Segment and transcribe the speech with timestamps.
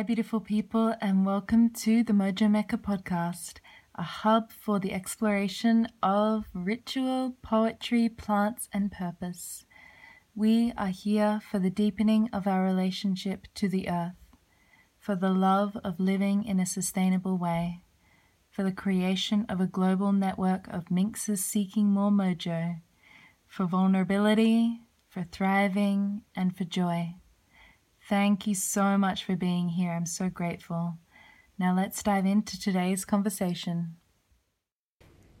[0.00, 3.58] Hi, beautiful people, and welcome to the Mojo Mecca podcast,
[3.94, 9.66] a hub for the exploration of ritual, poetry, plants, and purpose.
[10.34, 14.16] We are here for the deepening of our relationship to the earth,
[14.98, 17.82] for the love of living in a sustainable way,
[18.50, 22.80] for the creation of a global network of minxes seeking more mojo,
[23.46, 27.16] for vulnerability, for thriving, and for joy.
[28.10, 29.92] Thank you so much for being here.
[29.92, 30.98] I'm so grateful.
[31.60, 33.94] Now let's dive into today's conversation.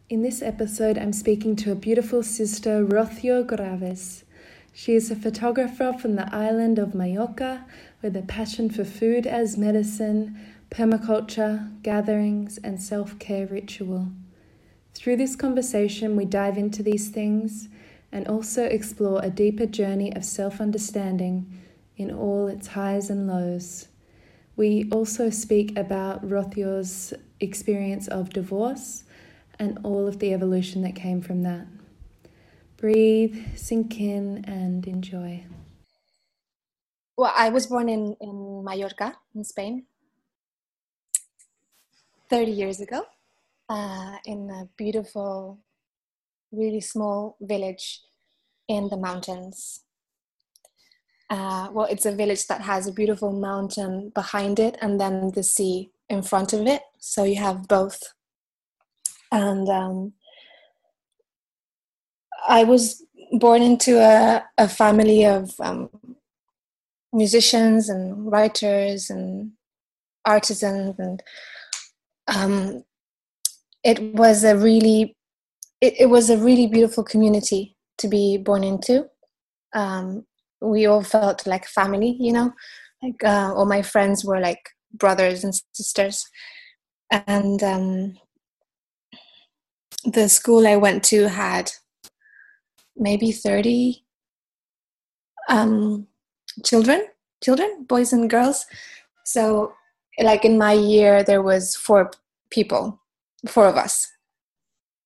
[0.08, 4.22] In this episode, I'm speaking to a beautiful sister, Rocio Graves.
[4.72, 7.66] She is a photographer from the island of Mallorca
[8.02, 10.38] with a passion for food as medicine,
[10.70, 14.12] permaculture, gatherings, and self care ritual.
[14.94, 17.66] Through this conversation, we dive into these things
[18.12, 21.52] and also explore a deeper journey of self understanding
[22.00, 23.88] in all its highs and lows.
[24.56, 29.04] We also speak about Rocio's experience of divorce
[29.58, 31.66] and all of the evolution that came from that.
[32.78, 35.44] Breathe, sink in, and enjoy.
[37.18, 39.84] Well, I was born in, in Mallorca, in Spain,
[42.30, 43.02] 30 years ago,
[43.68, 45.58] uh, in a beautiful,
[46.50, 48.00] really small village
[48.68, 49.80] in the mountains
[51.30, 55.42] uh, well, it's a village that has a beautiful mountain behind it and then the
[55.42, 56.82] sea in front of it.
[56.98, 58.02] So you have both.
[59.30, 60.12] And um,
[62.48, 65.88] I was born into a, a family of um,
[67.12, 69.52] musicians and writers and
[70.24, 71.22] artisans and
[72.26, 72.84] um,
[73.82, 75.16] it was a really
[75.80, 79.06] it, it, was a really beautiful community to be born into
[79.74, 80.26] um,
[80.60, 82.52] we all felt like family you know?
[83.02, 84.60] Like uh, all my friends were like
[84.92, 86.26] brothers and sisters.
[87.10, 88.18] And um,
[90.04, 91.70] the school i went to had
[92.96, 94.02] maybe 30
[95.48, 96.06] um,
[96.64, 97.06] children
[97.42, 98.66] children boys and girls.
[99.24, 99.74] So
[100.22, 102.10] like in my year there was four
[102.50, 103.00] people
[103.48, 104.06] four of us.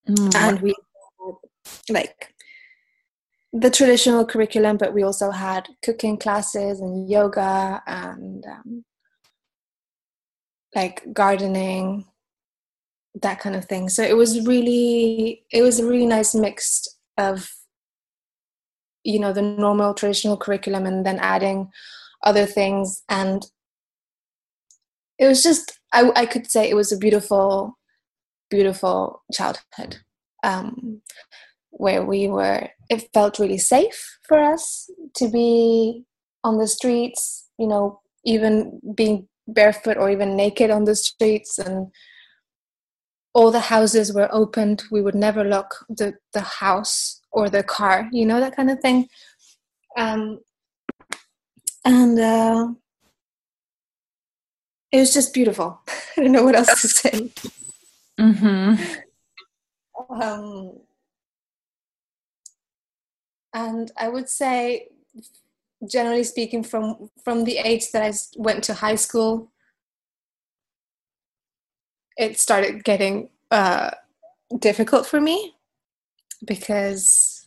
[0.08, 0.34] Mm.
[0.34, 2.33] and we had, like
[3.56, 8.84] the traditional curriculum, but we also had cooking classes and yoga and um,
[10.74, 12.04] like gardening,
[13.22, 13.88] that kind of thing.
[13.88, 17.48] So it was really, it was a really nice mix of,
[19.04, 21.70] you know, the normal traditional curriculum and then adding
[22.24, 23.04] other things.
[23.08, 23.46] And
[25.16, 27.78] it was just, I, I could say it was a beautiful,
[28.50, 29.98] beautiful childhood.
[30.42, 31.02] Um,
[31.76, 36.04] where we were it felt really safe for us to be
[36.42, 41.88] on the streets you know even being barefoot or even naked on the streets and
[43.34, 44.84] all the houses were opened.
[44.90, 48.80] We would never lock the the house or the car you know that kind of
[48.80, 49.08] thing.
[49.96, 50.40] Um
[51.84, 52.68] and uh
[54.92, 55.80] it was just beautiful.
[56.16, 57.32] I don't know what else to say.
[58.18, 58.82] Mm-hmm.
[60.22, 60.78] um
[63.54, 64.88] and I would say,
[65.88, 69.52] generally speaking, from from the age that I went to high school,
[72.16, 73.92] it started getting uh,
[74.58, 75.54] difficult for me
[76.44, 77.46] because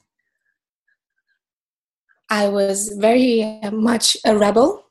[2.29, 4.85] I was very much a rebel.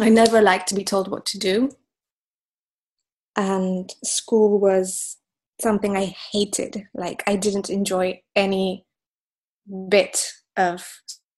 [0.00, 1.70] I never liked to be told what to do.
[3.36, 5.16] And school was
[5.60, 6.88] something I hated.
[6.94, 8.84] Like, I didn't enjoy any
[9.88, 10.86] bit of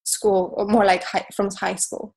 [0.05, 2.15] school or more like high, from high school.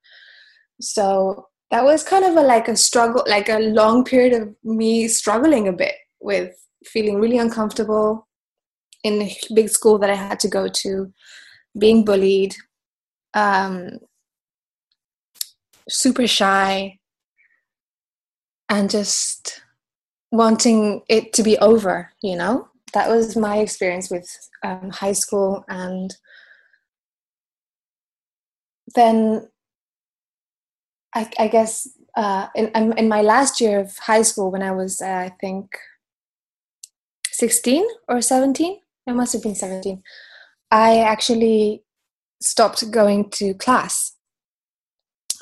[0.79, 5.07] So that was kind of a like a struggle like a long period of me
[5.07, 6.54] struggling a bit with
[6.86, 8.27] feeling really uncomfortable
[9.04, 11.12] in a big school that i had to go to
[11.77, 12.56] being bullied
[13.33, 14.00] um,
[15.89, 16.98] super shy
[18.69, 19.62] and just
[20.31, 24.28] wanting it to be over you know that was my experience with
[24.63, 26.16] um, high school and
[28.95, 29.48] then
[31.13, 35.01] I, I guess uh, in, in my last year of high school when I was
[35.01, 35.78] uh, I think
[37.31, 40.01] 16 or 17 I must have been 17
[40.72, 41.84] I actually
[42.42, 44.13] stopped going to class.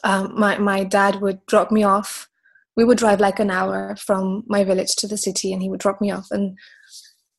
[0.03, 2.29] Um, my, my dad would drop me off.
[2.75, 5.79] We would drive like an hour from my village to the city and he would
[5.79, 6.57] drop me off and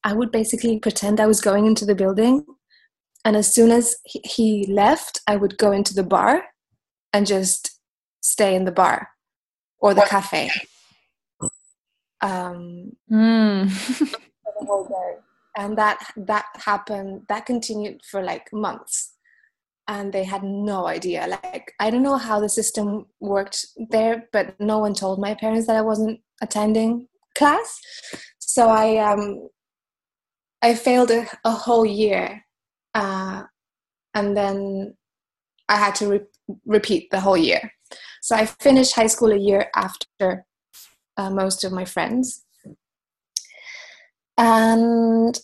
[0.04, 2.44] I would basically pretend I was going into the building.
[3.24, 6.44] And as soon as he left, I would go into the bar
[7.12, 7.80] and just
[8.20, 9.08] stay in the bar.
[9.78, 10.50] or the cafe.
[12.22, 13.68] Um, Mm.
[14.00, 15.16] the whole day.
[15.56, 17.22] And that that happened.
[17.28, 19.14] That continued for like months,
[19.88, 21.26] and they had no idea.
[21.28, 25.66] Like I don't know how the system worked there, but no one told my parents
[25.66, 27.08] that I wasn't attending
[27.38, 27.78] class.
[28.38, 29.48] So I um
[30.62, 32.44] I failed a, a whole year,
[32.94, 33.44] uh,
[34.14, 34.96] and then
[35.68, 37.72] I had to re- repeat the whole year.
[38.22, 40.46] So I finished high school a year after
[41.16, 42.46] uh, most of my friends
[44.38, 45.38] and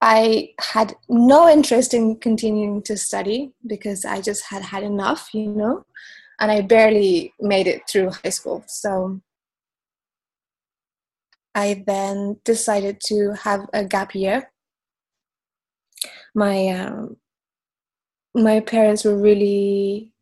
[0.00, 5.50] I had no interest in continuing to study because I just had had enough, you
[5.50, 5.84] know,
[6.38, 8.64] and I barely made it through high school.
[8.68, 9.20] So
[11.58, 14.50] I then decided to have a gap year.
[16.34, 17.16] My um,
[18.34, 20.12] my parents were really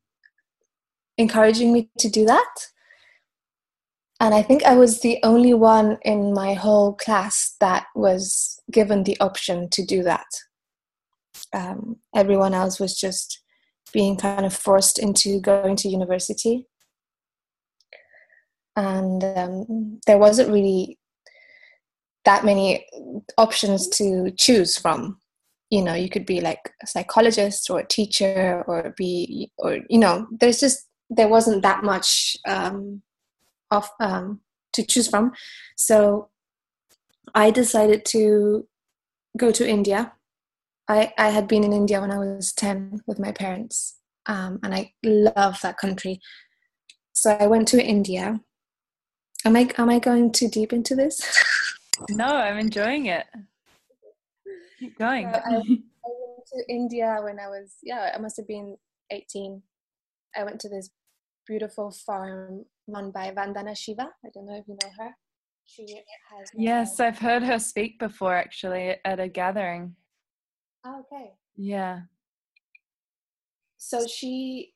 [1.18, 2.54] encouraging me to do that
[4.18, 9.04] and I think I was the only one in my whole class that was given
[9.04, 10.26] the option to do that.
[11.52, 13.42] Um, everyone else was just
[13.92, 16.66] being kind of forced into going to university.
[18.74, 20.98] And um, there wasn't really
[22.26, 22.84] that many
[23.38, 25.18] options to choose from.
[25.70, 29.98] You know, you could be like a psychologist or a teacher or be, or, you
[29.98, 33.02] know, there's just, there wasn't that much um,
[33.70, 34.40] of um,
[34.74, 35.32] to choose from.
[35.76, 36.28] So
[37.34, 38.66] I decided to
[39.36, 40.12] go to India.
[40.88, 44.74] I, I had been in India when I was 10 with my parents, um, and
[44.74, 46.20] I love that country.
[47.12, 48.40] So I went to India.
[49.44, 51.20] Am I, am I going too deep into this?
[52.10, 53.26] No, I'm enjoying it.
[54.78, 55.32] Keep going.
[55.32, 55.62] So I, um,
[56.04, 58.76] I went to India when I was, yeah, I must have been
[59.10, 59.62] 18.
[60.36, 60.90] I went to this
[61.46, 64.08] beautiful farm run by Vandana Shiva.
[64.24, 65.10] I don't know if you know her.
[65.64, 65.84] She
[66.30, 66.48] has.
[66.54, 69.96] yes, I've heard her speak before actually at a gathering.
[70.84, 71.32] Oh, okay.
[71.56, 72.02] Yeah.
[73.76, 74.72] So she,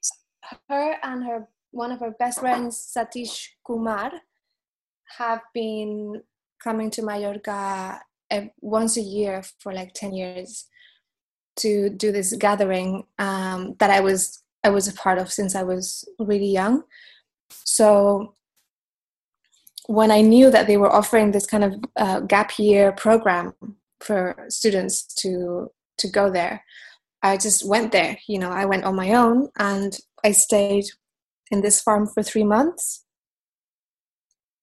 [0.69, 4.11] her and her one of her best friends, Satish Kumar,
[5.19, 6.23] have been
[6.63, 8.01] coming to Mallorca
[8.61, 10.67] once a year for like ten years
[11.57, 15.63] to do this gathering um, that I was I was a part of since I
[15.63, 16.83] was really young.
[17.65, 18.35] So
[19.87, 23.55] when I knew that they were offering this kind of uh, gap year program
[24.01, 26.65] for students to to go there,
[27.23, 28.19] I just went there.
[28.29, 30.85] You know, I went on my own and I stayed
[31.51, 33.05] in this farm for three months,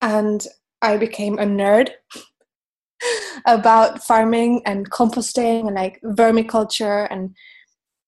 [0.01, 0.47] and
[0.81, 1.91] I became a nerd
[3.45, 7.35] about farming and composting and like vermiculture and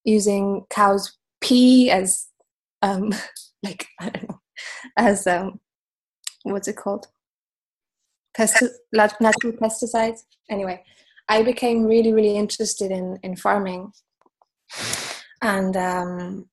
[0.03, 2.27] using cows pee as
[2.81, 3.13] um
[3.63, 4.39] like I don't know
[4.97, 5.59] as um
[6.43, 7.07] what's it called?
[8.37, 10.19] Pesti- natural pesticides?
[10.49, 10.83] Anyway
[11.27, 13.91] I became really really interested in in farming.
[15.41, 16.49] And um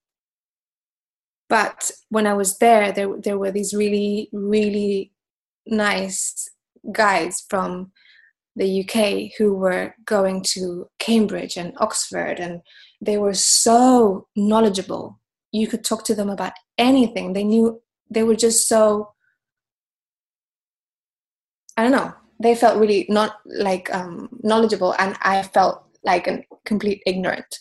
[1.49, 5.13] but when I was there there there were these really really
[5.67, 6.49] nice
[6.93, 7.93] guys from
[8.55, 12.61] the UK who were going to Cambridge and Oxford and
[13.01, 15.21] they were so knowledgeable.
[15.53, 17.33] You could talk to them about anything.
[17.33, 19.13] They knew they were just so
[21.77, 22.15] I don't know.
[22.41, 27.59] They felt really not like um, knowledgeable, and I felt like a complete ignorant.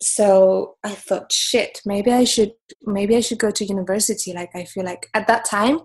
[0.00, 2.52] So I thought, shit, maybe I should,
[2.82, 4.32] maybe I should go to university.
[4.32, 5.80] Like I feel like at that time,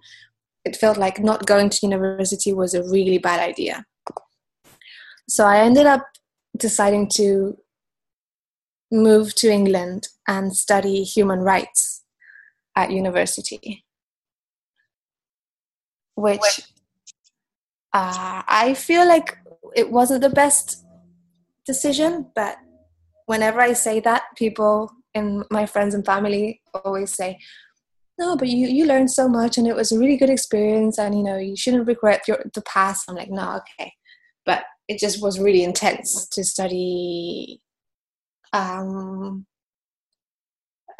[0.65, 3.86] it felt like not going to university was a really bad idea.
[5.27, 6.05] So I ended up
[6.58, 7.58] deciding to
[8.91, 12.03] move to England and study human rights
[12.75, 13.84] at university,
[16.15, 16.62] which
[17.93, 19.38] uh, I feel like
[19.75, 20.86] it wasn't the best
[21.65, 22.58] decision, but
[23.25, 27.39] whenever I say that, people in my friends and family always say,
[28.24, 31.13] no, but you, you learned so much and it was a really good experience and
[31.15, 33.06] you know you shouldn't regret your the past.
[33.08, 33.92] I'm like, no, okay.
[34.46, 37.62] But it just was really intense to study
[38.53, 39.46] um,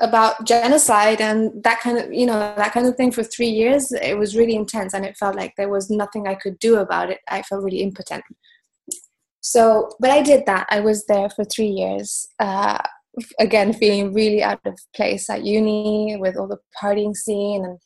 [0.02, 3.92] about genocide and that kind of you know that kind of thing for three years.
[3.92, 7.10] It was really intense and it felt like there was nothing i could do about
[7.10, 7.20] it.
[7.30, 8.24] I felt really impotent.
[9.42, 9.64] So
[10.02, 10.68] but i did that.
[10.70, 12.28] I was there for three years.
[12.40, 12.80] Uh,
[13.40, 17.78] again feeling really out of place at uni with all the partying scene and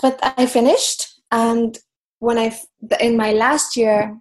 [0.00, 1.78] but i finished and
[2.18, 2.56] when i
[3.00, 4.16] in my last year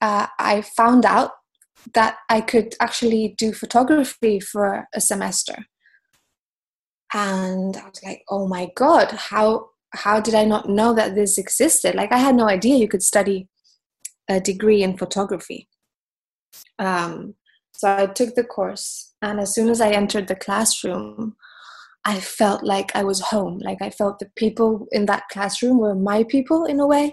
[0.00, 1.32] uh, i found out
[1.94, 5.66] that I could actually do photography for a semester.
[7.14, 11.38] and I was like, oh my god, how how did I not know that this
[11.38, 11.94] existed?
[11.94, 13.48] Like I had no idea you could study
[14.28, 15.68] a degree in photography.
[16.78, 17.34] Um,
[17.78, 21.36] so I took the course, and as soon as I entered the classroom,
[22.04, 23.58] I felt like I was home.
[23.58, 27.12] Like I felt the people in that classroom were my people in a way,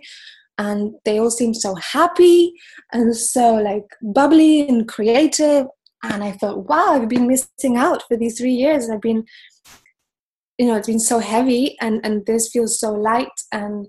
[0.57, 2.53] and they all seemed so happy
[2.91, 5.65] and so like bubbly and creative.
[6.03, 8.89] And I thought, wow, I've been missing out for these three years.
[8.89, 9.23] I've been,
[10.57, 13.37] you know, it's been so heavy, and and this feels so light.
[13.51, 13.87] And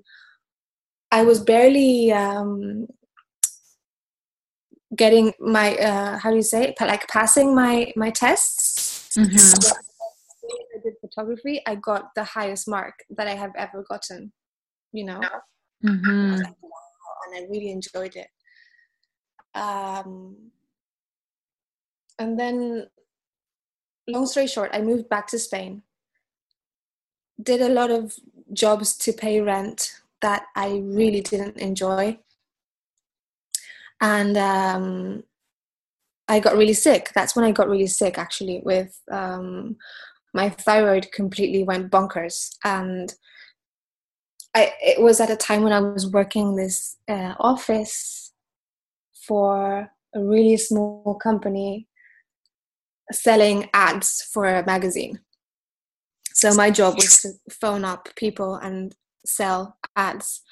[1.11, 2.87] I was barely um,
[4.97, 6.81] getting my uh, how do you say it?
[6.81, 9.17] like passing my my tests.
[9.17, 9.37] Mm-hmm.
[9.37, 9.75] So
[10.75, 11.63] I did photography.
[11.67, 14.33] I got the highest mark that I have ever gotten.
[14.93, 15.21] You know,
[15.85, 16.43] mm-hmm.
[16.43, 16.55] and
[17.35, 18.29] I really enjoyed it.
[19.55, 20.51] Um,
[22.19, 22.87] and then,
[24.09, 25.83] long story short, I moved back to Spain.
[27.43, 28.15] Did a lot of
[28.53, 32.19] jobs to pay rent that I really didn't enjoy
[34.05, 35.23] and um,
[36.29, 37.11] I got really sick.
[37.15, 39.77] That's when I got really sick, actually, with um,
[40.35, 42.51] my thyroid completely went bonkers.
[42.65, 43.15] And
[44.55, 48.33] I, it was at a time when I was working this uh, office
[49.27, 51.89] for a really small company
[53.11, 55.21] selling ads for a magazine.
[56.35, 58.95] So my job was to phone up people and
[59.25, 60.43] sell ads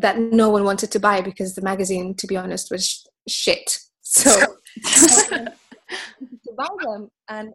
[0.00, 3.78] that no one wanted to buy because the magazine, to be honest, was shit.
[4.02, 4.30] So
[4.86, 5.52] to
[6.56, 7.52] buy them, and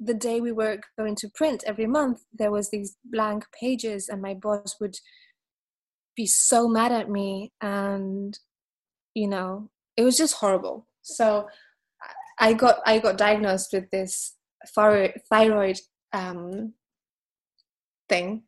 [0.00, 4.22] the day we were going to print every month, there was these blank pages, and
[4.22, 4.96] my boss would
[6.16, 8.38] be so mad at me, and
[9.14, 10.86] you know, it was just horrible.
[11.02, 11.48] So
[12.38, 14.34] I got I got diagnosed with this
[14.74, 15.78] thyroid
[16.14, 16.72] um,
[18.08, 18.44] thing,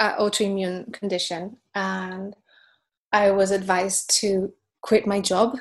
[0.00, 2.34] uh, autoimmune condition, and
[3.16, 5.58] I was advised to quit my job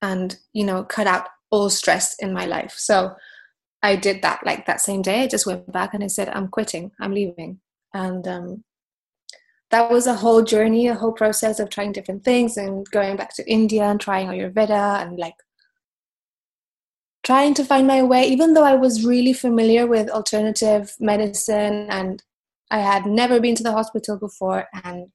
[0.00, 2.74] and, you know, cut out all stress in my life.
[2.78, 3.14] So
[3.82, 5.22] I did that like that same day.
[5.22, 7.60] I just went back and I said, I'm quitting, I'm leaving.
[7.92, 8.64] And um,
[9.70, 13.34] that was a whole journey, a whole process of trying different things and going back
[13.34, 15.36] to India and trying Ayurveda and like
[17.22, 22.22] trying to find my way, even though I was really familiar with alternative medicine and
[22.70, 25.10] I had never been to the hospital before and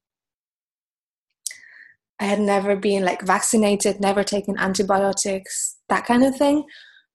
[2.19, 6.65] I had never been like vaccinated, never taken antibiotics, that kind of thing.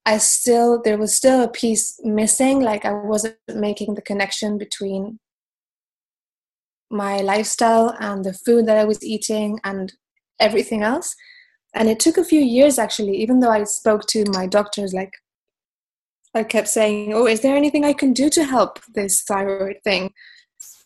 [0.07, 2.61] I still, there was still a piece missing.
[2.61, 5.19] Like I wasn't making the connection between
[6.91, 9.93] my lifestyle and the food that I was eating and
[10.41, 11.15] everything else.
[11.75, 15.13] And it took a few years actually, even though I spoke to my doctors, like
[16.35, 20.13] I kept saying, Oh, is there anything I can do to help this thyroid thing?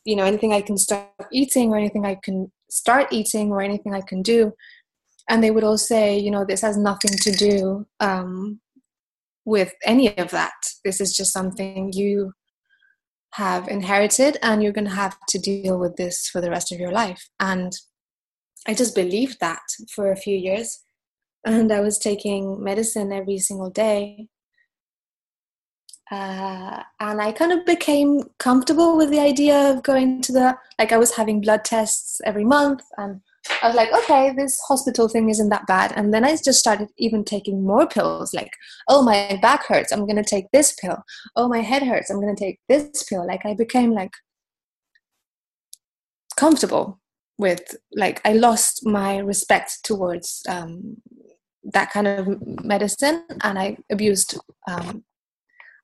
[0.05, 3.95] You know, anything I can stop eating or anything I can start eating or anything
[3.95, 4.53] I can do.
[5.29, 8.61] And they would all say, you know, this has nothing to do um,
[9.45, 10.55] with any of that.
[10.85, 12.33] This is just something you
[13.35, 16.81] have inherited and you're going to have to deal with this for the rest of
[16.81, 17.29] your life.
[17.39, 17.73] And
[18.67, 19.63] I just believed that
[19.95, 20.81] for a few years.
[21.45, 24.29] And I was taking medicine every single day
[26.11, 30.93] uh, and I kind of became comfortable with the idea of going to the like
[30.93, 33.21] I was having blood tests every month, and
[33.63, 35.93] I was like, okay, this hospital thing isn't that bad.
[35.97, 38.53] And then I just started even taking more pills, like,
[38.89, 41.03] oh, my back hurts, I'm gonna take this pill.
[41.37, 43.27] Oh, my head hurts, I'm gonna take this pill.
[43.27, 44.13] Like I became like
[46.37, 47.01] comfortable
[47.39, 50.97] with like I lost my respect towards um,
[51.65, 55.05] that kind of medicine, and I abused um,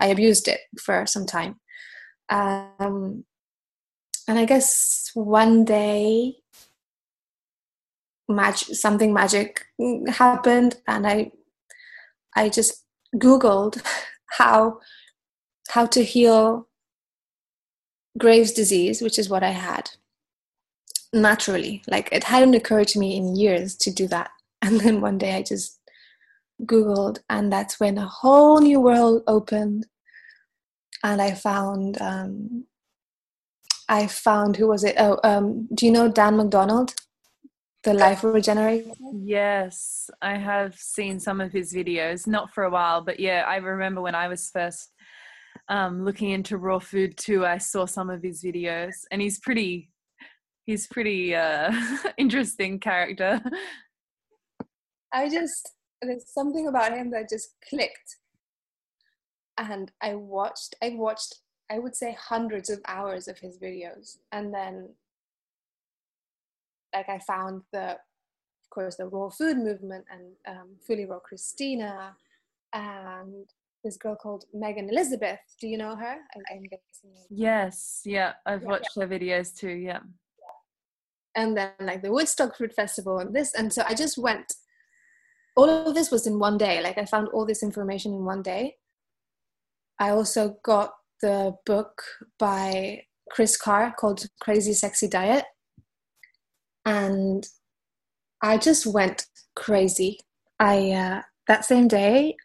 [0.01, 1.61] I abused it for some time.
[2.29, 3.25] Um,
[4.29, 6.37] and I guess one day,
[8.29, 9.67] mag- something magic
[10.09, 11.33] happened, and I,
[12.35, 12.85] I just
[13.17, 13.83] Googled
[14.39, 14.81] how,
[15.69, 16.69] how to heal
[18.19, 19.91] Graves' disease, which is what I had
[21.15, 21.83] naturally.
[21.89, 24.31] Like it hadn't occurred to me in years to do that.
[24.65, 25.79] And then one day I just
[26.63, 29.87] Googled, and that's when a whole new world opened.
[31.03, 32.65] And I found, um,
[33.89, 34.97] I found who was it?
[34.99, 36.95] Oh, um, do you know Dan McDonald,
[37.83, 38.91] the Life Regenerator?
[39.13, 43.57] Yes, I have seen some of his videos, not for a while, but yeah, I
[43.57, 44.91] remember when I was first
[45.69, 47.45] um, looking into raw food too.
[47.45, 49.91] I saw some of his videos, and he's pretty,
[50.65, 51.73] he's pretty uh,
[52.17, 53.43] interesting character.
[55.13, 55.71] I just
[56.05, 58.17] there's something about him that just clicked
[59.59, 64.19] and i watched i watched I would say hundreds of hours of his videos.
[64.33, 64.91] And then
[66.95, 72.11] like I found the of course the raw food movement and um, fully raw Kristina
[72.73, 73.47] and
[73.83, 75.41] this girl called Megan Elizabeth.
[75.61, 76.17] Do you know her?
[76.51, 77.11] I, am guessing.
[77.31, 79.05] Yes, yeah, I've yeah, watched yeah.
[79.05, 79.71] her videos too.
[79.71, 80.01] Yeah.
[81.37, 84.55] And then like the Woodstock Fruit Festival and this, and so I just went.
[85.57, 86.83] All of this was in one day.
[86.83, 88.77] Like I found all this information in one day.
[89.99, 90.93] I also got
[91.23, 92.03] the book
[92.39, 95.45] by Kris Carr called Crazy Sexy Diet,
[96.85, 97.47] and
[98.43, 100.19] I just went crazy.
[100.59, 102.37] I uh, that same day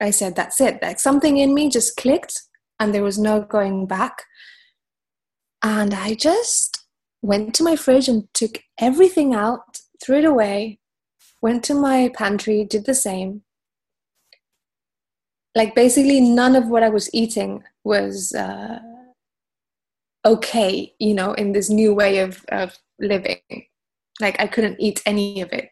[0.00, 0.80] I said, that's it.
[0.82, 2.42] Like something in me just clicked
[2.80, 4.22] and there was no going back.
[5.62, 6.84] And I just
[7.22, 10.78] went to my fridge and took everything out, threw it away,
[11.44, 13.42] went to my pantry, did the same.
[15.54, 18.78] Like basically, none of what I was eating was uh,
[20.24, 23.40] okay, you know, in this new way of, of living.
[24.22, 25.68] Like I couldn't eat any of it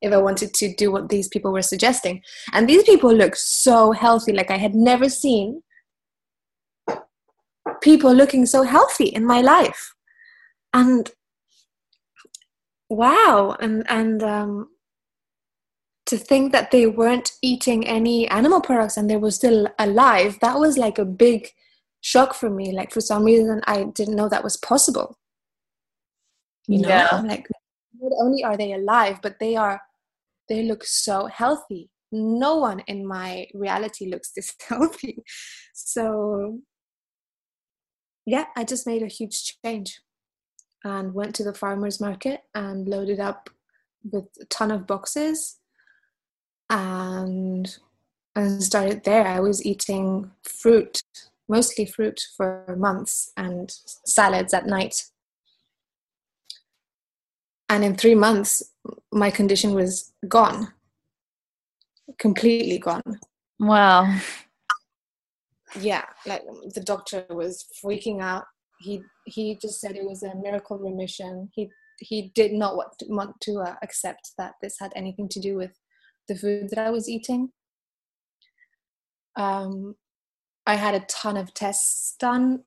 [0.00, 2.22] if I wanted to do what these people were suggesting.
[2.52, 4.32] And these people look so healthy.
[4.32, 5.62] Like I had never seen
[7.82, 9.92] people looking so healthy in my life.
[10.72, 11.10] And
[12.88, 14.68] wow, and and um,
[16.10, 20.58] to think that they weren't eating any animal products and they were still alive, that
[20.58, 21.48] was like a big
[22.00, 22.72] shock for me.
[22.72, 25.16] Like for some reason, I didn't know that was possible.
[26.66, 27.22] You know, yeah.
[27.24, 27.46] like
[28.00, 29.80] not only are they alive, but they are
[30.48, 31.90] they look so healthy.
[32.10, 35.22] No one in my reality looks this healthy.
[35.72, 36.58] So,
[38.26, 40.00] yeah, I just made a huge change
[40.82, 43.48] and went to the farmer's market and loaded up
[44.10, 45.59] with a ton of boxes
[46.70, 47.78] and
[48.34, 49.26] and started there.
[49.26, 51.02] I was eating fruit,
[51.48, 53.70] mostly fruit for months and
[54.06, 55.04] salads at night.
[57.68, 58.62] And in three months,
[59.12, 60.72] my condition was gone
[62.18, 63.18] completely gone
[63.58, 64.14] wow
[65.80, 66.42] yeah like
[66.74, 68.44] the doctor was freaking out
[68.78, 73.06] he he just said it was a miracle remission he he did not want to,
[73.08, 75.72] want to uh, accept that this had anything to do with
[76.30, 77.50] the food that i was eating
[79.36, 79.94] um
[80.66, 82.64] i had a ton of tests done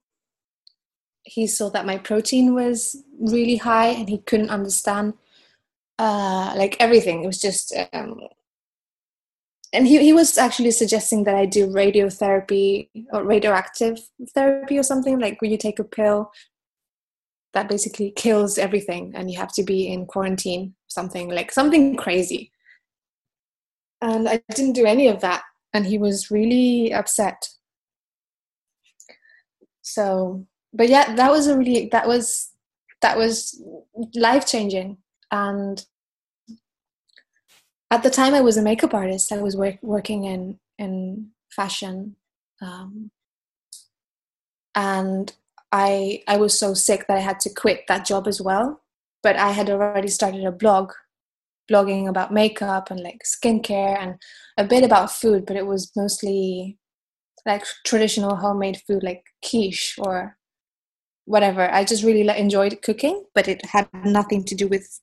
[1.23, 5.13] he saw that my protein was really high and he couldn't understand
[5.99, 7.23] uh, like everything.
[7.23, 8.19] It was just, um,
[9.71, 13.99] and he, he was actually suggesting that I do radiotherapy or radioactive
[14.33, 16.31] therapy or something like where you take a pill
[17.53, 22.51] that basically kills everything and you have to be in quarantine, something like something crazy.
[24.03, 27.47] And I didn't do any of that, and he was really upset.
[29.81, 32.51] So, but yeah, that was a really that was
[33.01, 33.61] that was
[34.15, 34.97] life changing
[35.31, 35.85] and
[37.91, 39.31] at the time i was a makeup artist.
[39.31, 42.15] I was work, working in in fashion.
[42.61, 43.11] Um,
[44.75, 45.33] and
[45.71, 48.81] i i was so sick that i had to quit that job as well.
[49.21, 50.93] But i had already started a blog
[51.71, 54.15] blogging about makeup and like skincare and
[54.57, 56.77] a bit about food but it was mostly
[57.45, 60.37] like traditional homemade food like quiche or
[61.25, 64.99] whatever i just really enjoyed cooking but it had nothing to do with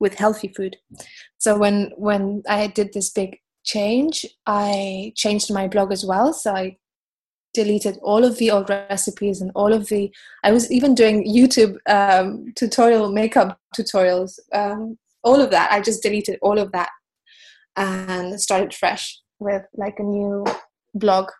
[0.00, 0.76] with healthy food.
[1.38, 6.32] So when when I did this big change, I changed my blog as well.
[6.32, 6.76] So I
[7.54, 10.10] deleted all of the old recipes and all of the.
[10.44, 14.38] I was even doing YouTube um, tutorial makeup tutorials.
[14.52, 16.90] Um, all of that, I just deleted all of that
[17.76, 20.44] and started fresh with like a new
[20.94, 21.30] blog.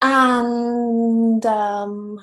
[0.00, 2.20] And um,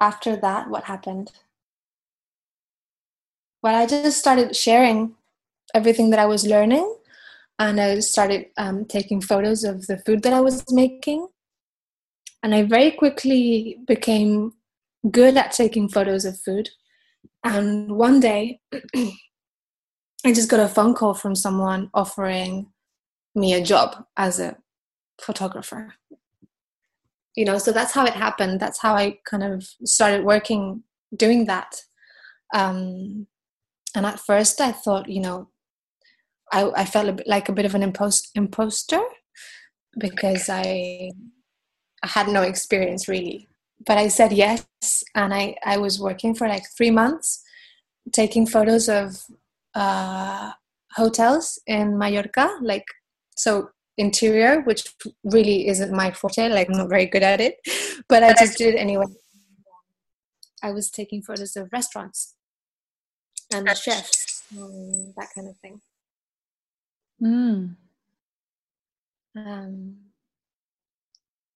[0.00, 1.30] after that, what happened?
[3.62, 5.14] well, I just started sharing
[5.74, 6.94] everything that I was learning,
[7.58, 11.26] and I started um, taking photos of the food that I was making.
[12.42, 14.52] And I very quickly became
[15.10, 16.70] good at taking photos of food.
[17.44, 18.60] And one day,
[18.94, 22.72] I just got a phone call from someone offering
[23.34, 24.56] me a job as a
[25.20, 25.94] photographer.
[27.36, 28.58] You know, so that's how it happened.
[28.58, 30.82] That's how I kind of started working,
[31.16, 31.82] doing that.
[32.52, 33.28] Um,
[33.94, 35.48] and at first i thought you know
[36.52, 39.00] i, I felt a bit like a bit of an impost, imposter
[39.98, 41.10] because I,
[42.02, 43.47] I had no experience really
[43.86, 47.42] but i said yes and i i was working for like three months
[48.12, 49.24] taking photos of
[49.74, 50.50] uh,
[50.92, 52.84] hotels in mallorca like
[53.36, 56.48] so interior, which really isn't my forte.
[56.48, 57.56] Like I'm not very good at it,
[58.08, 59.06] but I just did it anyway.
[60.62, 62.34] I was taking photos of restaurants
[63.52, 65.80] and the chefs, and that kind of thing.
[67.22, 67.76] Mm.
[69.36, 69.96] Um,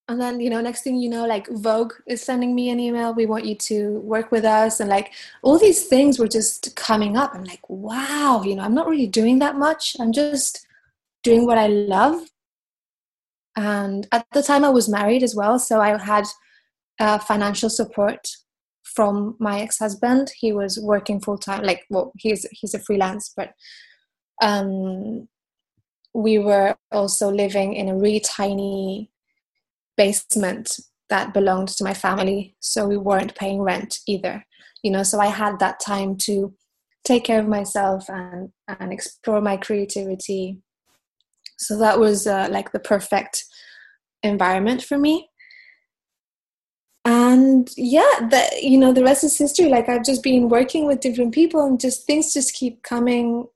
[0.09, 3.15] and then you know next thing you know like vogue is sending me an email
[3.15, 5.13] we want you to work with us and like
[5.43, 7.35] all these things were just coming up.
[7.35, 9.97] I'm like wow you know i'm not really doing that much.
[10.01, 10.67] I'm just
[11.23, 12.21] doing what i love.
[13.57, 16.25] And at the time i was married as well so i had
[17.01, 18.29] uh, financial support
[18.83, 20.31] from my ex-husband.
[20.37, 23.53] He was working full-time like well he's he's a freelance but
[24.43, 25.29] um
[26.15, 29.12] we were also living in a really tiny
[29.97, 30.79] basement
[31.09, 34.45] that belonged to my family so we weren't paying rent either.
[34.83, 36.55] You know so i had that time to
[37.05, 40.59] take care of myself and and explore my creativity.
[41.59, 43.45] So that was uh, like the perfect
[44.23, 45.29] environment for me.
[47.05, 49.69] And yeah the you know the rest is history.
[49.69, 53.47] Like i've just been working with different people and just things just keep coming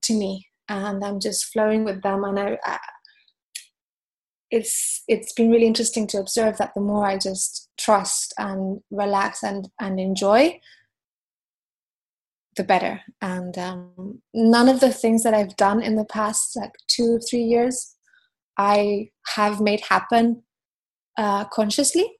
[0.00, 2.24] to me and i'm just flowing with them.
[2.24, 2.78] And i, I
[4.52, 9.42] it's it's been really interesting to observe that the more I just trust and relax
[9.42, 10.60] and and enjoy,
[12.56, 13.00] the better.
[13.22, 17.42] And um, none of the things that I've done in the past like two three
[17.42, 17.96] years,
[18.58, 20.42] I have made happen
[21.16, 22.18] uh, consciously.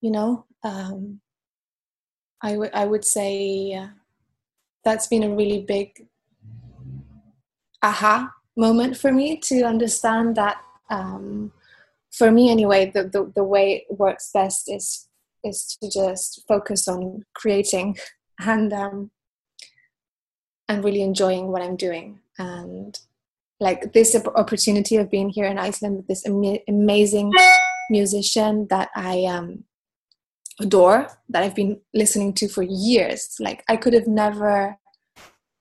[0.00, 1.20] You know, um,
[2.42, 3.88] I would I would say uh,
[4.82, 6.08] that's been a really big
[7.82, 10.56] aha moment for me to understand that
[10.90, 11.52] um,
[12.12, 15.08] for me anyway the, the, the way it works best is
[15.44, 17.96] is to just focus on creating
[18.40, 19.10] and um,
[20.68, 22.20] and really enjoying what i'm doing.
[22.38, 22.98] And
[23.60, 27.32] like this opportunity of being here in iceland with this am- amazing
[27.90, 29.64] musician that i um,
[30.60, 33.36] adore that i've been listening to for years.
[33.38, 34.76] Like i could have never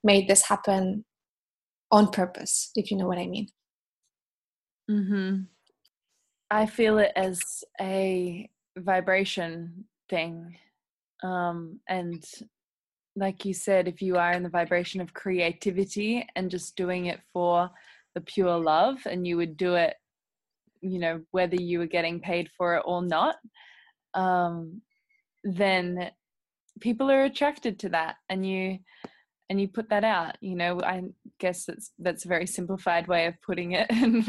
[0.03, 1.05] made this happen
[1.91, 3.47] on purpose, if you know what I mean.
[4.89, 5.41] Mm-hmm.
[6.49, 7.39] I feel it as
[7.79, 10.57] a vibration thing.
[11.23, 12.23] Um, and
[13.15, 17.19] like you said, if you are in the vibration of creativity and just doing it
[17.31, 17.69] for
[18.15, 19.95] the pure love, and you would do it,
[20.81, 23.35] you know, whether you were getting paid for it or not,
[24.13, 24.81] um,
[25.43, 26.11] then
[26.79, 28.15] people are attracted to that.
[28.29, 28.79] And you,
[29.51, 31.03] and you put that out you know i
[31.37, 34.25] guess that's that's a very simplified way of putting it and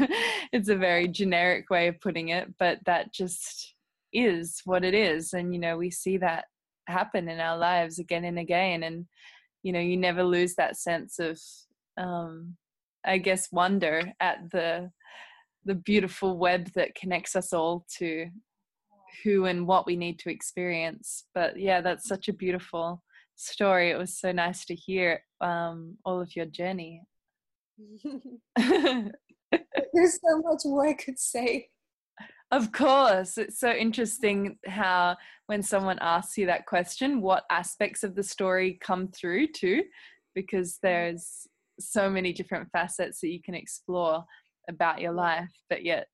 [0.51, 3.73] it's a very generic way of putting it but that just
[4.11, 6.43] is what it is and you know we see that
[6.87, 9.05] happen in our lives again and again and
[9.63, 11.39] you know you never lose that sense of
[11.97, 12.57] um
[13.05, 14.91] i guess wonder at the
[15.63, 18.27] the beautiful web that connects us all to
[19.23, 23.01] who and what we need to experience but yeah that's such a beautiful
[23.43, 23.91] story.
[23.91, 27.01] It was so nice to hear um, all of your journey.
[29.93, 31.69] There's so much more I could say.
[32.51, 33.37] Of course.
[33.39, 38.77] It's so interesting how when someone asks you that question, what aspects of the story
[38.79, 39.83] come through too,
[40.35, 41.47] because there's
[41.79, 44.23] so many different facets that you can explore
[44.69, 46.07] about your life, but yet,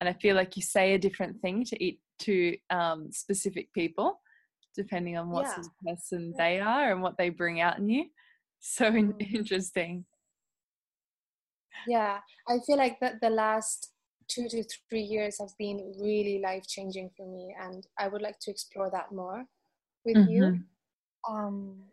[0.00, 4.20] and I feel like you say a different thing to eat to um, specific people
[4.78, 5.54] depending on what yeah.
[5.56, 8.04] sort of person they are and what they bring out in you.
[8.60, 9.14] So mm.
[9.32, 10.04] interesting.
[11.86, 13.92] Yeah, I feel like that the last
[14.26, 18.40] two to three years have been really life changing for me, and I would like
[18.40, 19.44] to explore that more
[20.04, 20.30] with mm-hmm.
[20.32, 20.60] you.
[21.30, 21.84] Um,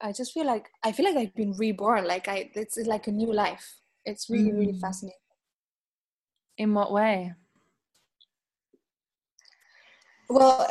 [0.00, 2.06] I just feel like I feel like I've been reborn.
[2.06, 3.66] Like I, it's like a new life.
[4.06, 4.58] It's really, mm.
[4.58, 5.18] really fascinating.
[6.56, 7.34] In what way?
[10.28, 10.68] Well,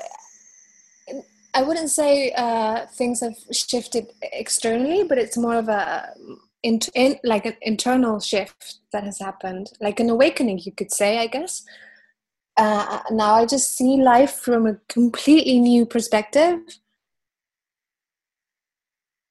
[1.57, 6.13] I wouldn't say uh, things have shifted externally, but it's more of a
[6.61, 11.17] in, in, like an internal shift that has happened, like an awakening, you could say,
[11.17, 11.63] I guess.
[12.57, 16.59] Uh, now I just see life from a completely new perspective.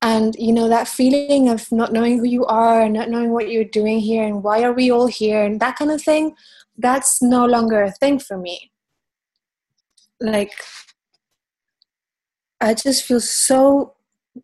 [0.02, 3.50] And you know that feeling of not knowing who you are, and not knowing what
[3.50, 6.34] you're doing here, and why are we all here, and that kind of thing.
[6.76, 8.72] That's no longer a thing for me.
[10.20, 10.50] Like
[12.60, 13.94] I just feel so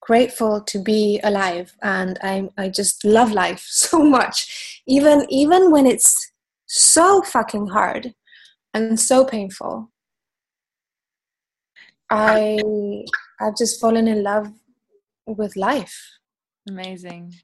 [0.00, 4.82] grateful to be alive and I I just love life so much.
[4.86, 6.32] Even even when it's
[6.66, 8.14] so fucking hard
[8.74, 9.90] and so painful.
[12.10, 12.60] I
[13.40, 14.52] I've just fallen in love
[15.26, 16.18] with life.
[16.68, 17.34] Amazing.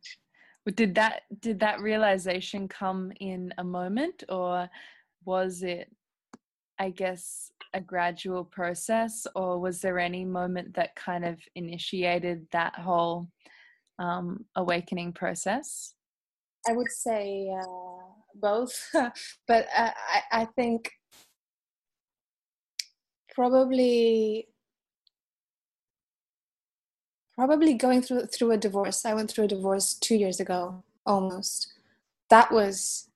[0.75, 4.69] Did that did that realization come in a moment or
[5.25, 5.91] was it
[6.79, 12.75] i guess a gradual process or was there any moment that kind of initiated that
[12.75, 13.29] whole
[13.99, 15.95] um, awakening process?
[16.69, 18.03] I would say uh,
[18.35, 20.91] both but uh, I, I think
[23.35, 24.49] probably
[27.37, 29.05] probably going through through a divorce.
[29.05, 31.73] I went through a divorce two years ago almost.
[32.31, 33.09] That was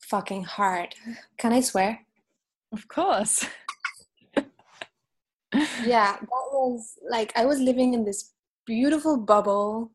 [0.00, 0.94] fucking hard.
[1.36, 2.06] Can i swear
[2.72, 3.46] of course
[5.84, 8.32] yeah that was like i was living in this
[8.66, 9.90] beautiful bubble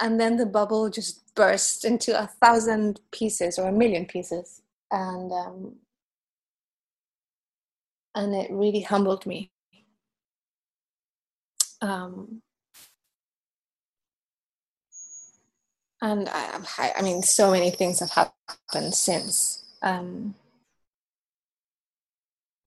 [0.00, 5.32] and then the bubble just burst into a thousand pieces or a million pieces and
[5.32, 5.76] um,
[8.14, 9.50] and it really humbled me.
[11.80, 12.42] Um,
[16.00, 19.64] and I, I mean, so many things have happened since.
[19.82, 20.34] Um,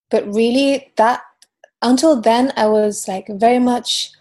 [0.10, 1.22] but really, that
[1.82, 4.12] until then, I was like very much.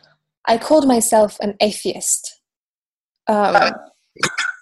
[0.47, 2.41] I called myself an atheist.
[3.27, 3.57] Um,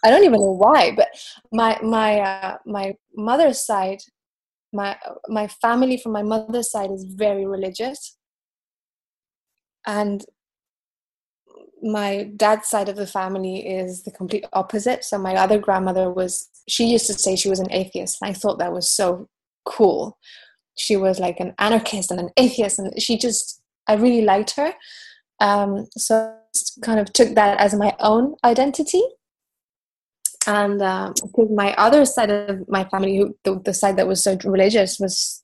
[0.04, 1.08] I don't even know why, but
[1.52, 4.02] my my uh, my mother's side
[4.72, 4.96] my
[5.28, 8.16] my family from my mother's side is very religious
[9.86, 10.24] and
[11.82, 16.48] my dad's side of the family is the complete opposite so my other grandmother was
[16.68, 19.28] she used to say she was an atheist and i thought that was so
[19.64, 20.16] cool
[20.76, 24.72] she was like an anarchist and an atheist and she just i really liked her.
[25.40, 26.36] Um, so
[26.82, 29.02] kind of took that as my own identity.
[30.46, 31.14] And um,
[31.50, 35.42] my other side of my family who the, the, side that was so religious was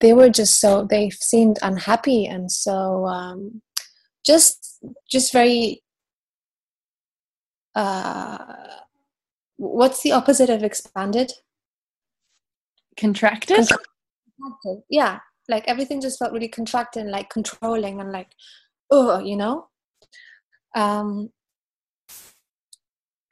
[0.00, 3.62] they were just so they seemed unhappy and so um,
[4.26, 5.82] just just very
[7.76, 8.38] uh,
[9.56, 11.32] what's the opposite of expanded?
[12.96, 13.68] Contracted?
[14.40, 18.30] Contracted yeah like everything just felt really contracted and like controlling and like
[18.90, 19.66] oh you know
[20.76, 21.30] um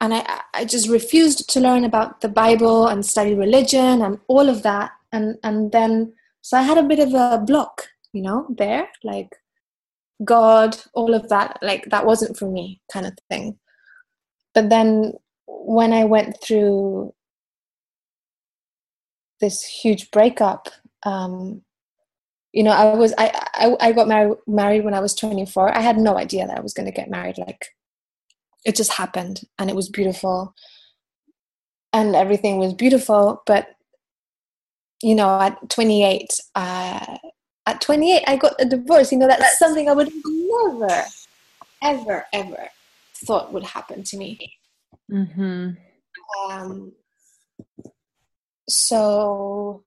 [0.01, 4.47] and I, I just refused to learn about the Bible and study religion and all
[4.47, 4.91] of that.
[5.11, 9.35] And, and then, so I had a bit of a block, you know, there, like
[10.23, 13.59] God, all of that, like that wasn't for me kind of thing.
[14.53, 15.13] But then
[15.47, 17.13] when I went through
[19.41, 20.69] this huge breakup,
[21.03, 21.61] um,
[22.51, 25.75] you know, I was, I, I, I got married, married when I was 24.
[25.75, 27.67] I had no idea that I was going to get married like
[28.65, 30.53] it just happened and it was beautiful
[31.93, 33.69] and everything was beautiful but
[35.01, 37.17] you know at 28 uh,
[37.65, 41.03] at 28 i got a divorce you know that's something i would never
[41.81, 42.67] ever ever
[43.25, 44.37] thought would happen to me
[45.11, 45.71] mm-hmm.
[46.49, 46.91] um,
[48.67, 49.83] so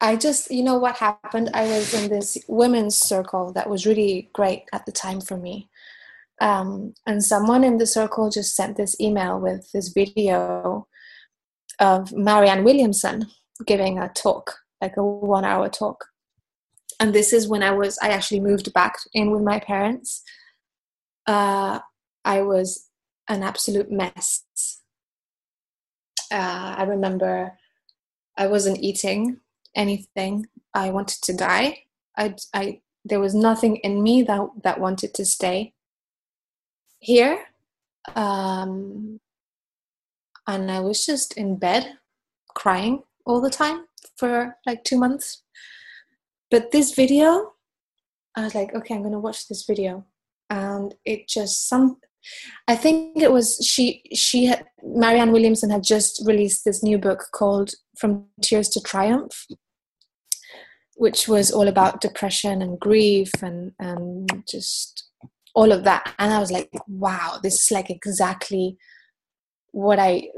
[0.00, 1.50] I just, you know what happened?
[1.54, 5.68] I was in this women's circle that was really great at the time for me.
[6.40, 10.86] Um, and someone in the circle just sent this email with this video
[11.80, 13.26] of Marianne Williamson
[13.66, 16.04] giving a talk, like a one hour talk.
[17.00, 20.22] And this is when I was, I actually moved back in with my parents.
[21.26, 21.80] Uh,
[22.24, 22.88] I was
[23.28, 24.44] an absolute mess.
[26.30, 27.58] Uh, I remember
[28.36, 29.40] I wasn't eating
[29.78, 30.46] anything.
[30.74, 31.84] I wanted to die.
[32.18, 35.72] I, I, there was nothing in me that, that wanted to stay
[36.98, 37.46] here.
[38.14, 39.20] Um,
[40.46, 41.98] and I was just in bed
[42.54, 43.84] crying all the time
[44.16, 45.42] for like two months.
[46.50, 47.52] But this video,
[48.34, 50.04] I was like, okay, I'm going to watch this video.
[50.50, 51.98] And it just, some,
[52.66, 57.26] I think it was she she had Marianne Williamson had just released this new book
[57.32, 59.46] called From Tears to Triumph
[60.98, 65.04] which was all about depression and grief and and just
[65.54, 66.14] all of that.
[66.18, 68.76] And i was like wow this is like exactly
[69.72, 70.28] what i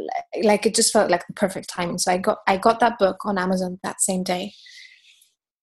[0.42, 1.99] like it just felt like the perfect timing.
[1.99, 4.53] So i got i got that book on amazon that same day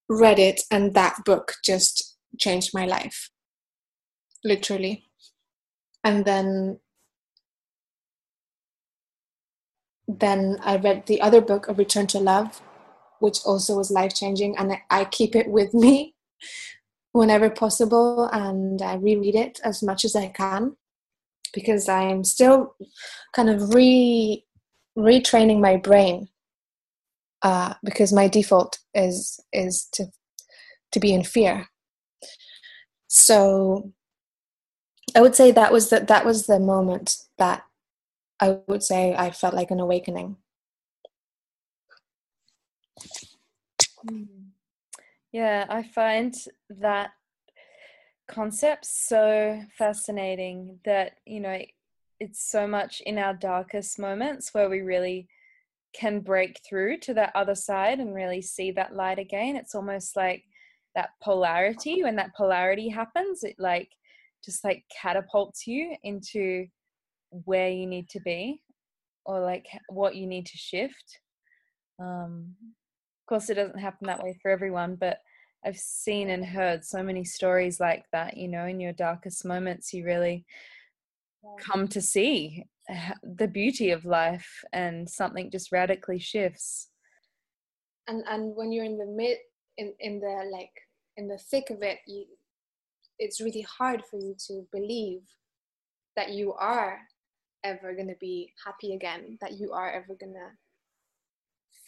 [0.09, 3.29] read it and that book just changed my life
[4.43, 5.03] literally.
[6.03, 6.79] And then
[10.07, 12.61] then i read the other book a return to love
[13.19, 14.57] which also was life changing.
[14.57, 16.15] And I keep it with me
[17.11, 20.75] whenever possible and I reread it as much as I can
[21.53, 22.75] because I'm still
[23.33, 24.43] kind of re
[24.97, 26.27] retraining my brain
[27.41, 30.07] uh, because my default is is to
[30.91, 31.67] to be in fear.
[33.07, 33.93] So
[35.15, 37.63] I would say that was the that was the moment that
[38.39, 40.37] I would say I felt like an awakening.
[44.07, 44.23] Hmm.
[45.31, 46.33] Yeah, I find
[46.69, 47.11] that
[48.27, 51.59] concept so fascinating that, you know,
[52.19, 55.27] it's so much in our darkest moments where we really
[55.93, 59.55] can break through to that other side and really see that light again.
[59.55, 60.43] It's almost like
[60.95, 62.03] that polarity.
[62.03, 63.89] When that polarity happens, it like
[64.43, 66.67] just like catapults you into
[67.29, 68.61] where you need to be
[69.25, 71.19] or like what you need to shift.
[71.99, 72.55] Um,
[73.27, 75.19] course, it doesn't happen that way for everyone, but
[75.65, 78.37] I've seen and heard so many stories like that.
[78.37, 80.45] You know, in your darkest moments, you really
[81.59, 82.65] come to see
[83.23, 86.89] the beauty of life and something just radically shifts
[88.07, 89.37] and and when you're in the mid
[89.77, 90.71] in in the like
[91.17, 92.25] in the thick of it you
[93.19, 95.21] it's really hard for you to believe
[96.15, 96.99] that you are
[97.63, 100.49] ever going to be happy again that you are ever going to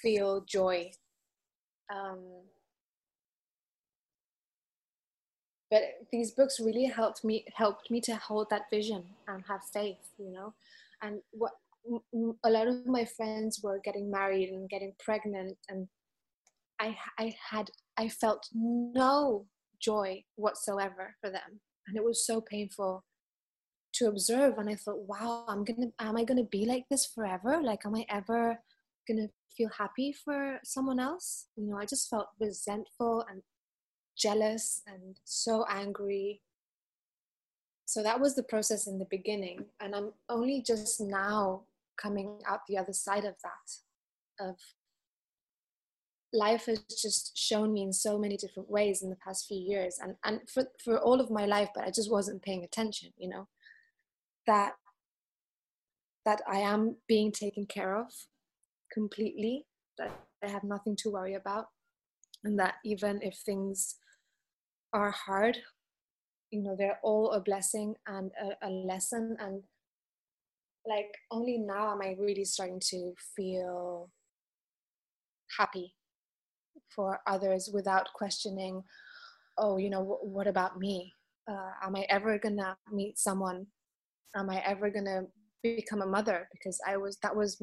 [0.02, 0.90] feel joy
[1.94, 2.20] um,
[5.72, 9.98] but these books really helped me helped me to hold that vision and have faith
[10.18, 10.54] you know?
[11.02, 11.52] And what
[12.46, 15.88] a lot of my friends were getting married and getting pregnant and
[16.80, 19.46] i i had i felt no
[19.82, 21.62] joy whatsoever for them.
[21.88, 23.04] And it was so painful
[23.94, 27.60] to observe and i thought wow i'm gonna am i gonna be like this forever?
[27.62, 28.60] Like am i ever
[29.10, 31.48] gonna feel happy for someone else.
[31.56, 33.42] You know i just felt resentful and
[34.18, 36.42] jealous and so angry.
[37.86, 41.64] So that was the process in the beginning and i'm only just now
[41.98, 44.56] coming out the other side of that of
[46.32, 50.00] life has just shown me in so many different ways in the past few years
[50.02, 53.28] and and for for all of my life but i just wasn't paying attention you
[53.28, 53.48] know
[54.46, 54.74] that
[56.26, 58.12] that i am being taken care of
[59.00, 59.66] completely
[59.98, 60.12] that
[60.44, 61.66] i have nothing to worry about.
[62.46, 63.96] And that even if things
[64.94, 65.56] are hard
[66.52, 69.38] you know they're all a blessing and a, a lesson.
[69.40, 69.64] And
[70.88, 74.10] like only now am i really starting to feel
[75.58, 75.94] happy
[76.96, 78.82] for others without questioning
[79.58, 81.14] oh you know what about me?
[81.52, 83.66] Uh, am i ever gonna meet someone?
[84.36, 85.22] Am i ever gonna
[85.64, 86.48] become a mother?
[86.54, 87.62] Because i was that was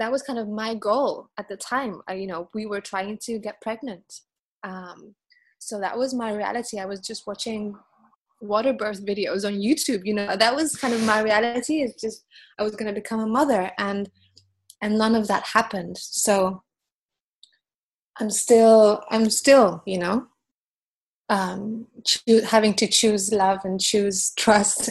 [0.00, 2.02] that was kind of my goal at the time.
[2.08, 4.20] I, you know we were trying to get pregnant.
[4.64, 5.14] Um,
[5.58, 6.78] so that was my reality.
[6.78, 7.76] I was just watching
[8.42, 12.24] water birth videos on youtube you know that was kind of my reality it's just
[12.58, 14.10] i was going to become a mother and
[14.80, 15.98] and none of that happened.
[15.98, 16.62] So
[18.18, 20.26] i'm still i'm still you know
[21.28, 24.90] um cho- having to choose love and choose trust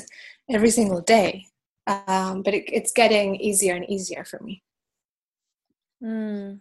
[0.50, 1.46] every single day.
[1.88, 4.64] Um but it, it's getting easier and easier for me
[6.04, 6.60] mm.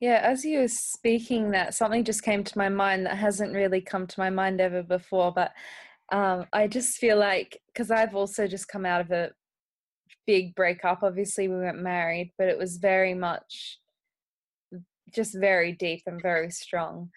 [0.00, 3.80] Yeah, as you were speaking that, something just came to my mind that hasn't really
[3.80, 5.32] come to my mind ever before.
[5.32, 5.52] But
[6.12, 9.30] um, I just feel like, because I've also just come out of a
[10.26, 11.02] big breakup.
[11.02, 13.78] Obviously, we weren't married, but it was very much
[15.14, 17.10] just very deep and very strong.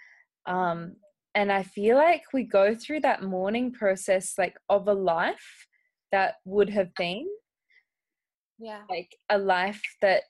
[0.45, 0.95] Um,
[1.35, 5.67] and I feel like we go through that mourning process, like of a life
[6.11, 7.27] that would have been.
[8.59, 8.81] Yeah.
[8.89, 10.23] Like a life that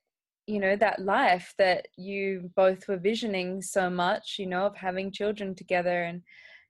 [0.48, 5.12] you know that life that you both were visioning so much you know of having
[5.12, 6.22] children together and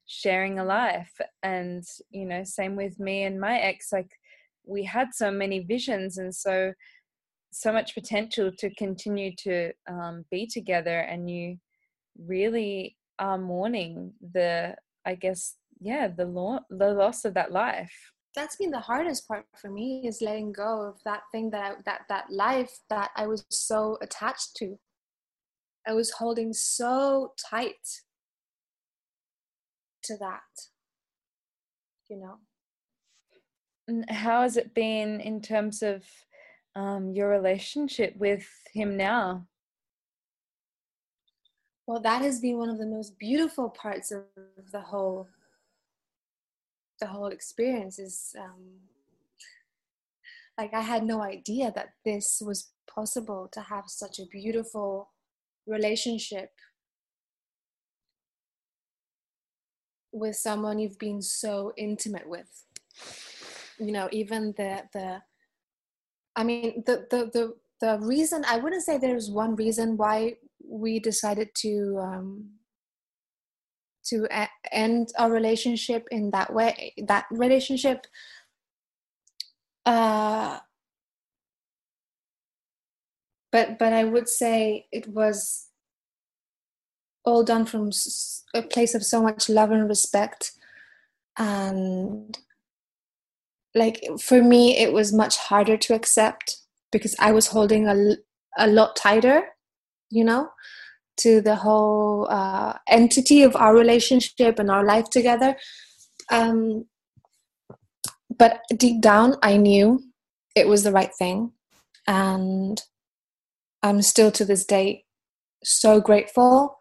[0.05, 1.13] sharing a life.
[1.43, 4.11] And you know same with me and my ex like
[4.65, 6.73] we had so many visions and so
[7.51, 10.99] so much potential to continue to um, be together.
[10.99, 11.57] And you
[12.19, 18.55] really are mourning the i guess yeah the lo- the loss of that life that's
[18.55, 22.01] been the hardest part for me is letting go of that thing that I, that
[22.07, 24.77] that life that I was so attached to.
[25.87, 28.03] I was holding so tight
[30.03, 30.41] to that.
[32.09, 32.35] You know.
[33.87, 36.03] And how has it been in terms of
[36.75, 39.47] um, your relationship with him now?
[41.87, 44.25] Well, that has been one of the most beautiful parts of
[44.71, 45.27] the whole
[46.99, 48.63] the whole experience is um,
[50.57, 55.11] like I had no idea that this was possible to have such a beautiful
[55.67, 56.49] relationship
[60.11, 62.63] with someone you've been so intimate with.
[63.79, 65.21] You know even the the
[66.35, 70.33] i mean the the the, the reason i wouldn't say there's one reason why
[70.67, 72.45] we decided to um
[74.09, 74.27] to
[74.71, 78.05] end our relationship in that way that relationship
[79.85, 80.59] uh
[83.51, 85.67] but but i would say it was
[87.27, 87.91] all done from
[88.53, 90.53] a place of so much love and respect.
[91.37, 92.37] And
[93.75, 96.57] like for me it was much harder to accept
[96.91, 98.15] because i was holding a,
[98.57, 99.43] a lot tighter
[100.09, 100.49] you know
[101.17, 105.55] to the whole uh, entity of our relationship and our life together
[106.31, 106.85] um,
[108.37, 110.01] but deep down i knew
[110.55, 111.51] it was the right thing
[112.07, 112.81] and
[113.83, 115.03] i'm still to this day
[115.63, 116.77] so grateful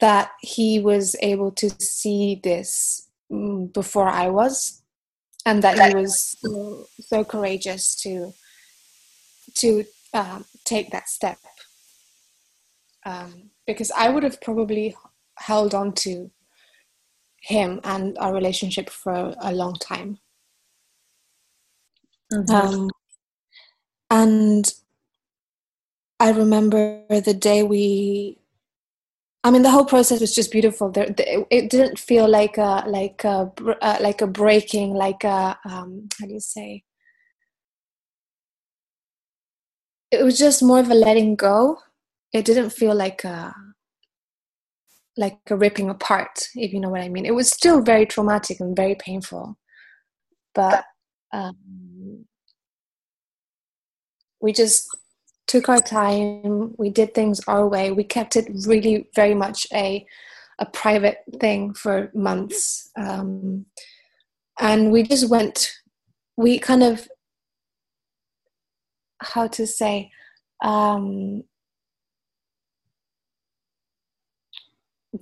[0.00, 4.82] that he was able to see this mm, before I was,
[5.46, 8.32] and that he was so, so courageous to
[9.56, 11.38] to um, take that step.
[13.04, 14.94] Um, because I would have probably
[15.38, 16.30] held on to
[17.40, 20.18] him and our relationship for a long time.
[22.32, 22.54] Mm-hmm.
[22.54, 22.90] Um,
[24.10, 24.72] and
[26.20, 28.38] I remember the day we
[29.44, 30.90] I mean, the whole process was just beautiful.
[30.90, 31.14] There,
[31.50, 33.52] it didn't feel like a like a
[33.82, 36.82] uh, like a breaking, like a um, how do you say?
[40.10, 41.78] It was just more of a letting go.
[42.34, 43.54] It didn't feel like a
[45.16, 47.24] like a ripping apart, if you know what I mean.
[47.24, 49.56] It was still very traumatic and very painful,
[50.54, 50.84] but
[51.32, 52.26] um,
[54.40, 54.88] we just
[55.46, 60.06] took our time we did things our way we kept it really very much a
[60.58, 63.66] a private thing for months um,
[64.60, 65.72] and we just went
[66.36, 67.08] we kind of
[69.20, 70.10] how to say
[70.62, 71.42] um,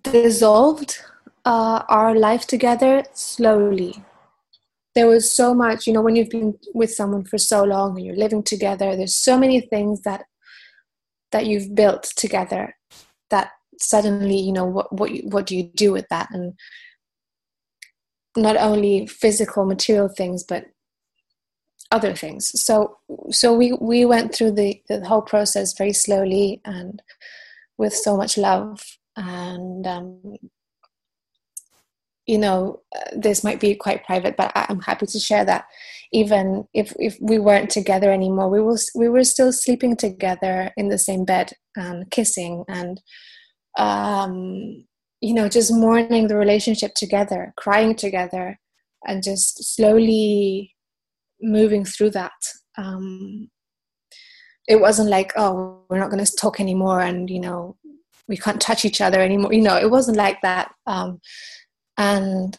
[0.03, 0.99] dissolved
[1.45, 4.03] uh, our life together slowly.
[4.95, 8.07] There was so much you know when you've been with someone for so long and
[8.07, 10.25] you're living together there's so many things that
[11.31, 12.77] that you've built together
[13.31, 16.29] that suddenly you know what what you, what do you do with that?
[16.31, 16.55] And
[18.37, 20.67] not only physical material things but
[21.91, 22.51] other things.
[22.63, 22.99] So
[23.31, 27.03] so we we went through the the whole process very slowly and
[27.79, 30.37] with so much love and um,
[32.27, 32.81] you know
[33.17, 35.65] this might be quite private but i'm happy to share that
[36.13, 40.89] even if if we weren't together anymore we was we were still sleeping together in
[40.89, 43.01] the same bed and kissing and
[43.77, 44.85] um
[45.21, 48.59] you know just mourning the relationship together crying together
[49.07, 50.75] and just slowly
[51.41, 52.33] moving through that.
[52.77, 53.51] Um
[54.69, 57.77] it wasn't like oh we're not going to talk anymore and you know
[58.29, 59.53] we can't touch each other anymore.
[59.53, 60.73] You know it wasn't like that.
[60.87, 61.21] Um
[61.97, 62.59] and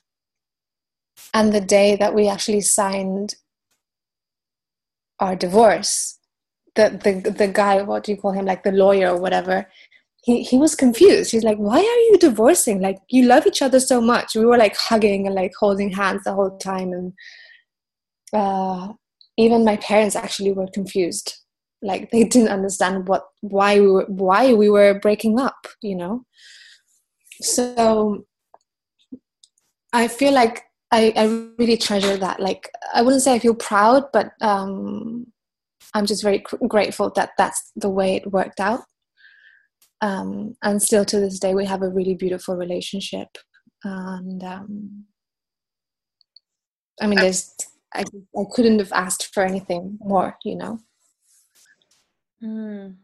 [1.33, 3.35] and the day that we actually signed
[5.19, 6.19] our divorce
[6.75, 9.67] the the the guy what do you call him like the lawyer or whatever
[10.23, 11.31] he he was confused.
[11.31, 12.81] He's like why are you divorcing?
[12.81, 14.35] Like you love each other so much.
[14.35, 17.13] We were like hugging and like holding hands the whole time and
[18.33, 18.93] uh,
[19.37, 21.42] even my parents actually were confused
[21.83, 26.25] like they didn't understand what why we were why we were breaking up you know
[27.41, 28.25] so
[29.93, 31.25] I feel like I, I
[31.57, 32.39] really treasure that.
[32.39, 35.27] Like, I wouldn't say I feel proud, but um,
[35.93, 38.81] I'm just very cr- grateful that that's the way it worked out.
[40.01, 43.27] Um, and still to this day, we have a really beautiful relationship.
[43.83, 45.05] And um,
[47.01, 47.55] I mean, there's,
[47.93, 48.03] I,
[48.37, 50.79] I couldn't have asked for anything more, you know?
[52.43, 52.95] Mm.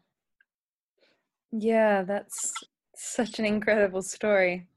[1.52, 2.54] Yeah, that's
[2.96, 4.68] such an incredible story.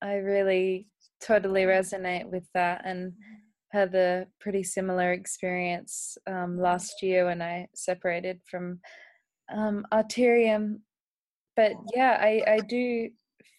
[0.00, 0.88] I really
[1.20, 3.12] totally resonate with that and
[3.72, 8.80] had a pretty similar experience um, last year when I separated from
[9.54, 10.80] um, Arterium.
[11.56, 13.10] But yeah, I, I do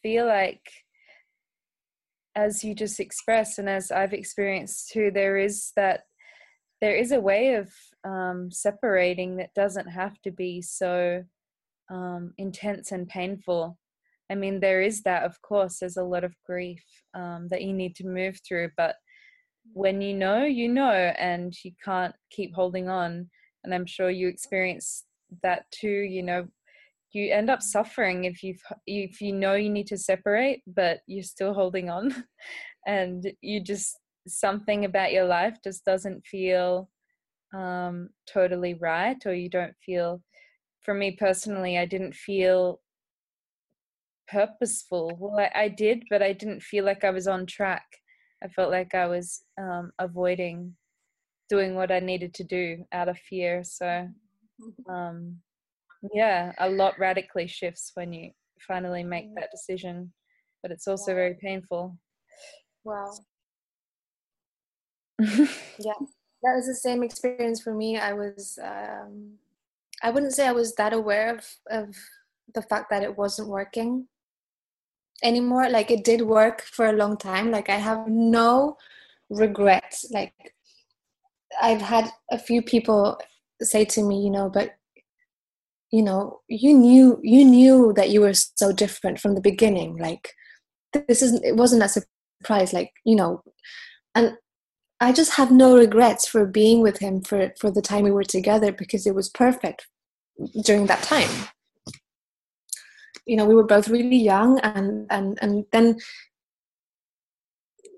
[0.02, 0.62] feel like,
[2.36, 6.02] as you just expressed, and as I've experienced too, there is that
[6.82, 7.70] there is a way of
[8.06, 11.24] um, separating that doesn't have to be so
[11.90, 13.78] um, intense and painful.
[14.32, 16.84] I mean, there is that, of course, there's a lot of grief
[17.14, 18.96] um, that you need to move through, but
[19.74, 23.30] when you know, you know, and you can't keep holding on.
[23.64, 25.06] And I'm sure you experience
[25.44, 26.48] that too, you know,
[27.12, 31.24] you end up suffering if you if you know you need to separate but you're
[31.24, 32.14] still holding on
[32.88, 33.98] and you just
[34.28, 36.90] something about your life just doesn't feel
[37.54, 40.22] um, totally right or you don't feel
[40.82, 42.80] for me personally i didn't feel
[44.32, 45.18] purposeful.
[45.20, 47.86] Well, I, I, did, but I didn't feel like I was on track.
[48.44, 50.76] I felt like I was um, avoiding
[51.50, 53.64] doing what I needed to do out of fear.
[53.64, 54.92] So, mm-hmm.
[54.92, 55.38] um,
[56.14, 58.32] yeah, a lot radically shifts when you
[58.68, 59.36] finally make mm.
[59.36, 60.14] that decision,
[60.62, 61.16] but it's also wow.
[61.16, 61.98] very painful.
[62.84, 63.12] Wow.
[65.20, 65.94] yeah,
[66.44, 67.98] that was the same experience for me.
[67.98, 69.34] I was, um,
[70.02, 71.96] I wouldn't say I was that aware of, of
[72.54, 74.08] the fact that it wasn't working
[75.24, 75.70] anymore.
[75.70, 77.52] Like it did work for a long time.
[77.52, 78.78] Like I have no
[79.30, 80.06] regrets.
[80.12, 80.34] Like
[81.62, 83.20] I've had a few people
[83.62, 84.76] say to me, you know, but
[85.92, 89.98] you know, you knew you knew that you were so different from the beginning.
[89.98, 90.34] Like
[90.94, 93.44] this isn't it wasn't a surprise, like, you know,
[94.16, 94.38] and
[95.02, 98.24] I just have no regrets for being with him for, for the time we were
[98.24, 99.88] together because it was perfect
[100.64, 101.30] during that time.
[103.26, 105.98] You know we were both really young and and and then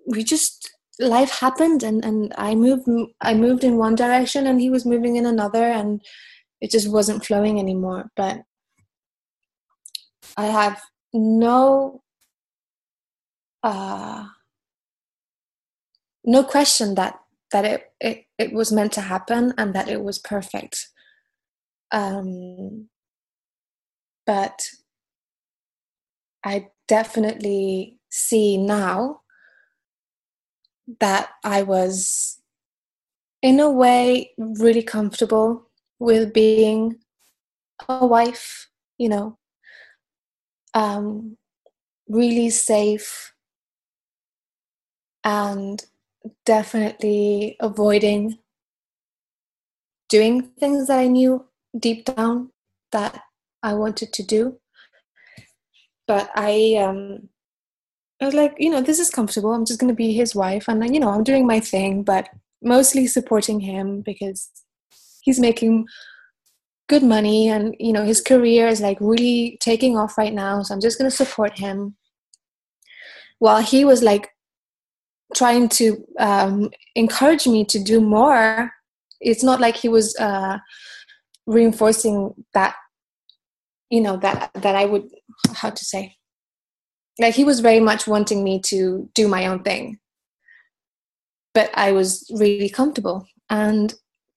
[0.06, 2.88] we just life happened and and i moved
[3.22, 6.02] i moved in one direction and he was moving in another and
[6.60, 8.12] it just wasn't flowing anymore.
[8.16, 8.41] But
[10.38, 10.82] i have
[11.14, 12.02] no
[13.64, 14.26] uh
[16.24, 17.19] no question that
[17.51, 20.89] that it, it it was meant to happen and that it was perfect.
[21.91, 22.88] Um
[24.26, 24.61] but
[26.43, 29.22] I definitely see now
[30.99, 32.39] that I was,
[33.41, 35.69] in a way, really comfortable
[35.99, 36.97] with being
[37.88, 39.38] a wife, you know,
[40.74, 41.38] um,
[42.07, 43.34] really safe
[45.24, 45.84] and
[46.45, 48.38] definitely avoiding
[50.09, 51.45] doing things that I knew
[51.78, 52.51] deep down
[52.91, 53.22] that
[53.63, 54.59] I wanted to do
[56.07, 57.30] but I um
[58.22, 59.51] I was like, you know, this is comfortable.
[59.51, 62.30] I'm just going to be his wife, and you know, I'm doing my thing, but
[62.61, 64.49] mostly supporting him because
[65.22, 65.88] he's making
[66.88, 70.61] good money, and you know, his career is like really taking off right now.
[70.61, 71.95] So I'm just going to support him.
[73.39, 74.30] While he was like
[75.36, 78.71] trying to um, encourage me to do more,
[79.19, 80.57] it's not like he was uh,
[81.45, 82.75] reinforcing that
[83.89, 85.03] you know that that i would
[85.53, 86.15] how to say
[87.19, 89.99] like he was very much wanting me to do my own thing.
[91.53, 93.27] But i was really comfortable.
[93.49, 93.93] And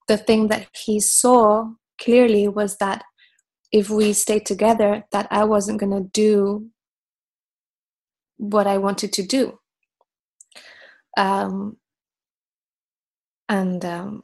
[0.07, 3.03] the thing that he saw clearly was that
[3.71, 6.69] if we stayed together that i wasn't going to do
[8.37, 9.57] what i wanted to do
[11.17, 11.77] um,
[13.49, 14.23] and um,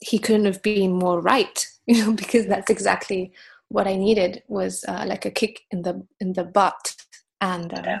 [0.00, 3.32] he couldn't have been more right you know because that's exactly
[3.72, 6.94] what I needed was uh, like a kick in the in the butt,
[7.40, 7.98] and uh,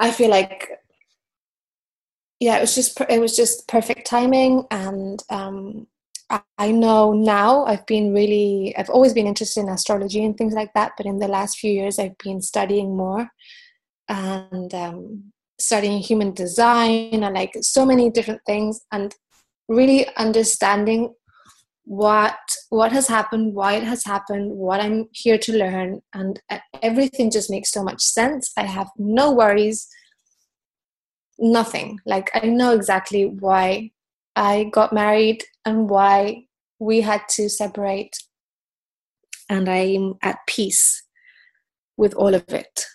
[0.00, 0.70] I feel like
[2.40, 5.86] yeah, it was just it was just perfect timing, and um,
[6.30, 10.54] I, I know now I've been really I've always been interested in astrology and things
[10.54, 13.28] like that, but in the last few years I've been studying more.
[14.08, 19.14] And um, studying human design and like so many different things and
[19.68, 21.14] really understanding
[21.84, 22.38] what
[22.70, 27.30] what has happened why it has happened what i'm here to learn and uh, everything
[27.30, 28.52] just makes so much sense.
[28.56, 29.86] I have no worries.
[31.38, 31.98] Nothing.
[32.06, 33.90] Like i know exactly why
[34.34, 36.46] i got married and why
[36.78, 38.16] we had to separate
[39.48, 41.02] and i'm at peace
[41.96, 42.86] with all of it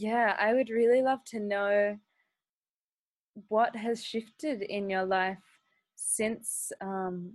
[0.00, 1.96] yeah i would really love to know
[3.48, 5.38] what has shifted in your life
[5.94, 7.32] since um,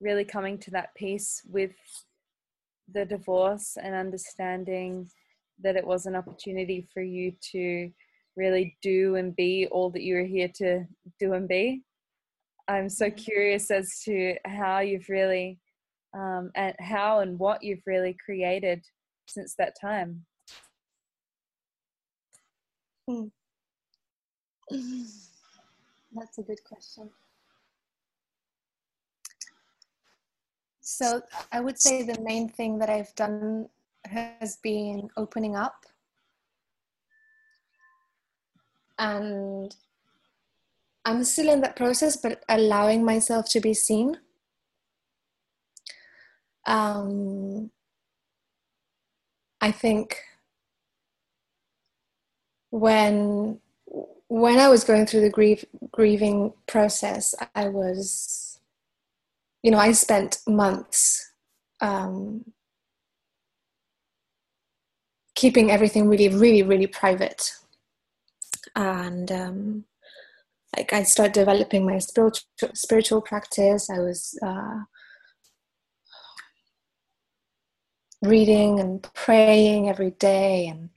[0.00, 1.74] really coming to that peace with
[2.92, 5.08] the divorce and understanding
[5.62, 7.90] that it was an opportunity for you to
[8.36, 10.84] really do and be all that you were here to
[11.18, 11.82] do and be.
[12.68, 13.16] I'm so mm-hmm.
[13.16, 15.58] curious as to how you've really,
[16.14, 18.84] um, and how and what you've really created
[19.26, 20.24] since that time.
[23.06, 23.26] Hmm.
[26.12, 27.10] That's a good question.
[30.80, 31.20] So
[31.52, 33.68] I would say the main thing that I've done
[34.04, 35.84] has been opening up.
[38.98, 39.74] And
[41.04, 44.18] I'm still in that process, but allowing myself to be seen.
[46.66, 47.70] Um,
[49.60, 50.16] I think
[52.78, 53.58] when
[54.28, 58.60] when I was going through the grief grieving process, I was
[59.62, 61.32] you know, I spent months
[61.80, 62.44] um,
[65.34, 67.50] keeping everything really, really, really private.
[68.76, 69.84] And um,
[70.76, 73.88] like I started developing my spiritual spiritual practice.
[73.90, 74.80] I was uh,
[78.22, 80.90] reading and praying every day and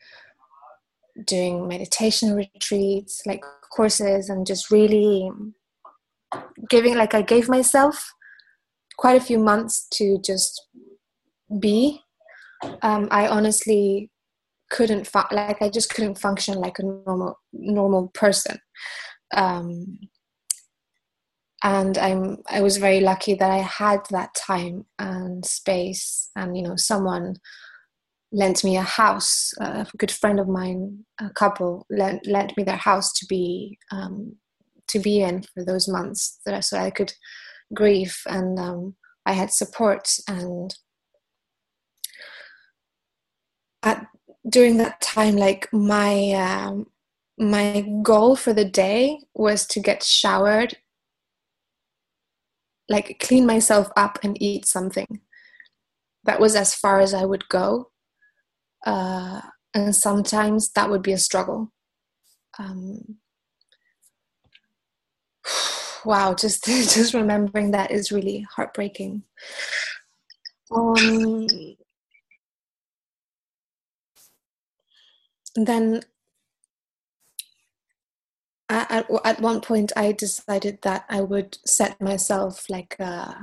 [1.25, 5.31] doing meditation retreats, like courses, and just really
[6.69, 8.13] giving like I gave myself
[8.97, 10.67] quite a few months to just
[11.59, 12.01] be.
[12.81, 14.11] Um, I honestly
[14.69, 18.59] couldn't fu- like I just couldn't function like a normal normal person.
[19.33, 19.99] Um,
[21.63, 26.63] and I'm I was very lucky that I had that time and space, and you
[26.63, 27.35] know someone
[28.31, 29.53] lent me a house.
[29.59, 34.35] a good friend of mine, a couple, lent lent me their house to be um,
[34.87, 37.13] to be in for those months that I, so I could
[37.73, 40.75] grieve and um, I had support and
[43.83, 44.07] at
[44.47, 46.87] during that time like my um,
[47.37, 50.77] my goal for the day was to get showered
[52.89, 55.21] like clean myself up and eat something
[56.23, 57.89] that was as far as i would go
[58.85, 59.41] uh,
[59.73, 61.71] and sometimes that would be a struggle.
[62.57, 63.17] Um,
[66.05, 69.23] wow just just remembering that is really heartbreaking.
[70.71, 71.47] Um,
[75.55, 76.01] then
[78.69, 83.35] at, at one point i decided that i would set myself like a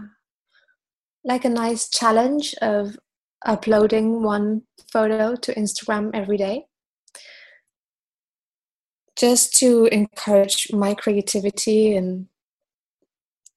[1.24, 2.96] like a nice challenge of
[3.46, 6.66] uploading one photo to instagram every day.
[9.18, 12.26] Just to encourage my creativity and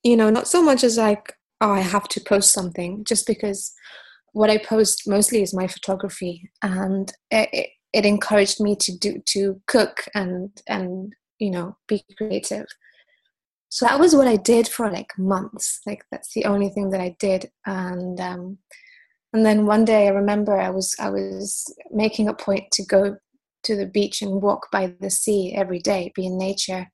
[0.04, 3.74] you know not so much as like oh i have to post something just because
[4.32, 9.62] what i post mostly is my photography and it, it encouraged me to do to
[9.68, 12.68] cook and and you know be creative.
[13.70, 15.80] So that was what i did for like months.
[15.86, 18.58] Like that's the only thing that i did and um
[19.34, 23.16] and then one day i remember i was i was making a point to go
[23.64, 26.88] to the beach and walk by the sea every day be in nature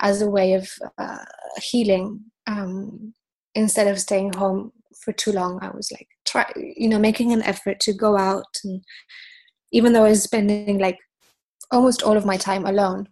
[0.00, 0.68] as a way of
[0.98, 1.24] uh,
[1.56, 2.20] healing.
[2.46, 3.14] Um
[3.54, 4.72] instead of staying home
[5.04, 8.46] for too long i was like try you know making an effort to go out.
[8.64, 8.82] And
[9.72, 10.98] even though I was spending like
[11.70, 13.08] almost all of my time alone,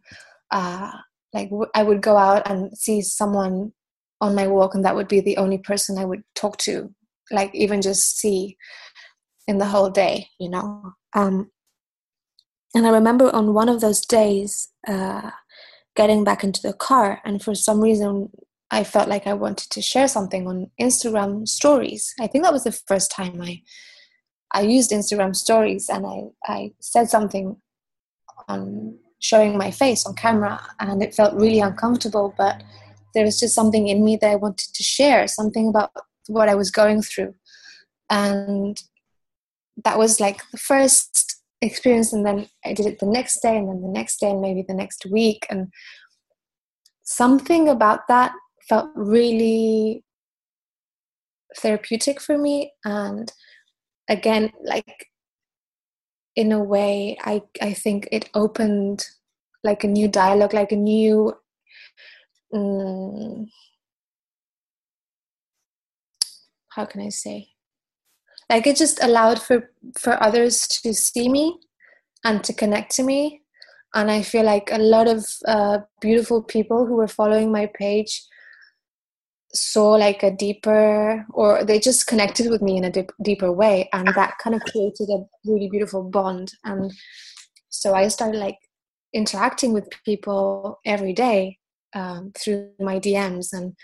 [0.51, 0.91] uh,
[1.33, 3.73] like w- I would go out and see someone
[4.21, 6.93] on my walk, and that would be the only person I would talk to,
[7.31, 8.57] like even just see
[9.47, 10.93] in the whole day, you know.
[11.15, 11.51] Um,
[12.75, 15.31] and I remember on one of those days, uh,
[15.97, 18.31] getting back into the car, and for some reason,
[18.71, 22.15] I felt like I wanted to share something on Instagram stories.
[22.21, 23.63] I think that was the first time I
[24.53, 27.57] I used Instagram stories and I, I said something
[28.49, 32.63] on showing my face on camera and it felt really uncomfortable, but
[33.15, 35.93] there was just something in me that I wanted to share, something about
[36.31, 37.35] what I was going through.
[38.09, 38.81] And
[39.85, 43.69] that was like the first experience and then I did it the next day and
[43.69, 45.69] then the next day and maybe the next week and
[47.03, 48.33] something about that
[48.69, 50.05] felt really
[51.57, 53.33] therapeutic for me and
[54.09, 55.09] again like
[56.37, 59.05] in a way i i think it opened
[59.65, 61.33] like a new dialogue like a new
[62.55, 63.47] um,
[66.71, 67.49] how can i say?
[68.49, 71.59] Like it just allowed for for others to see me
[72.25, 73.43] and to connect to me.
[73.95, 78.23] And i feel like a lot of uh, beautiful people who were following my page
[79.53, 83.89] saw like a deeper or they just connected with me in a deep, deeper way.
[83.93, 86.53] And that kind of created a really beautiful bond.
[86.63, 86.93] And
[87.71, 88.59] so i started like
[89.15, 91.59] interacting with people every day
[91.95, 93.75] um, through my dms and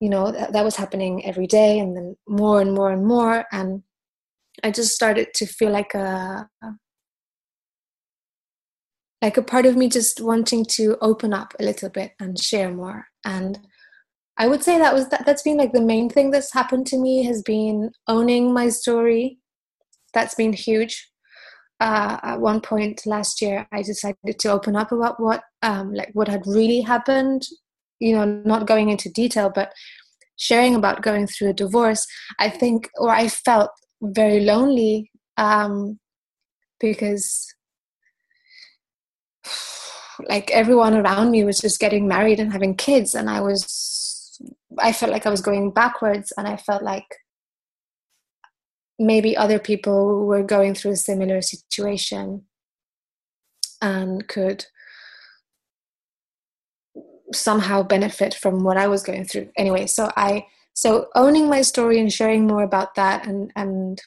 [0.00, 3.44] you know th- that was happening every day and then more and more and more
[3.52, 3.82] and
[4.62, 6.48] i just started to feel like a
[9.22, 12.72] like a part of me just wanting to open up a little bit and share
[12.72, 13.58] more and
[14.38, 16.98] I would say that was that, that's been like the main thing that's happened to
[16.98, 19.38] me has been owning my story.
[20.12, 21.10] That's been huge.
[21.80, 26.10] Uh, at one point last year, I decided to open up about what um, like
[26.12, 27.46] what had really happened.
[27.98, 29.72] You know, not going into detail, but
[30.36, 32.06] sharing about going through a divorce.
[32.38, 33.70] I think, or I felt
[34.02, 35.98] very lonely um,
[36.78, 37.46] because
[40.28, 43.86] like everyone around me was just getting married and having kids, and I was
[44.78, 47.06] I felt like I was going backwards and I felt like
[48.98, 52.44] maybe other people were going through a similar situation
[53.80, 54.66] and could
[57.32, 59.50] somehow benefit from what I was going through.
[59.56, 64.00] Anyway, so I so owning my story and sharing more about that and and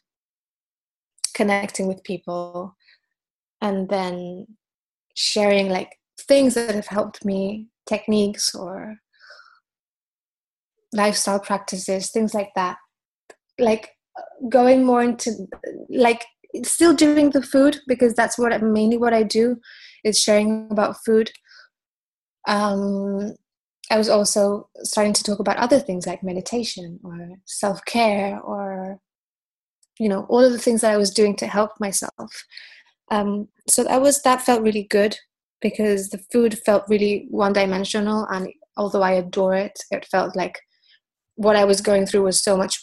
[1.34, 2.76] connecting with people
[3.62, 4.48] and then
[5.16, 5.98] sharing like
[6.28, 8.98] things that have helped me, techniques or
[10.94, 12.78] lifestyle practices, things like that.
[13.58, 13.92] Like
[14.50, 15.48] going more into
[15.90, 16.26] like
[16.64, 19.58] still doing the food because that's what mainly what I do
[20.04, 21.32] is sharing about food.
[22.48, 23.36] Um,
[23.92, 29.00] I was also starting to talk about other things like meditation or self care or
[30.00, 32.46] you know all of the things that I was doing to help myself.
[33.12, 35.18] Um, so that was that felt really good
[35.62, 40.60] because the food felt really one dimensional and although I adore it, it felt like
[41.36, 42.80] what I was going through was so much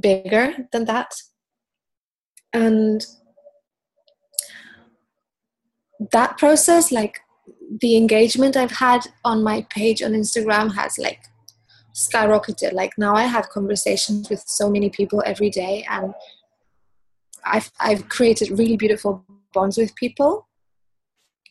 [0.00, 1.12] bigger than that.
[2.52, 3.04] And
[6.12, 7.20] that process, like
[7.80, 11.20] the engagement I've had on my page on Instagram, has like
[11.94, 12.72] skyrocketed.
[12.72, 16.14] Like now I have conversations with so many people every day, and
[17.44, 20.48] I've I've created really beautiful bonds with people.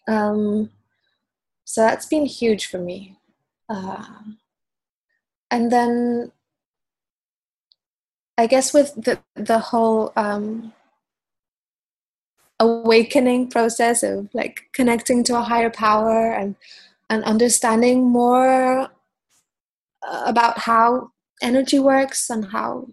[0.08, 0.72] Um,
[1.66, 3.18] so that's been huge for me.
[3.70, 4.04] Uh,
[5.52, 6.32] and then
[8.38, 10.74] I guess with the the whole um,
[12.90, 16.56] awakening process of like connecting to a higher power and
[17.12, 18.90] and understanding more
[20.08, 21.12] uh, about how
[21.42, 22.88] energy works and how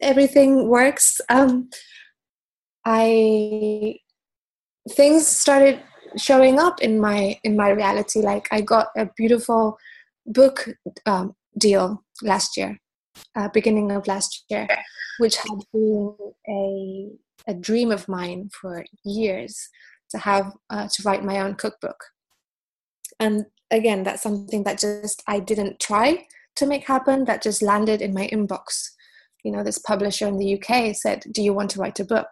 [0.00, 1.20] everything works.
[1.28, 1.68] Um,
[2.86, 3.96] i
[4.90, 5.80] things started
[6.16, 8.20] showing up in my in my reality.
[8.20, 9.76] Like i got a beautiful
[10.26, 10.68] book
[11.04, 12.80] um, deal last year
[13.36, 14.68] uh, beginning of last year,
[15.18, 16.16] which had been
[16.48, 17.10] a,
[17.46, 19.68] a dream of mine for years
[20.10, 22.04] to have uh, to write my own cookbook.
[23.20, 26.26] And again, that's something that just I didn't try
[26.56, 27.24] to make happen.
[27.24, 28.90] That just landed in my inbox.
[29.44, 32.28] You know, this publisher in the UK said, "Do you want to write a book?"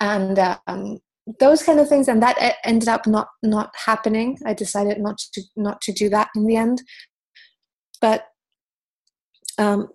[0.00, 0.98] And um,
[1.40, 4.38] those kind of things, and that ended up not not happening.
[4.44, 6.82] I decided not to not to do that in the end.
[8.00, 8.26] But
[9.58, 9.88] um,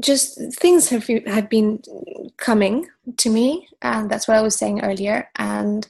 [0.00, 1.82] just things have have been
[2.38, 2.86] coming
[3.18, 5.28] to me, and that's what I was saying earlier.
[5.36, 5.88] And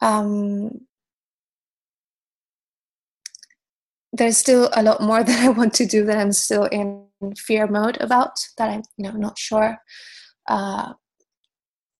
[0.00, 0.82] um,
[4.12, 7.06] there's still a lot more that I want to do that I'm still in
[7.36, 8.38] fear mode about.
[8.58, 9.78] That I'm you know not sure.
[10.48, 10.94] Uh,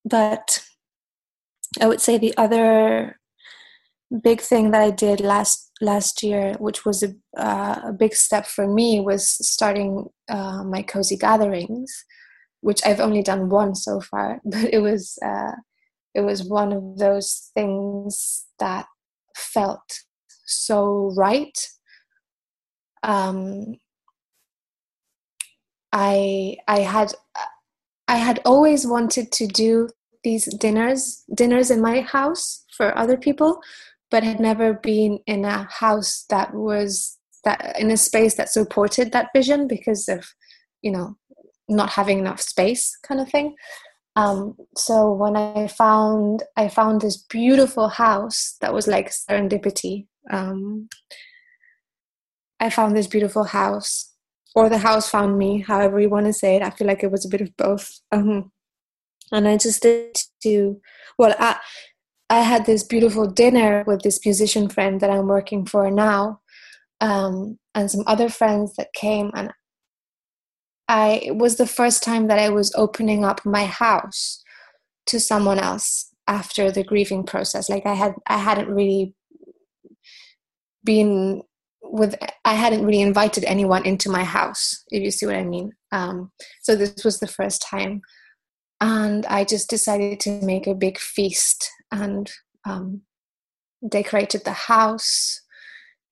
[0.04, 0.64] but
[1.80, 3.18] I would say the other
[4.22, 8.47] big thing that I did last last year, which was a, uh, a big step
[8.47, 12.05] for me, was starting uh, my cozy gatherings,
[12.61, 15.53] which I've only done one so far, but it was uh,
[16.14, 18.87] it was one of those things that
[19.37, 20.01] felt
[20.47, 21.59] so right.
[23.03, 23.76] Um,
[25.93, 27.12] I I had
[28.09, 29.89] I had always wanted to do
[30.22, 33.61] these dinners dinners in my house for other people
[34.12, 39.10] but had never been in a house that was that in a space that supported
[39.10, 40.24] that vision because of
[40.82, 41.16] you know
[41.68, 43.56] not having enough space kind of thing.
[44.14, 50.90] Um, so when i found i found this beautiful house that was like serendipity um,
[52.60, 54.12] i found this beautiful house
[54.54, 56.62] or the house found me however you want to say it.
[56.62, 57.90] I feel like it was a bit of both.
[58.12, 58.52] Um,
[59.32, 60.78] and i just did to
[61.18, 61.56] well I,
[62.33, 66.41] I had this beautiful dinner with this musician friend that I'm working for now,
[66.99, 69.53] um, and some other friends that came, and
[70.89, 74.43] I it was the first time that I was opening up my house
[75.09, 77.68] to someone else after the grieving process.
[77.68, 79.14] Like I had, I hadn't really
[80.85, 81.43] been
[81.83, 82.14] with,
[82.47, 84.85] I hadn't really invited anyone into my house.
[84.91, 85.72] If you see what I mean.
[85.91, 88.01] Um, so this was the first time
[88.83, 92.32] and I just decided to make a big feast and
[92.64, 93.03] um,
[93.88, 95.40] decorated the house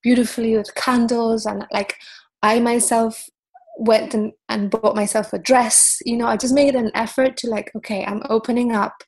[0.03, 1.97] beautifully with candles and like
[2.43, 3.29] I myself
[3.77, 7.49] went and, and bought myself a dress you know I just made an effort to
[7.49, 9.03] like okay I'm opening up.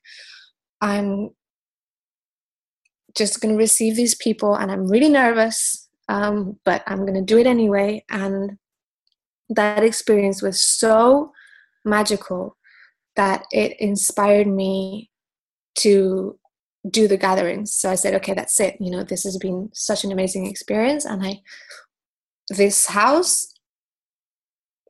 [0.81, 1.29] I'm
[3.15, 7.21] just going to receive these people and I'm really nervous um, but I'm going to
[7.21, 8.03] do it anyway.
[8.09, 8.57] And
[9.49, 11.31] that experience was so
[11.85, 12.57] magical
[13.15, 15.09] that it inspired me
[15.79, 16.37] to
[16.89, 17.73] do the gatherings.
[17.73, 18.77] So I said, okay, that's it.
[18.79, 21.05] You know, this has been such an amazing experience.
[21.05, 21.41] And I,
[22.49, 23.53] this house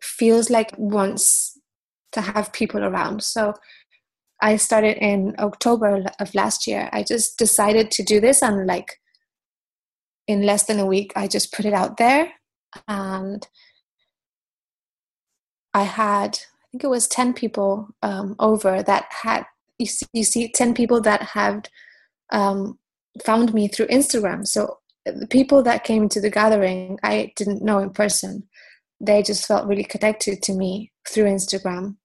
[0.02, 1.58] feels like once
[2.14, 3.24] to have people around.
[3.24, 3.54] So
[4.42, 6.90] I started in October of last year.
[6.92, 9.00] I just decided to do this and like
[10.28, 12.32] in less than a week I just put it out there
[12.88, 13.48] and
[15.74, 19.46] I had I think it was 10 people um, over that had
[19.80, 21.70] you see, you see 10 people that had
[22.34, 22.78] um,
[23.24, 24.46] found me through Instagram.
[24.46, 28.44] So the people that came to the gathering I didn't know in person.
[29.00, 31.98] They just felt really connected to me through Instagram,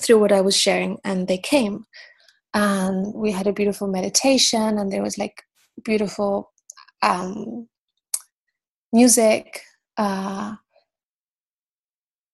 [0.00, 1.84] through what I was sharing, and they came.
[2.52, 5.42] And we had a beautiful meditation, and there was like
[5.82, 6.52] beautiful
[7.02, 7.68] um,
[8.92, 9.62] music.
[9.96, 10.56] Uh,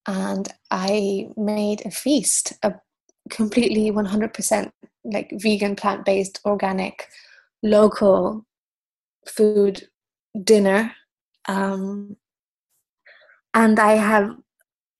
[0.07, 2.75] and I made a feast, a
[3.31, 4.73] completely 100%
[5.05, 7.09] like vegan, plant based, organic,
[7.63, 8.47] local
[9.27, 9.89] food
[10.43, 10.93] dinner.
[11.49, 12.17] Um,
[13.55, 14.37] and I have,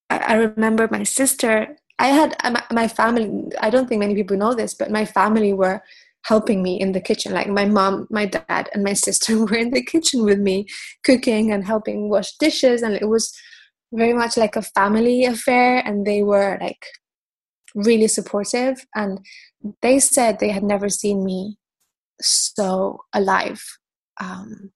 [0.09, 2.37] I remember my sister, I had
[2.73, 5.83] my family, I don't think many people know this, but my family were
[6.25, 7.33] helping me in the kitchen.
[7.33, 10.67] Like my mom, my dad, and my sister were in the kitchen with me,
[11.05, 12.83] cooking and helping wash dishes.
[12.83, 13.33] And it was
[13.93, 15.83] very much like a family affair.
[15.85, 16.85] And they were like
[17.75, 18.85] really supportive.
[18.95, 19.21] And
[19.83, 21.59] they said they had never seen me
[22.21, 23.63] so alive.
[24.21, 24.73] Um,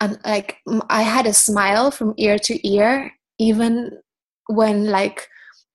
[0.00, 0.56] and like
[0.90, 3.90] I had a smile from ear to ear, even
[4.48, 5.28] when like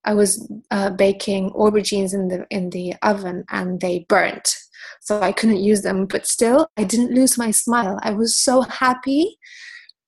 [0.04, 4.54] I was uh, baking aubergines in the in the oven and they burnt,
[5.00, 6.06] so I couldn't use them.
[6.06, 7.98] But still, I didn't lose my smile.
[8.02, 9.38] I was so happy,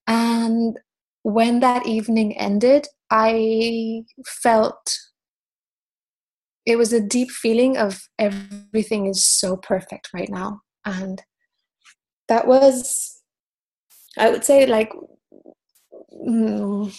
[0.06, 0.78] and
[1.22, 4.98] when that evening ended, I felt
[6.66, 11.22] it was a deep feeling of everything is so perfect right now, and
[12.28, 13.22] that was,
[14.18, 14.92] I would say, like.
[16.12, 16.92] Mm,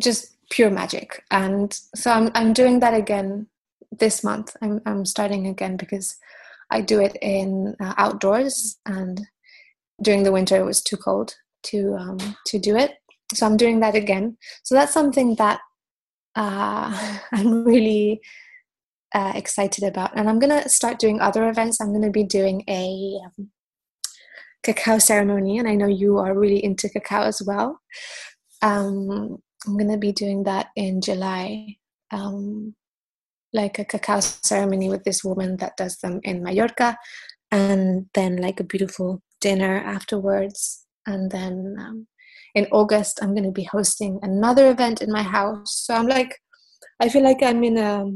[0.00, 1.22] just pure magic.
[1.30, 3.46] And so i'm i'm doing that again
[3.90, 4.56] this month.
[4.62, 6.16] I'm i'm starting again because
[6.70, 9.20] i do it in uh, outdoors and
[10.02, 11.34] during the winter it was too cold
[11.64, 12.92] to um to do it.
[13.34, 14.36] So i'm doing that again.
[14.62, 15.60] So that's something that
[16.34, 18.20] uh i'm really
[19.14, 20.16] uh, excited about.
[20.16, 21.80] And i'm gonna start doing other events.
[21.80, 23.50] I'm gonna be doing a um,
[24.62, 27.80] cacao ceremony and i know you are really into cacao as well.
[28.62, 31.76] Um, I'm gonna be doing that in July,
[32.10, 32.74] um,
[33.52, 36.96] like a cacao ceremony with this woman that does them in Mallorca,
[37.50, 40.86] and then like a beautiful dinner afterwards.
[41.06, 42.06] And then um,
[42.54, 45.74] in August, I'm gonna be hosting another event in my house.
[45.84, 46.38] So I'm like,
[47.00, 48.06] I feel like I'm in a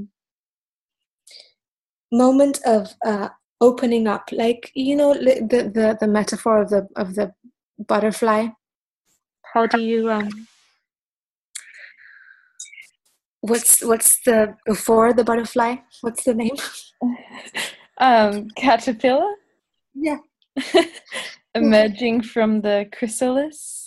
[2.12, 3.28] moment of uh,
[3.60, 7.32] opening up, like you know the the the metaphor of the of the
[7.78, 8.48] butterfly.
[9.54, 10.28] How do you um
[13.40, 15.76] what's what's the before the butterfly?
[16.00, 16.56] What's the name?
[17.98, 19.34] um, caterpillar.
[19.94, 20.18] Yeah.
[21.54, 23.85] Emerging from the chrysalis.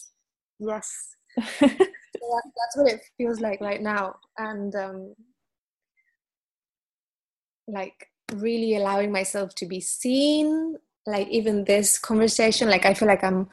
[0.59, 1.15] Yes.
[1.39, 5.13] so that, that's what it feels like right now, and um,
[7.67, 10.75] like really allowing myself to be seen.
[11.05, 13.49] Like even this conversation, like I feel like I'm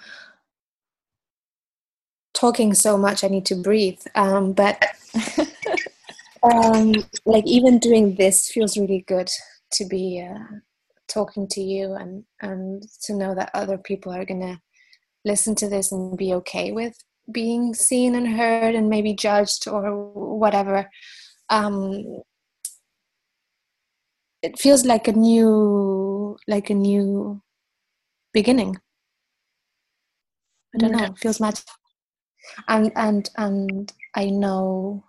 [2.37, 4.85] talking so much i need to breathe um, but
[6.43, 6.93] um,
[7.25, 9.29] like even doing this feels really good
[9.73, 10.39] to be uh,
[11.09, 14.61] talking to you and and to know that other people are gonna
[15.27, 16.97] listen to this and be okay with
[17.31, 19.95] being seen and heard and maybe judged or
[20.39, 20.89] whatever.
[21.51, 22.23] Um,
[24.43, 27.43] it feels like a new like a new
[28.33, 28.77] beginning.
[30.75, 31.05] I don't know.
[31.05, 31.75] It feels magical
[32.69, 35.03] and and and i know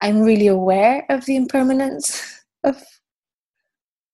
[0.00, 2.82] I'm really aware of the impermanence of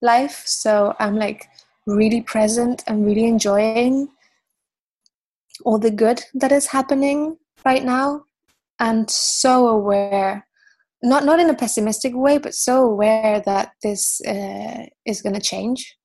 [0.01, 0.43] life.
[0.47, 1.49] So I'm like
[1.85, 4.09] really present and really enjoying
[5.65, 8.25] all the good that is happening right now
[8.79, 10.47] and so aware
[11.03, 15.41] not not in a pessimistic way but so aware that this uh, is going to
[15.41, 15.97] change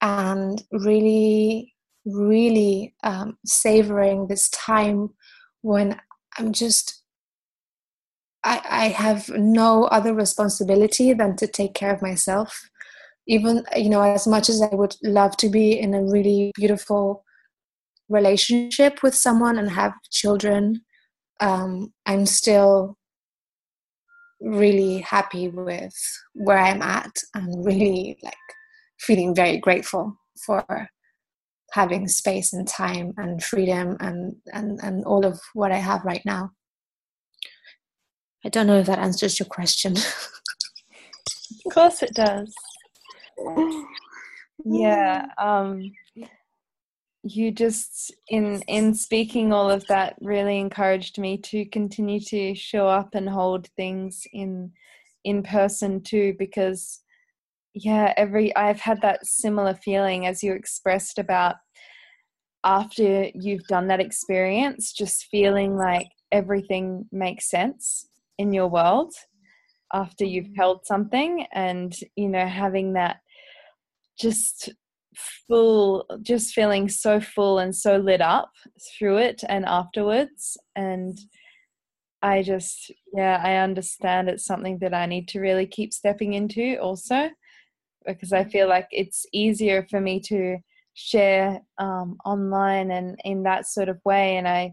[0.00, 1.74] and really
[2.04, 5.10] really um, savoring this time
[5.62, 6.00] when
[6.38, 7.02] i'm just
[8.44, 12.68] I, I have no other responsibility than to take care of myself.
[13.26, 17.24] Even, you know, as much as I would love to be in a really beautiful
[18.08, 20.82] relationship with someone and have children,
[21.40, 22.96] um, I'm still
[24.40, 25.94] really happy with
[26.34, 28.34] where I'm at and really like
[29.00, 30.88] feeling very grateful for
[31.72, 36.22] having space and time and freedom and, and, and all of what I have right
[36.24, 36.50] now.
[38.44, 39.96] I don't know if that answers your question.
[41.66, 42.54] of course it does.
[44.64, 45.26] Yeah.
[45.38, 45.92] Um,
[47.22, 52.88] you just in in speaking all of that really encouraged me to continue to show
[52.88, 54.72] up and hold things in
[55.24, 57.00] in person too because
[57.74, 61.56] yeah every i've had that similar feeling as you expressed about
[62.64, 68.08] after you've done that experience just feeling like everything makes sense
[68.38, 69.12] in your world
[69.92, 70.54] after you've mm-hmm.
[70.60, 73.18] held something and you know having that
[74.18, 74.70] just
[75.48, 78.50] full just feeling so full and so lit up
[78.98, 80.56] through it and afterwards.
[80.76, 81.18] And
[82.24, 86.76] i just yeah i understand it's something that i need to really keep stepping into
[86.76, 87.28] also
[88.06, 90.56] because i feel like it's easier for me to
[90.94, 94.36] share um, online and in that sort of way.
[94.36, 94.72] And i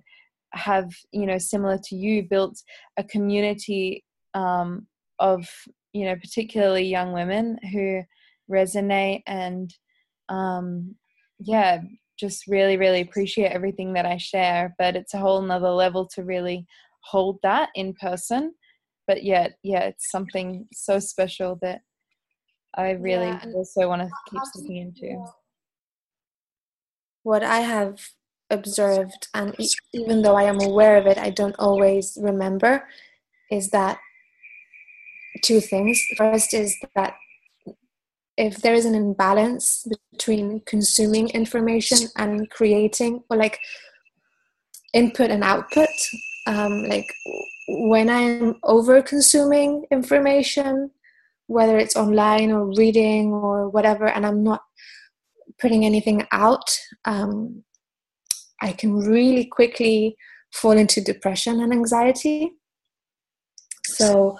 [0.51, 2.61] have you know similar to you built
[2.97, 4.87] a community um,
[5.19, 5.47] of
[5.93, 8.01] you know particularly young women who
[8.51, 9.73] resonate and
[10.29, 10.95] um,
[11.39, 11.81] yeah,
[12.19, 14.75] just really, really appreciate everything that I share.
[14.77, 16.65] But it's a whole nother level to really
[17.03, 18.53] hold that in person.
[19.07, 21.81] But yet, yeah, it's something so special that
[22.75, 25.23] I really yeah, also want to keep stepping into.
[27.23, 27.99] What I have
[28.49, 29.55] observed, and
[29.93, 32.87] even though I am aware of it, I don't always remember,
[33.51, 33.97] is that
[35.43, 36.01] two things.
[36.17, 37.15] First is that
[38.39, 43.59] if there is an imbalance between consuming information and creating or like
[44.93, 45.89] input and output
[46.47, 47.05] um, like
[47.67, 50.89] when i'm over consuming information
[51.47, 54.61] whether it's online or reading or whatever and i'm not
[55.59, 56.69] putting anything out
[57.05, 57.63] um,
[58.61, 60.15] i can really quickly
[60.53, 62.51] fall into depression and anxiety
[63.83, 64.37] so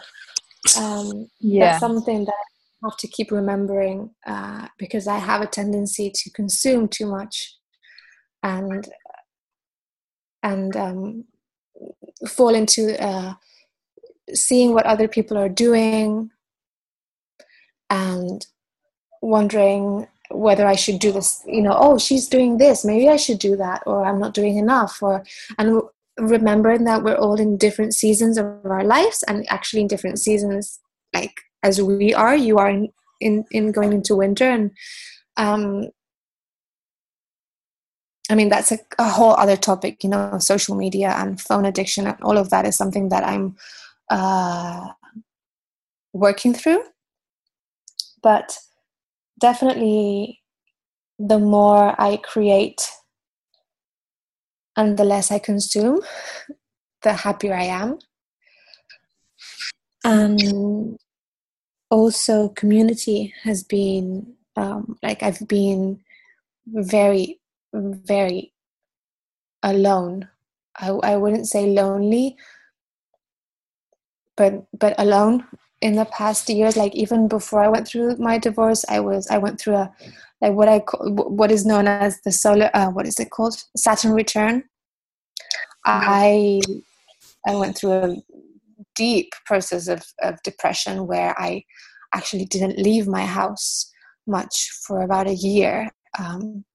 [0.77, 1.71] um, yeah.
[1.71, 2.45] that's something that
[2.83, 7.55] have to keep remembering uh, because I have a tendency to consume too much
[8.43, 8.87] and
[10.41, 11.25] and um,
[12.27, 13.33] fall into uh,
[14.33, 16.31] seeing what other people are doing
[17.89, 18.45] and
[19.21, 21.43] wondering whether I should do this.
[21.45, 22.85] You know, oh, she's doing this.
[22.85, 25.01] Maybe I should do that, or I'm not doing enough.
[25.01, 25.23] Or
[25.57, 25.81] and
[26.17, 30.79] remembering that we're all in different seasons of our lives, and actually in different seasons,
[31.13, 31.33] like
[31.63, 32.89] as we are you are in
[33.21, 34.71] in, in going into winter and
[35.37, 35.89] um
[38.31, 42.05] I mean, that's a, a, whole other topic, you know, social media and phone addiction
[42.05, 43.55] and all of that is something that I'm
[44.11, 44.89] uh,
[46.13, 46.83] working through.
[48.21, 48.55] But
[49.39, 50.41] definitely,
[51.17, 52.87] the more I create
[54.75, 56.01] and the less I consume,
[57.01, 57.97] the happier I am.
[60.03, 60.97] And
[61.89, 65.99] also community has been um, like I've been
[66.67, 67.39] very,
[67.73, 68.53] very
[69.63, 70.27] alone.
[70.77, 72.37] I, I wouldn't say lonely,
[74.35, 75.45] but but alone
[75.81, 76.77] in the past years.
[76.77, 79.93] Like even before I went through my divorce, I was I went through a
[80.41, 83.57] like what I call, what is known as the solar uh, what is it called
[83.75, 84.63] Saturn return.
[85.85, 86.61] I
[87.47, 88.15] I went through a
[89.05, 91.63] deep process of, of depression where I
[92.13, 93.91] actually didn't leave my house
[94.27, 96.65] much for about a year um,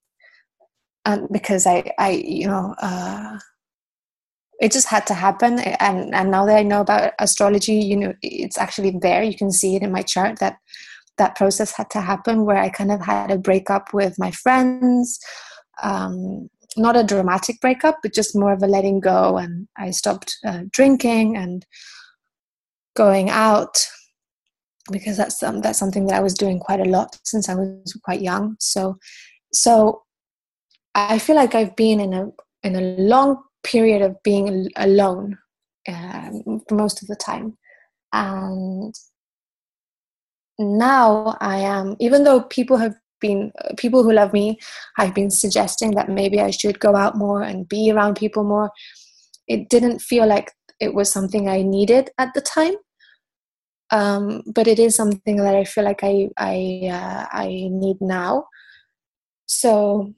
[1.04, 3.38] and because I, I you know, uh,
[4.60, 5.58] it just had to happen.
[5.58, 9.22] And and now that I know about astrology, you know, it's actually there.
[9.22, 10.56] You can see it in my chart that
[11.18, 15.18] that process had to happen where I kind of had a breakup with my friends.
[15.82, 19.36] Um, not a dramatic breakup, but just more of a letting go.
[19.36, 21.64] And I stopped uh, drinking and
[22.94, 23.76] going out
[24.90, 27.98] because that's um, that's something that I was doing quite a lot since I was
[28.04, 28.56] quite young.
[28.60, 28.98] So
[29.52, 30.02] so
[30.94, 32.28] I feel like I've been in a
[32.62, 35.38] in a long period of being alone
[35.88, 37.56] um, most of the time,
[38.12, 38.94] and
[40.58, 41.96] now I am.
[41.98, 44.58] Even though people have been people who love me
[44.96, 48.70] have been suggesting that maybe I should go out more and be around people more.
[49.48, 52.74] It didn't feel like it was something I needed at the time
[53.94, 58.46] um, but it is something that I feel like I I uh, I need now.
[59.46, 60.12] So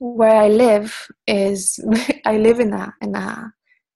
[0.00, 1.78] where I live is
[2.26, 3.52] I live in a in a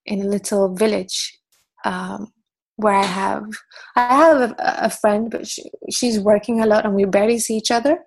[0.07, 1.37] in a little village
[1.85, 2.33] um,
[2.77, 3.47] where I have
[3.97, 7.57] I have a, a friend, but she, she's working a lot and we barely see
[7.57, 7.99] each other.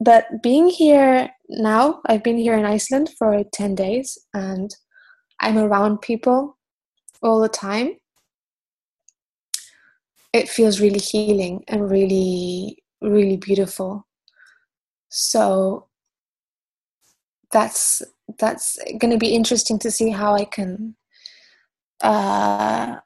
[0.00, 4.74] But being here now, I've been here in Iceland for ten days, and
[5.38, 6.56] I'm around people
[7.22, 7.96] all the time,
[10.34, 14.04] it feels really healing and really, really beautiful.
[15.08, 15.86] So
[17.52, 18.02] that's
[18.38, 20.96] that's going to be interesting to see how I can
[22.00, 22.96] uh,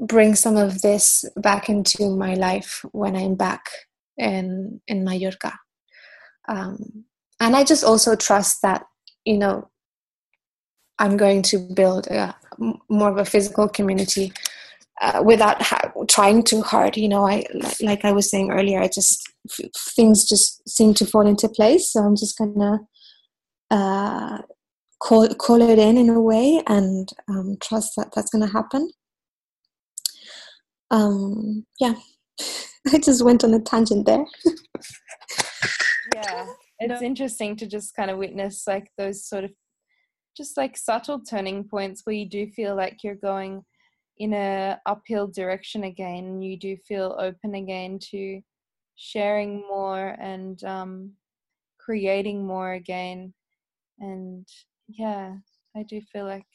[0.00, 3.64] bring some of this back into my life when I'm back
[4.18, 5.58] in in Mallorca.
[6.46, 7.04] Um,
[7.40, 8.84] and I just also trust that
[9.24, 9.70] you know
[10.98, 12.34] I'm going to build a,
[12.90, 14.34] more of a physical community
[15.00, 16.96] uh, without ha- trying too hard.
[16.96, 17.44] You know, I
[17.80, 19.28] like I was saying earlier, I just
[19.76, 21.92] things just seem to fall into place.
[21.92, 22.80] So I'm just gonna
[23.70, 24.38] uh,
[25.00, 28.90] call call it in in a way and um, trust that that's going to happen.
[30.90, 31.94] Um, yeah,
[32.92, 34.24] I just went on a tangent there.
[36.14, 36.46] yeah,
[36.78, 39.52] it's interesting to just kind of witness like those sort of
[40.36, 43.64] just like subtle turning points where you do feel like you're going
[44.18, 48.40] in a uphill direction again you do feel open again to
[48.96, 51.12] sharing more and um,
[51.78, 53.32] creating more again
[54.00, 54.46] and
[54.88, 55.34] yeah
[55.76, 56.46] i do feel like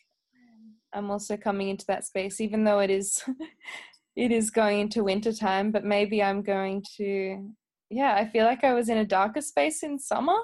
[0.93, 3.23] i'm also coming into that space even though it is
[4.15, 7.49] it is going into winter time but maybe i'm going to
[7.89, 10.37] yeah i feel like i was in a darker space in summer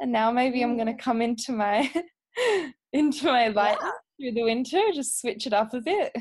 [0.00, 0.98] and now maybe i'm going to mm.
[0.98, 1.90] come into my
[2.92, 3.90] into my light yeah.
[4.18, 6.12] through the winter just switch it up a bit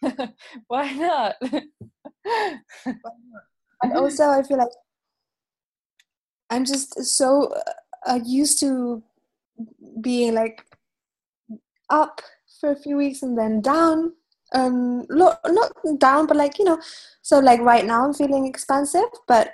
[0.66, 1.36] why not?
[3.82, 4.68] And also i feel like
[6.50, 7.54] i'm just so
[8.06, 9.02] uh, used to
[10.00, 10.64] being like
[11.90, 12.20] up
[12.60, 14.12] for a few weeks and then down.
[14.54, 16.80] Um not not down but like you know
[17.20, 19.52] so like right now i'm feeling expansive but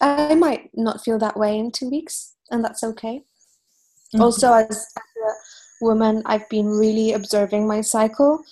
[0.00, 3.18] i might not feel that way in two weeks and that's okay.
[3.18, 4.22] Mm-hmm.
[4.22, 8.42] also as, as a woman i've been really observing my cycle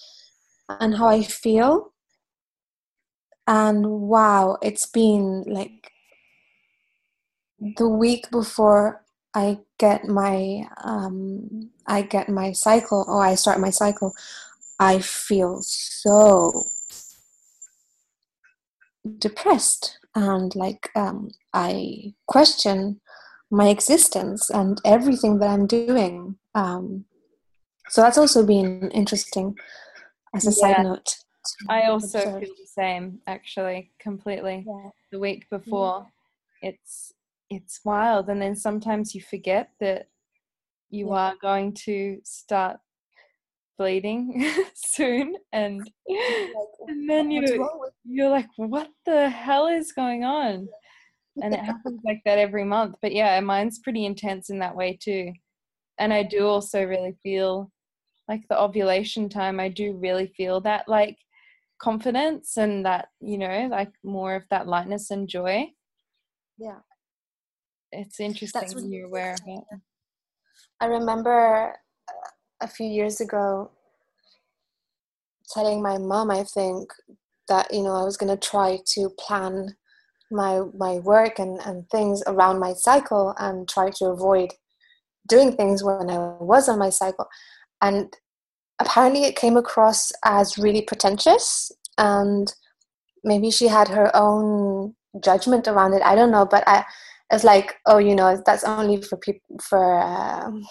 [0.68, 1.92] and how i feel
[3.46, 5.92] and wow it's been like
[7.76, 9.02] the week before
[9.34, 14.12] I get my um, I get my cycle or I start my cycle,
[14.78, 16.64] I feel so
[19.18, 23.00] depressed and like um, I question
[23.50, 26.36] my existence and everything that I'm doing.
[26.54, 27.06] Um,
[27.88, 29.56] so that's also been interesting
[30.34, 30.74] as a yeah.
[30.74, 31.14] side note.
[31.68, 34.64] I also feel the same actually completely.
[34.66, 34.90] Yeah.
[35.10, 36.06] The week before,
[36.62, 36.70] yeah.
[36.70, 37.12] it's
[37.54, 40.06] it's wild and then sometimes you forget that
[40.88, 41.14] you yeah.
[41.14, 42.78] are going to start
[43.78, 45.90] bleeding soon and
[46.88, 47.68] and then you
[48.04, 50.66] you're like what the hell is going on
[51.42, 54.98] and it happens like that every month but yeah mine's pretty intense in that way
[55.02, 55.32] too
[55.98, 57.70] and i do also really feel
[58.28, 61.16] like the ovulation time i do really feel that like
[61.78, 65.66] confidence and that you know like more of that lightness and joy
[66.58, 66.78] yeah
[67.92, 69.64] it's interesting That's when you're aware of it.
[70.80, 71.74] I remember
[72.08, 72.12] uh,
[72.62, 73.70] a few years ago
[75.52, 76.90] telling my mom, I think,
[77.48, 79.76] that you know I was going to try to plan
[80.30, 84.52] my my work and, and things around my cycle and try to avoid
[85.28, 87.28] doing things when I was on my cycle.
[87.82, 88.14] And
[88.82, 92.52] apparently it came across as really pretentious and
[93.24, 96.02] maybe she had her own judgment around it.
[96.02, 96.84] I don't know, but I
[97.32, 100.62] it's like oh you know that's only for people for um,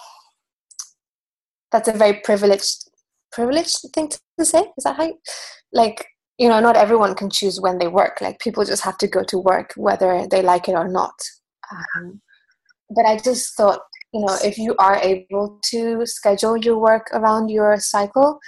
[1.72, 2.88] that's a very privileged
[3.32, 5.18] privileged thing to say is that how you,
[5.72, 6.06] like
[6.38, 9.22] you know not everyone can choose when they work like people just have to go
[9.24, 11.14] to work whether they like it or not
[11.70, 12.20] um,
[12.94, 13.80] but i just thought
[14.12, 18.38] you know if you are able to schedule your work around your cycle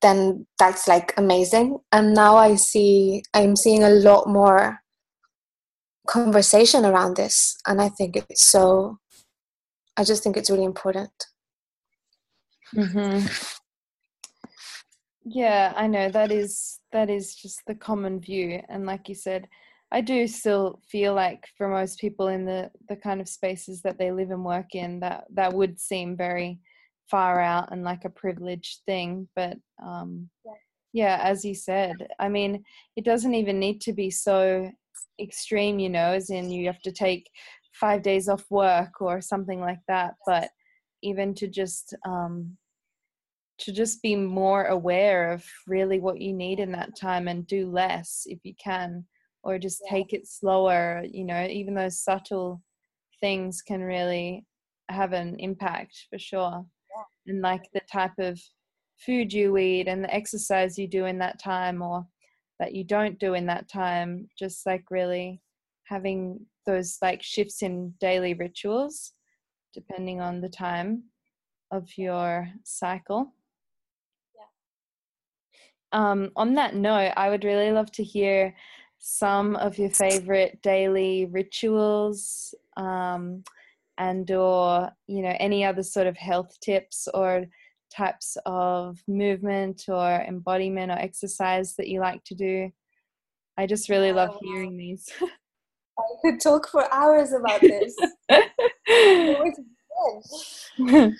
[0.00, 4.80] then that's like amazing and now i see i'm seeing a lot more
[6.08, 8.98] conversation around this and i think it's so
[9.96, 11.26] i just think it's really important
[12.74, 13.24] mm-hmm.
[15.24, 19.46] yeah i know that is that is just the common view and like you said
[19.92, 23.98] i do still feel like for most people in the the kind of spaces that
[23.98, 26.58] they live and work in that that would seem very
[27.10, 30.52] far out and like a privileged thing but um yeah.
[30.92, 32.64] yeah as you said i mean
[32.96, 34.70] it doesn't even need to be so
[35.20, 37.30] extreme, you know, as in you have to take
[37.72, 40.14] five days off work or something like that.
[40.26, 40.50] But
[41.02, 42.56] even to just um,
[43.58, 47.70] to just be more aware of really what you need in that time and do
[47.70, 49.04] less if you can,
[49.42, 49.92] or just yeah.
[49.92, 51.02] take it slower.
[51.10, 52.62] You know, even those subtle
[53.20, 54.44] things can really
[54.88, 56.64] have an impact for sure.
[56.96, 57.32] Yeah.
[57.32, 58.40] And like the type of
[59.04, 62.06] food you eat and the exercise you do in that time or
[62.58, 65.40] that you don't do in that time just like really
[65.84, 69.12] having those like shifts in daily rituals
[69.74, 71.02] depending on the time
[71.72, 73.32] of your cycle
[74.36, 76.10] yeah.
[76.10, 78.54] um, on that note i would really love to hear
[79.04, 83.42] some of your favorite daily rituals um,
[83.98, 87.44] and or you know any other sort of health tips or
[87.92, 92.70] types of movement or embodiment or exercise that you like to do?
[93.58, 95.10] I just really love hearing these.
[95.20, 97.96] I could talk for hours about this.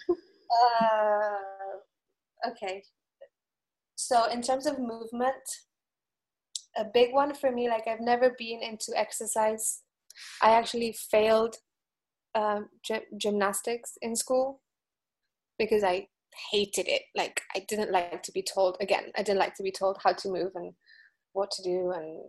[0.53, 2.83] Uh, okay.
[3.97, 5.33] So in terms of movement
[6.77, 9.83] a big one for me like i've never been into exercise
[10.43, 11.57] i actually failed
[12.35, 12.69] um,
[13.19, 14.61] gymnastics in school
[15.59, 16.09] because I
[16.51, 17.03] hated it.
[17.15, 19.13] Like I didn't like to be told again.
[19.17, 20.73] I didn't like to be told how to move and
[21.33, 22.21] what to do and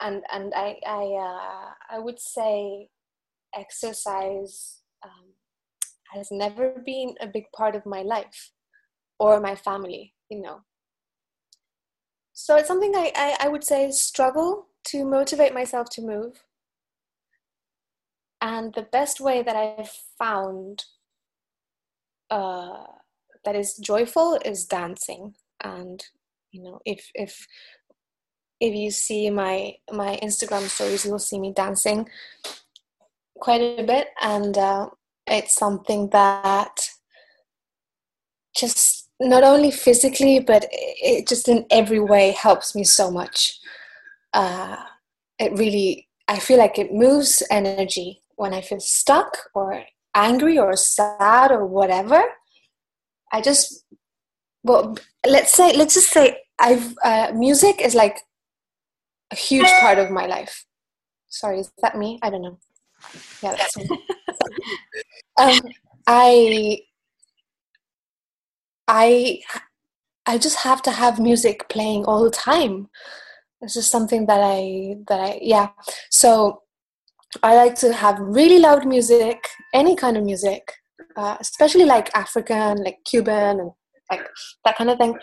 [0.00, 2.88] and and I I uh, I would say
[3.56, 5.34] exercise um,
[6.12, 8.52] has never been a big part of my life
[9.18, 10.14] or my family.
[10.28, 10.60] You know.
[12.40, 16.42] So it's something I, I, I would say struggle to motivate myself to move
[18.40, 20.84] and the best way that I've found
[22.30, 22.84] uh,
[23.44, 25.34] that is joyful is dancing.
[25.62, 26.02] And
[26.52, 27.46] you know, if if
[28.60, 32.08] if you see my my Instagram stories, you'll see me dancing
[33.38, 34.88] quite a bit, and uh,
[35.26, 36.88] it's something that
[38.56, 43.58] just not only physically, but it just in every way helps me so much.
[44.32, 44.76] Uh,
[45.38, 49.84] it really, I feel like it moves energy when I feel stuck or
[50.14, 52.22] angry or sad or whatever,
[53.32, 53.84] I just
[54.62, 58.18] well let's say let's just say I've uh, music is like
[59.30, 60.64] a huge part of my life.
[61.28, 62.18] Sorry, is that me?
[62.22, 62.58] I don't know.
[63.42, 63.88] Yeah, that's me.
[65.38, 65.60] um,
[66.06, 66.80] I
[68.90, 69.40] I
[70.26, 72.88] I just have to have music playing all the time.
[73.60, 75.68] It's just something that I that I yeah.
[76.10, 76.62] So
[77.42, 80.72] I like to have really loud music, any kind of music,
[81.16, 83.70] uh, especially like African, like Cuban, and
[84.10, 84.26] like
[84.64, 85.16] that kind of thing,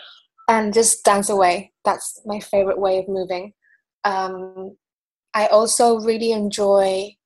[0.48, 1.72] and just dance away.
[1.84, 3.52] That's my favorite way of moving.
[4.04, 4.76] Um,
[5.34, 7.16] I also really enjoy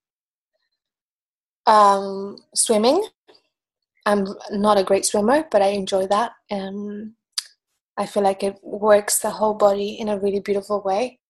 [1.67, 3.05] um, swimming.
[4.05, 6.33] I'm not a great swimmer, but I enjoy that.
[6.51, 7.15] Um,
[7.97, 11.21] I feel like it works the whole body in a really beautiful way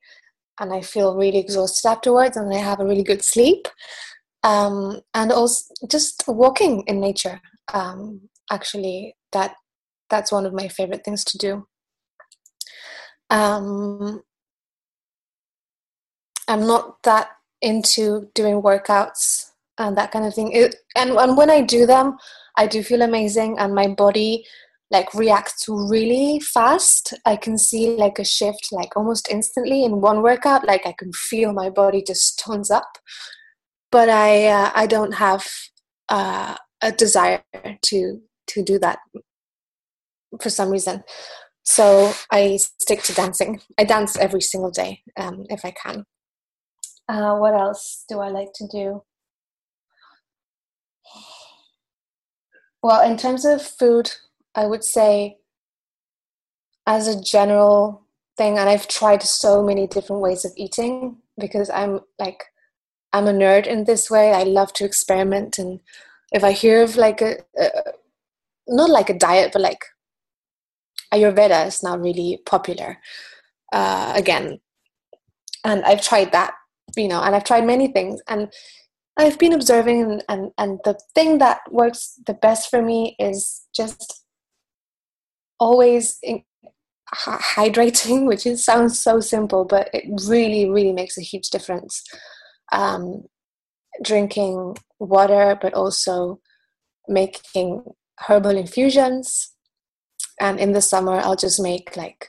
[0.60, 3.68] and I feel really exhausted afterwards, and I have a really good sleep.
[4.44, 7.40] Um, and also just walking in nature.
[7.72, 9.54] Um, actually, that
[10.10, 11.66] that's one of my favorite things to do.
[13.30, 14.22] Um,
[16.48, 17.30] I'm not that
[17.62, 20.52] into doing workouts and that kind of thing.
[20.52, 22.18] It, and, and when I do them,
[22.56, 24.44] I do feel amazing, and my body
[24.92, 27.14] like reacts really fast.
[27.24, 31.12] I can see like a shift like almost instantly in one workout like i can
[31.12, 32.98] feel my body just tones up.
[33.90, 35.48] But i uh, i don't have
[36.08, 37.42] uh, a desire
[37.82, 38.98] to to do that
[40.40, 41.02] for some reason.
[41.64, 43.60] So i stick to dancing.
[43.78, 46.04] I dance every single day um, if i can.
[47.08, 49.02] Uh, what else do i like to do
[52.82, 54.10] well in terms of food
[54.54, 55.38] I would say,
[56.86, 58.02] as a general
[58.36, 62.44] thing, and I've tried so many different ways of eating because I'm like,
[63.12, 64.32] I'm a nerd in this way.
[64.32, 65.80] I love to experiment, and
[66.32, 67.70] if I hear of like a, a
[68.68, 69.84] not like a diet, but like
[71.12, 72.98] Ayurveda is now really popular
[73.72, 74.60] uh, again,
[75.64, 76.54] and I've tried that,
[76.96, 78.52] you know, and I've tried many things, and
[79.16, 83.66] I've been observing, and, and, and the thing that works the best for me is
[83.74, 84.24] just
[85.60, 86.42] always in,
[87.14, 92.02] hydrating, which is, sounds so simple, but it really, really makes a huge difference.
[92.72, 93.24] Um,
[94.02, 96.40] drinking water, but also
[97.08, 97.84] making
[98.20, 99.52] herbal infusions.
[100.40, 102.28] And in the summer, I'll just make like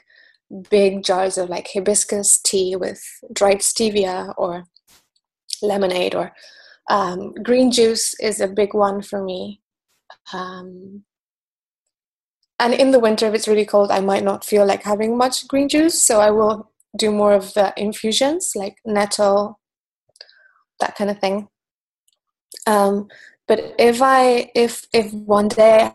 [0.70, 3.02] big jars of like hibiscus tea with
[3.32, 4.64] dried stevia or
[5.62, 6.32] lemonade or
[6.90, 9.60] um, green juice is a big one for me.
[10.32, 11.04] Um,
[12.58, 15.46] and in the winter if it's really cold i might not feel like having much
[15.48, 19.58] green juice so i will do more of the infusions like nettle
[20.78, 21.48] that kind of thing
[22.68, 23.08] um,
[23.48, 25.90] but if i if if one day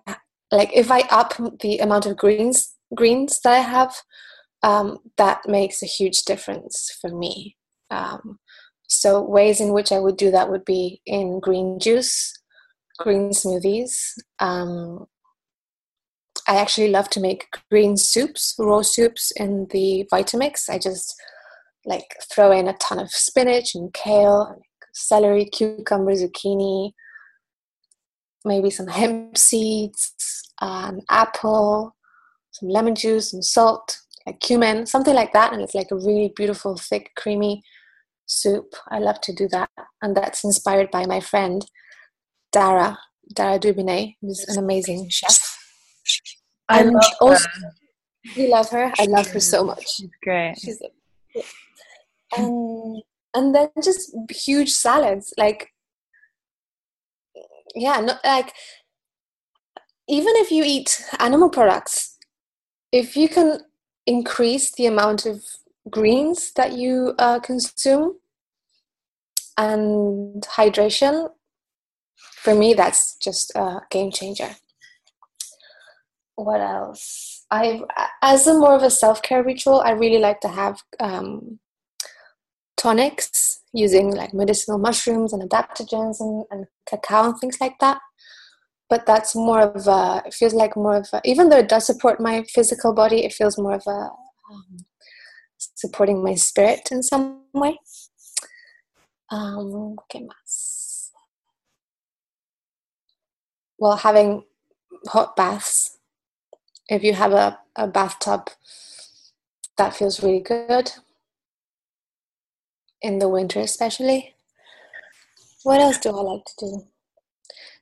[0.52, 3.96] like if I up the amount of greens greens that I have,
[4.64, 7.56] um, that makes a huge difference for me.
[7.92, 8.40] Um,
[8.90, 12.34] so ways in which I would do that would be in green juice,
[12.98, 14.14] green smoothies.
[14.40, 15.06] Um,
[16.48, 20.70] I actually love to make green soups, raw soups in the Vitamix.
[20.70, 21.16] I just
[21.86, 24.60] like throw in a ton of spinach and kale,
[24.94, 26.94] celery, cucumber, zucchini,
[28.44, 31.96] maybe some hemp seeds, an apple,
[32.52, 35.54] some lemon juice, some salt, like cumin, something like that.
[35.54, 37.62] And it's like a really beautiful, thick, creamy
[38.30, 38.76] soup.
[38.90, 39.70] I love to do that.
[40.02, 41.66] And that's inspired by my friend,
[42.52, 42.98] Dara,
[43.34, 45.58] Dara Dubinet, who's an amazing chef.
[46.70, 47.74] I and love also, her.
[48.36, 48.94] You love her?
[49.00, 49.86] I love her so much.
[49.96, 50.56] She's great.
[50.58, 51.42] She's a,
[52.38, 53.02] and,
[53.34, 55.34] and then just huge salads.
[55.38, 55.70] Like,
[57.76, 58.54] yeah, not like
[60.08, 62.18] even if you eat animal products,
[62.92, 63.62] if you can
[64.06, 65.44] increase the amount of
[65.90, 68.19] greens that you uh, consume
[69.60, 71.30] and hydration,
[72.16, 74.56] for me, that's just a game changer.
[76.36, 77.46] What else?
[77.52, 77.82] I,
[78.22, 81.60] as a more of a self care ritual, I really like to have um,
[82.78, 88.00] tonics using like medicinal mushrooms and adaptogens and, and cacao and things like that
[88.90, 91.86] but that's more of a it feels like more of a even though it does
[91.86, 94.10] support my physical body it feels more of a
[94.52, 94.78] um,
[95.58, 97.78] supporting my spirit in some way
[99.32, 101.12] um okay más?
[103.78, 104.44] Well having
[105.08, 105.98] hot baths
[106.90, 108.50] if you have a, a bathtub
[109.78, 110.92] that feels really good.
[113.02, 114.36] In the winter especially.
[115.64, 116.88] What else do i like to do?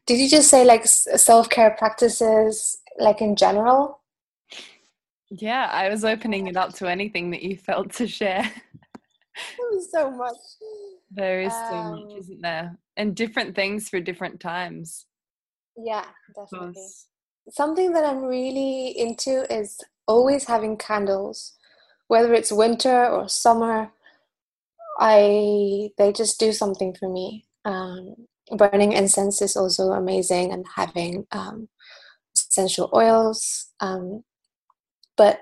[0.05, 3.99] Did you just say like self-care practices like in general?
[5.29, 8.51] Yeah i was opening it up to anything that you felt to share.
[9.91, 10.35] So much
[11.11, 12.77] there is um, so much isn't there?
[12.95, 15.05] And different things for different times.
[15.77, 16.05] Yeah
[16.35, 16.87] definitely.
[17.49, 21.57] something that i'm really into is always having candles
[22.07, 23.91] whether it's winter or summer.
[24.99, 27.45] I they just do something for me.
[27.65, 28.27] Um,
[28.57, 31.69] burning incense is also amazing and having um,
[32.35, 33.67] essential oils.
[33.79, 34.23] Um,
[35.17, 35.39] but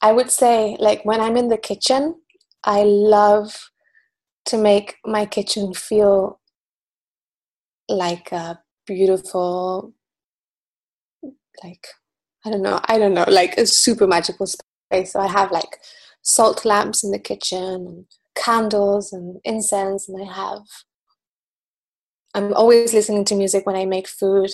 [0.00, 2.20] I would say, like, when I'm in the kitchen,
[2.62, 3.70] I love
[4.48, 6.40] to make my kitchen feel
[7.88, 9.92] like a beautiful,
[11.62, 11.86] like,
[12.44, 15.12] I don't know, I don't know, like a super magical space.
[15.12, 15.78] So I have like
[16.22, 18.04] salt lamps in the kitchen and
[18.34, 20.62] candles and incense, and I have
[22.34, 24.50] I'm always listening to music when I make food,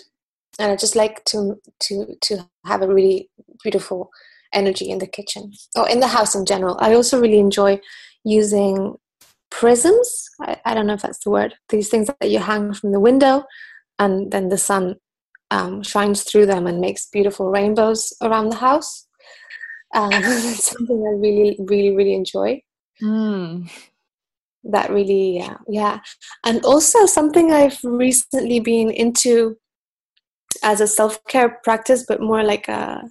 [0.58, 3.30] and I just like to to to have a really
[3.62, 4.10] beautiful
[4.52, 6.76] energy in the kitchen or in the house in general.
[6.80, 7.80] I also really enjoy
[8.24, 8.96] using
[9.60, 10.28] prisms.
[10.40, 11.55] I, I don't know if that's the word.
[11.68, 13.44] These things that you hang from the window,
[13.98, 14.97] and then the sun
[15.51, 19.06] um, shines through them and makes beautiful rainbows around the house.
[19.94, 22.62] Um, it's something I really, really, really enjoy.
[23.02, 23.70] Mm
[24.64, 26.01] that really yeah yeah
[26.47, 29.56] and also something i've recently been into
[30.62, 33.02] as a self-care practice but more like a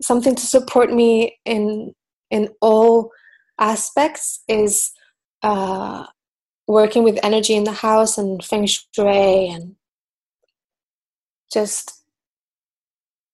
[0.00, 1.92] something to support me in
[2.30, 3.10] in all
[3.58, 4.90] aspects is
[5.42, 6.06] uh
[6.66, 9.74] working with energy in the house and feng shui and
[11.52, 12.04] just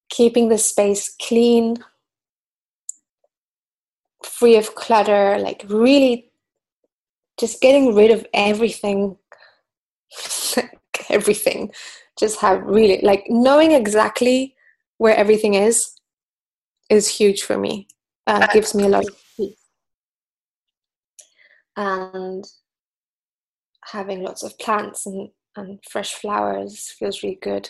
[0.09, 1.77] keeping the space clean
[4.24, 6.31] free of clutter like really
[7.39, 9.16] just getting rid of everything
[11.11, 11.73] everything.
[12.19, 14.55] Just have really like knowing exactly
[14.99, 15.93] where everything is
[16.89, 17.89] is huge for me.
[18.27, 19.16] Uh, gives me a lot of
[21.77, 22.44] and
[23.85, 27.69] having lots of plants and, and fresh flowers feels really good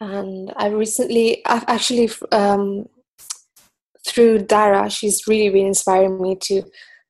[0.00, 2.88] and i recently i've actually um,
[4.06, 6.62] through dara she's really really inspiring me to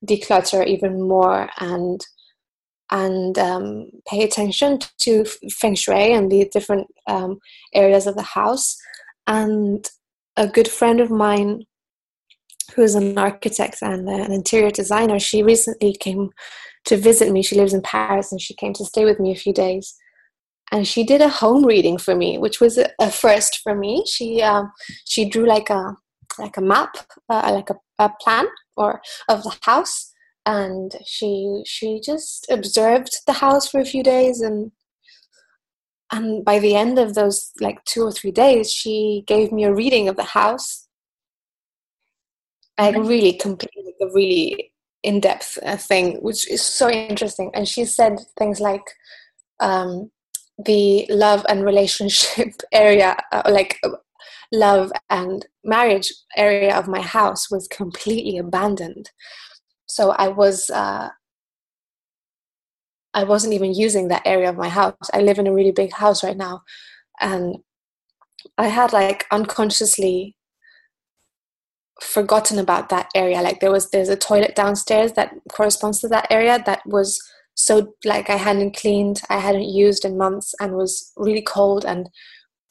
[0.06, 2.06] declutter even more and
[2.92, 7.38] and um, pay attention to feng shui and the different um,
[7.74, 8.76] areas of the house.
[9.26, 9.88] And
[10.36, 11.64] a good friend of mine,
[12.74, 16.30] who is an architect and an interior designer, she recently came
[16.86, 17.42] to visit me.
[17.42, 19.94] She lives in Paris, and she came to stay with me a few days.
[20.70, 24.04] And she did a home reading for me, which was a, first for me.
[24.06, 24.72] She um,
[25.04, 25.96] she drew like a
[26.38, 26.96] like a map,
[27.28, 28.46] uh, like a, a plan
[28.76, 30.12] or of the house
[30.44, 34.72] and she she just observed the house for a few days and
[36.10, 39.74] and by the end of those like two or three days she gave me a
[39.74, 40.81] reading of the house
[42.78, 44.72] like really completely like a really
[45.02, 48.84] in-depth uh, thing which is so interesting and she said things like
[49.60, 50.10] um,
[50.64, 53.80] the love and relationship area uh, like
[54.52, 59.10] love and marriage area of my house was completely abandoned
[59.86, 61.08] so i was uh,
[63.14, 64.94] I wasn't even using that area of my house.
[65.12, 66.62] I live in a really big house right now.
[67.20, 67.56] And
[68.58, 70.36] I had like unconsciously
[72.02, 73.40] forgotten about that area.
[73.42, 77.20] Like there was there's a toilet downstairs that corresponds to that area that was
[77.54, 82.08] so like I hadn't cleaned, I hadn't used in months and was really cold and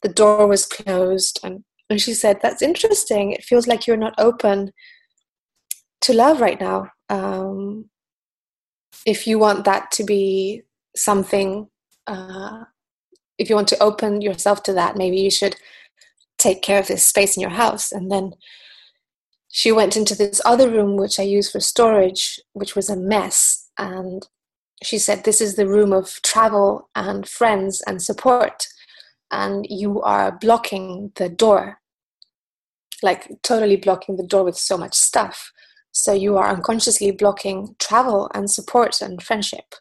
[0.02, 3.32] the door was closed and and she said, That's interesting.
[3.32, 4.72] It feels like you're not open
[6.02, 6.88] to love right now.
[7.10, 7.90] Um,
[9.06, 10.64] if you want that to be
[10.96, 11.68] something
[12.08, 12.64] uh,
[13.38, 15.56] if you want to open yourself to that maybe you should
[16.38, 18.34] take care of this space in your house and then
[19.52, 23.70] she went into this other room which i use for storage which was a mess
[23.78, 24.28] and
[24.84, 28.68] she said this is the room of travel and friends and support
[29.30, 31.80] and you are blocking the door
[33.04, 35.52] like totally blocking the door with so much stuff
[35.92, 39.76] so you are unconsciously blocking travel and support and friendship.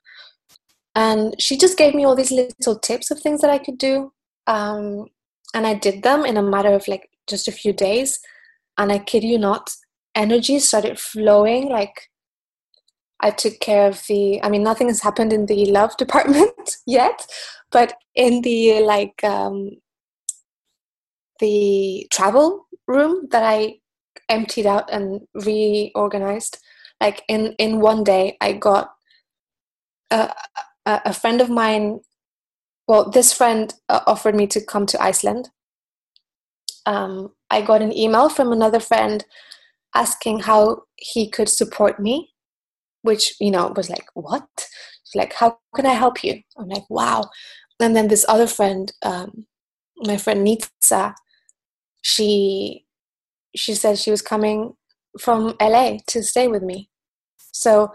[0.94, 4.12] And she just gave me all these little tips of things that I could do.
[4.46, 5.06] Um,
[5.54, 8.18] and I did them in a matter of like just a few days.
[8.78, 9.70] And I kid you not,
[10.14, 11.68] energy started flowing.
[11.68, 12.08] Like
[13.20, 17.26] I took care of the, I mean, nothing has happened in the love department yet,
[17.70, 19.70] but in the like, um,
[21.38, 23.80] the travel room that I
[24.30, 26.58] emptied out and reorganized
[27.00, 28.92] like in in one day i got
[30.10, 30.32] a,
[30.86, 32.00] a friend of mine
[32.86, 35.50] well this friend uh, offered me to come to iceland
[36.86, 39.24] um, i got an email from another friend
[39.94, 42.30] asking how he could support me
[43.02, 44.48] which you know was like what
[45.14, 47.28] like how can i help you i'm like wow
[47.80, 49.46] and then this other friend um,
[50.04, 51.14] my friend nitsa
[52.02, 52.84] she
[53.56, 54.74] she said she was coming
[55.18, 56.88] from LA to stay with me.
[57.52, 57.90] So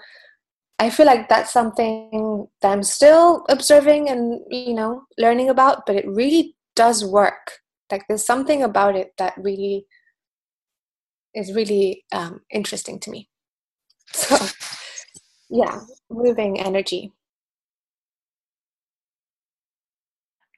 [0.79, 5.95] I feel like that's something that I'm still observing and you know learning about, but
[5.95, 7.59] it really does work.
[7.91, 9.85] Like there's something about it that really
[11.33, 13.29] is really um, interesting to me.
[14.13, 14.37] So
[15.49, 17.11] yeah, moving energy.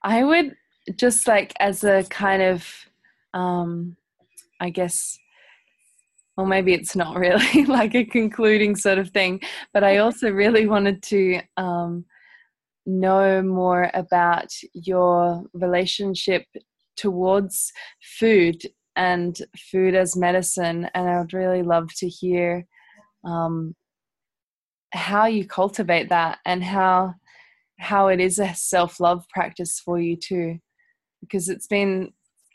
[0.03, 0.55] I would
[0.95, 2.65] just like as a kind of
[3.33, 3.97] um,
[4.59, 5.17] I guess,
[6.35, 9.41] well, maybe it's not really like a concluding sort of thing,
[9.73, 12.05] but I also really wanted to um,
[12.85, 16.45] know more about your relationship
[16.97, 17.71] towards
[18.19, 18.61] food
[18.95, 19.39] and
[19.71, 20.89] food as medicine.
[20.93, 22.65] And I would really love to hear
[23.23, 23.75] um,
[24.93, 27.13] how you cultivate that and how
[27.79, 30.57] how it is a self-love practice for you too
[31.21, 32.11] because it's been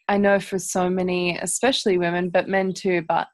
[0.09, 3.29] I know for so many, especially women, but men too, but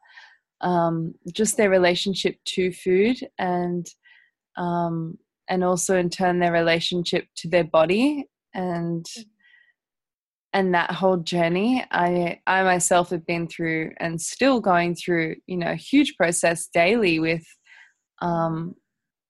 [0.61, 3.87] um, just their relationship to food and
[4.57, 5.19] um,
[5.49, 9.07] and also in turn their relationship to their body and
[10.53, 15.57] and that whole journey i i myself have been through and still going through you
[15.57, 17.45] know huge process daily with
[18.21, 18.75] um,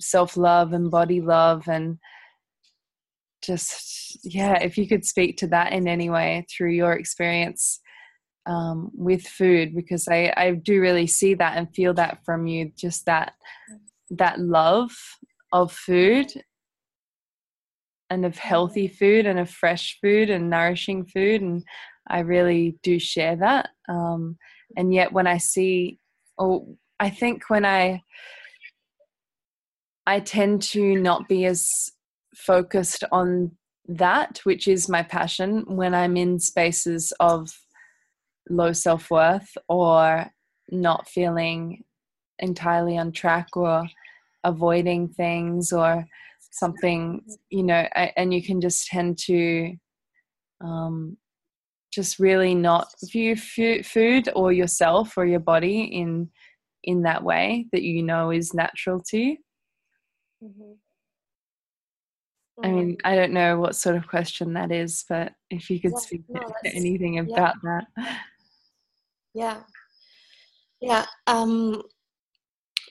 [0.00, 1.98] self love and body love and
[3.42, 7.80] just yeah if you could speak to that in any way through your experience
[8.46, 12.72] um, with food because I, I do really see that and feel that from you
[12.76, 13.34] just that
[14.10, 14.90] that love
[15.52, 16.32] of food
[18.10, 21.62] and of healthy food and of fresh food and nourishing food and
[22.08, 24.36] i really do share that um,
[24.76, 25.98] and yet when i see
[26.36, 26.66] or
[27.00, 28.02] i think when i
[30.06, 31.90] i tend to not be as
[32.34, 33.50] focused on
[33.88, 37.50] that, which is my passion, when I'm in spaces of
[38.48, 40.30] low self worth or
[40.70, 41.84] not feeling
[42.38, 43.88] entirely on track or
[44.44, 46.06] avoiding things or
[46.50, 49.74] something, you know, and you can just tend to
[50.64, 51.16] um,
[51.92, 56.30] just really not view food or yourself or your body in
[56.84, 59.36] in that way that you know is natural to you.
[60.42, 60.72] Mm-hmm.
[62.64, 65.92] I mean, I don't know what sort of question that is, but if you could
[65.92, 67.80] yeah, speak no, to anything about yeah.
[67.96, 68.18] that.
[69.34, 69.60] Yeah.
[70.80, 71.06] Yeah.
[71.26, 71.82] Um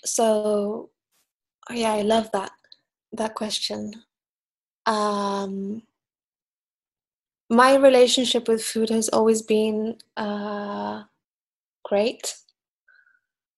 [0.05, 0.89] so
[1.71, 2.51] yeah, I love that
[3.13, 3.93] that question.
[4.85, 5.83] Um
[7.49, 11.03] my relationship with food has always been uh,
[11.83, 12.35] great.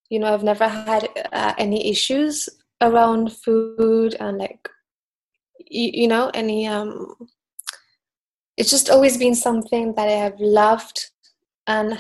[0.10, 2.50] You know, I've never had uh, any issues
[2.82, 4.70] around food and like,
[5.60, 6.68] you, you know, any.
[6.68, 7.16] Um,
[8.58, 11.12] it's just always been something that I have loved
[11.68, 11.98] and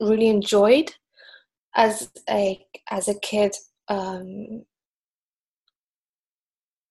[0.00, 0.92] really enjoyed
[1.74, 3.54] as a as a kid.
[3.88, 4.64] Um,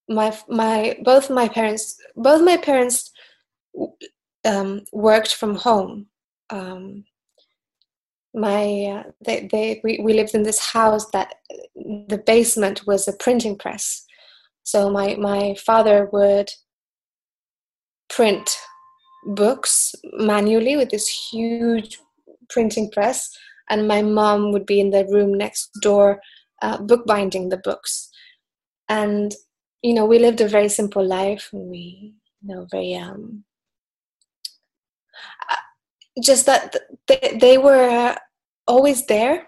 [0.08, 3.12] my my both my parents both my parents
[4.46, 6.08] um, worked from home.
[6.50, 7.06] Um,
[8.34, 11.36] my uh, they, they we, we lived in this house that
[11.76, 14.06] the basement was a printing press.
[14.64, 16.50] So my my father would
[18.10, 18.58] print
[19.28, 21.98] books manually with this huge
[22.50, 23.30] printing press,
[23.70, 26.22] and my mom would be in the room next door
[26.62, 28.10] uh, bookbinding the books.
[28.88, 29.34] And
[29.82, 31.50] you know, we lived a very simple life.
[31.54, 33.44] And we, you know, very um,
[36.22, 36.76] just that
[37.08, 38.16] they, they were
[38.68, 39.48] always there.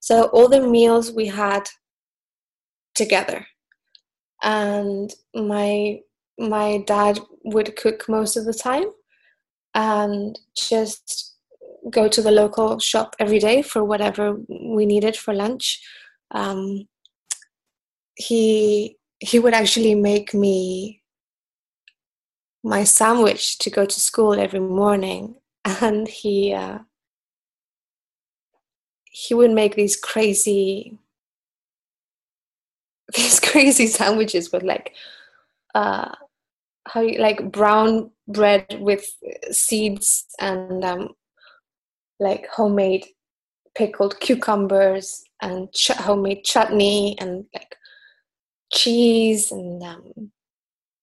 [0.00, 1.68] So all the meals we had
[2.94, 3.46] together,
[4.42, 6.00] and my
[6.38, 8.86] my dad would cook most of the time,
[9.74, 11.36] and just
[11.90, 15.80] go to the local shop every day for whatever we needed for lunch.
[16.32, 16.88] Um,
[18.16, 21.00] he he would actually make me
[22.64, 25.36] my sandwich to go to school every morning.
[25.80, 26.80] And he uh,
[29.04, 30.98] he would make these crazy
[33.16, 34.92] these crazy sandwiches with like
[35.76, 36.10] uh
[36.88, 39.06] how you like brown bread with
[39.52, 41.10] seeds and um
[42.18, 43.06] like homemade
[43.76, 47.76] pickled cucumbers and ch- homemade chutney and like
[48.72, 50.32] cheese and um,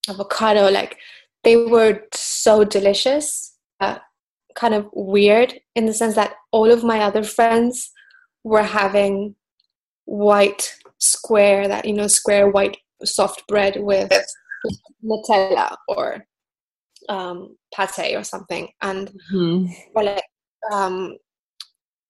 [0.10, 0.98] avocado like
[1.44, 3.98] they were so delicious uh,
[4.56, 7.92] kind of weird in the sense that all of my other friends
[8.44, 9.36] were having
[10.06, 14.12] white square that you know square white soft bread with
[15.04, 16.26] nutella or
[17.08, 18.70] um, pate or something.
[18.82, 19.72] And mm-hmm.
[19.96, 20.24] or like
[20.72, 21.18] um,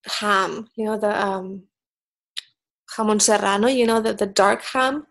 [0.05, 1.63] ham you know the um,
[2.95, 5.05] jamon serrano you know the, the dark ham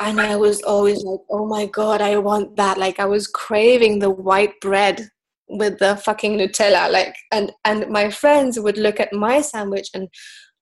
[0.00, 3.98] and i was always like oh my god i want that like i was craving
[3.98, 5.08] the white bread
[5.48, 6.90] with the fucking Nutella.
[6.90, 10.08] Like, and and my friends would look at my sandwich and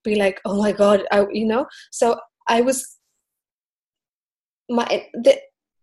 [0.05, 1.67] be like, "Oh my god," I, you know.
[1.91, 2.19] So
[2.49, 2.99] I was
[4.69, 5.39] my the,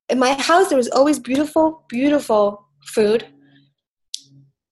[0.10, 0.70] in my house.
[0.70, 3.28] There was always beautiful, beautiful food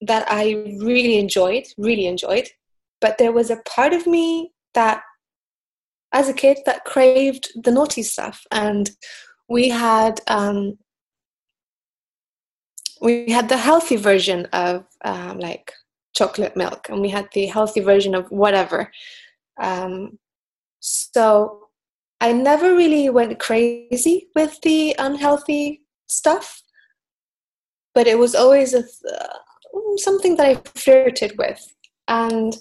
[0.00, 2.48] that I really enjoyed, really enjoyed.
[3.00, 5.02] But there was a part of me that,
[6.12, 8.90] as a kid, that craved the naughty stuff, and
[9.48, 10.78] we had um,
[13.00, 15.72] we had the healthy version of um, like
[16.14, 18.90] chocolate milk and we had the healthy version of whatever.
[19.60, 20.18] Um,
[20.80, 21.68] so
[22.20, 26.62] i never really went crazy with the unhealthy stuff
[27.94, 29.38] but it was always a uh,
[29.96, 31.60] something that i flirted with.
[32.06, 32.56] And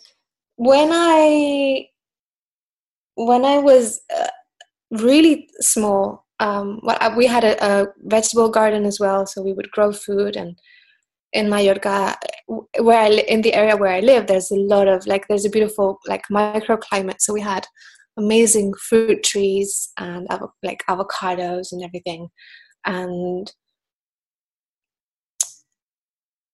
[0.56, 1.88] when i
[3.18, 4.28] when i was uh,
[4.92, 9.72] really small um, well, we had a, a, vegetable garden as well, so we would
[9.72, 10.36] grow food.
[10.36, 10.56] And
[11.34, 12.16] in Mallorca,
[12.80, 15.50] where I in the area where I live, there's a lot of like there's a
[15.50, 17.22] beautiful like microclimate.
[17.22, 17.66] So we had
[18.18, 20.28] amazing fruit trees and
[20.64, 22.30] like avocados and everything.
[22.86, 23.52] And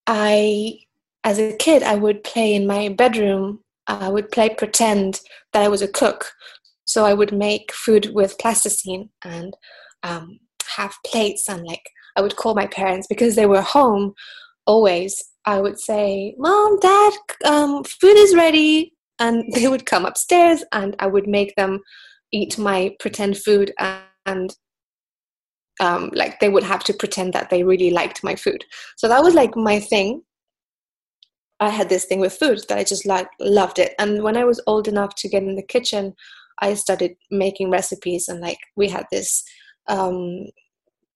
[0.07, 0.79] I,
[1.23, 3.59] as a kid, I would play in my bedroom.
[3.87, 6.31] I would play pretend that I was a cook.
[6.85, 9.55] So I would make food with plasticine and
[10.03, 10.39] um,
[10.75, 11.83] have plates and like
[12.15, 14.13] I would call my parents because they were home
[14.65, 15.21] always.
[15.45, 17.13] I would say, "Mom, Dad,
[17.45, 21.79] um, food is ready," and they would come upstairs and I would make them
[22.31, 23.73] eat my pretend food
[24.25, 24.55] and
[25.79, 28.63] um, like they would have to pretend that they really liked my food.
[28.97, 30.21] So that was like my thing.
[31.63, 33.93] I had this thing with food that I just like loved it.
[33.99, 36.13] And when I was old enough to get in the kitchen,
[36.59, 39.43] I started making recipes and like we had this
[39.87, 40.45] um,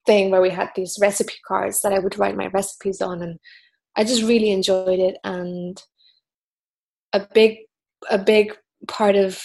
[0.05, 3.39] thing where we had these recipe cards that I would write my recipes on, and
[3.95, 5.17] I just really enjoyed it.
[5.23, 5.81] And
[7.13, 7.59] a big
[8.09, 8.55] a big
[8.87, 9.41] part of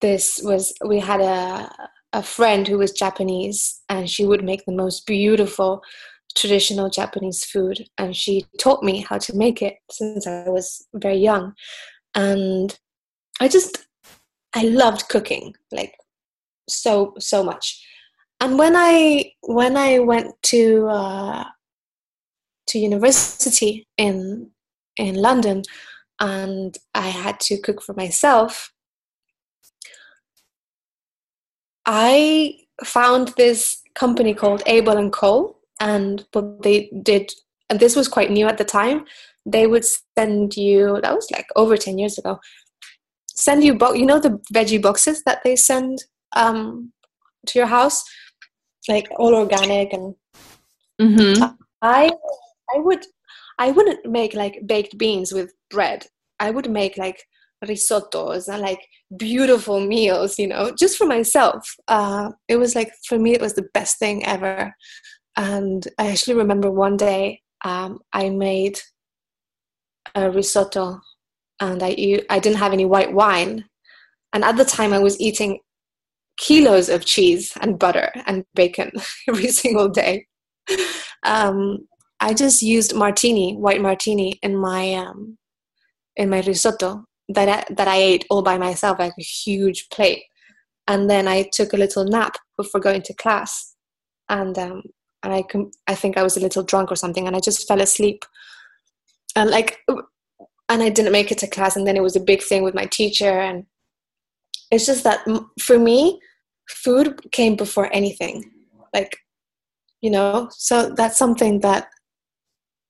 [0.00, 1.70] this was we had a
[2.12, 5.82] a friend who was Japanese, and she would make the most beautiful
[6.36, 11.18] traditional Japanese food, and she taught me how to make it since I was very
[11.18, 11.54] young,
[12.14, 12.78] and
[13.40, 13.86] I just
[14.54, 15.94] I loved cooking like
[16.68, 17.82] so so much.
[18.40, 21.44] And when I when I went to uh,
[22.68, 24.50] to university in
[24.96, 25.62] in London
[26.20, 28.72] and I had to cook for myself,
[31.86, 35.55] I found this company called Abel and Cole.
[35.80, 37.32] And what they did,
[37.68, 39.04] and this was quite new at the time,
[39.44, 39.84] they would
[40.16, 42.40] send you, that was like over 10 years ago,
[43.28, 46.04] send you, bo- you know, the veggie boxes that they send
[46.34, 46.92] um,
[47.46, 48.02] to your house,
[48.88, 50.14] like all organic and
[51.00, 51.42] Mm-hmm.
[51.82, 52.10] I
[52.74, 53.04] I would
[53.58, 56.06] I wouldn't make like baked beans with bread.
[56.40, 57.22] I would make like
[57.64, 58.80] risottos and like
[59.16, 61.74] beautiful meals, you know, just for myself.
[61.88, 64.74] Uh, it was like for me, it was the best thing ever.
[65.36, 68.80] And I actually remember one day um, I made
[70.14, 71.00] a risotto,
[71.60, 73.64] and I I didn't have any white wine,
[74.32, 75.60] and at the time I was eating
[76.38, 78.90] kilos of cheese and butter and bacon
[79.28, 80.26] every single day.
[81.24, 81.86] Um,
[82.20, 85.38] I just used martini, white martini, in my um,
[86.16, 90.22] in my risotto that I, that I ate all by myself, like a huge plate.
[90.88, 93.74] And then I took a little nap before going to class,
[94.28, 94.82] and um,
[95.26, 97.66] and I com- I think I was a little drunk or something, and I just
[97.66, 98.24] fell asleep.
[99.34, 99.80] And like,
[100.68, 102.74] and I didn't make it to class, and then it was a big thing with
[102.74, 103.66] my teacher, and
[104.70, 105.26] it's just that
[105.60, 106.20] for me,
[106.68, 108.52] food came before anything.
[108.94, 109.16] Like,
[110.00, 111.88] you know, so that's something that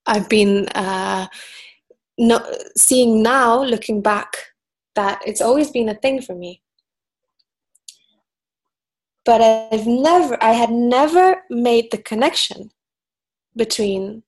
[0.06, 1.28] I've been uh,
[2.76, 4.36] seeing now, looking back,
[4.94, 6.62] that it's always been a thing for me.
[9.26, 12.70] But I've never, I had never made the connection
[13.56, 14.22] between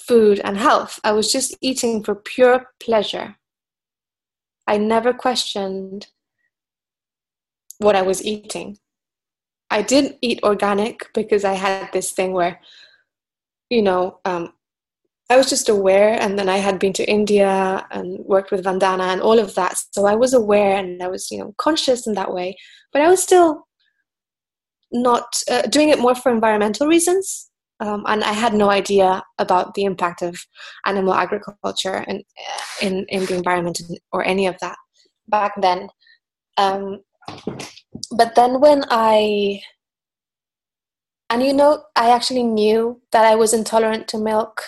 [0.00, 0.98] food and health.
[1.04, 3.36] I was just eating for pure pleasure.
[4.66, 6.06] I never questioned
[7.78, 8.78] what I was eating.
[9.70, 12.60] I did eat organic because I had this thing where,
[13.68, 14.54] you know, um,
[15.30, 19.12] I was just aware, and then I had been to India and worked with Vandana
[19.12, 19.82] and all of that.
[19.92, 22.56] So I was aware and I was, you know, conscious in that way.
[22.92, 23.66] But I was still
[24.92, 27.50] not uh, doing it more for environmental reasons.
[27.80, 30.38] Um, and I had no idea about the impact of
[30.86, 32.22] animal agriculture and
[32.80, 33.80] in, in the environment
[34.12, 34.76] or any of that
[35.28, 35.88] back then.
[36.58, 37.00] Um,
[38.16, 39.62] but then when I
[41.32, 44.64] and you know, I actually knew that I was intolerant to milk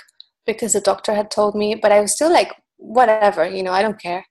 [0.47, 3.83] because the doctor had told me, but I was still like, whatever, you know, I
[3.83, 4.25] don't care.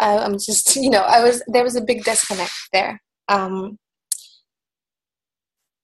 [0.00, 3.02] I, I'm just, you know, I was, there was a big disconnect there.
[3.28, 3.78] Um,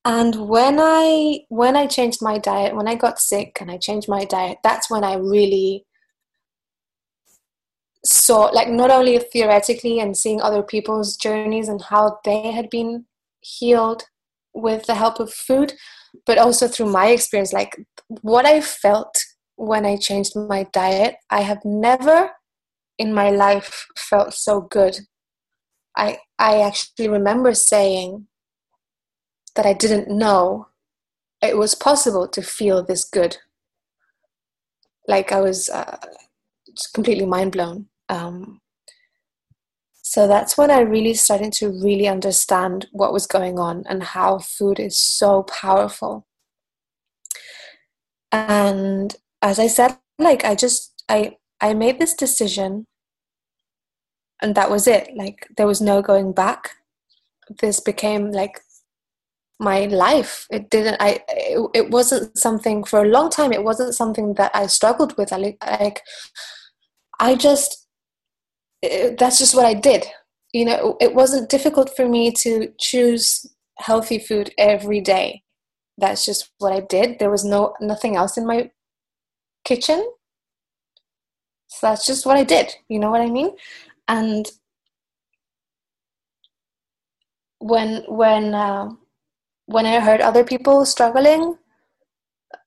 [0.04, 4.08] and when I, when I changed my diet, when I got sick and I changed
[4.08, 5.84] my diet, that's when I really
[8.04, 13.06] saw, like, not only theoretically and seeing other people's journeys and how they had been
[13.40, 14.04] healed
[14.54, 15.72] with the help of food,
[16.26, 17.76] but also through my experience, like
[18.22, 19.16] what I felt
[19.56, 21.16] when I changed my diet.
[21.30, 22.30] I have never
[22.98, 24.98] in my life felt so good.
[25.96, 28.26] I I actually remember saying
[29.54, 30.68] that I didn't know
[31.42, 33.38] it was possible to feel this good.
[35.08, 35.98] Like I was uh,
[36.94, 37.86] completely mind blown.
[38.08, 38.60] Um,
[40.02, 44.38] so that's when I really started to really understand what was going on and how
[44.38, 46.26] food is so powerful.
[48.30, 52.86] And as I said, like I just I I made this decision
[54.42, 55.10] and that was it.
[55.16, 56.70] Like there was no going back.
[57.60, 58.60] This became like
[59.58, 60.46] my life.
[60.50, 64.50] It didn't I it, it wasn't something for a long time it wasn't something that
[64.54, 65.32] I struggled with.
[65.32, 66.02] I like
[67.20, 67.86] I just
[68.82, 70.04] it, that's just what I did.
[70.52, 73.46] You know, it wasn't difficult for me to choose
[73.78, 75.42] healthy food every day.
[75.96, 77.18] That's just what I did.
[77.18, 78.70] There was no nothing else in my
[79.64, 80.04] kitchen.
[81.68, 82.74] So that's just what I did.
[82.88, 83.50] You know what I mean?
[84.12, 84.44] And
[87.60, 88.90] when when uh,
[89.64, 91.56] when I heard other people struggling,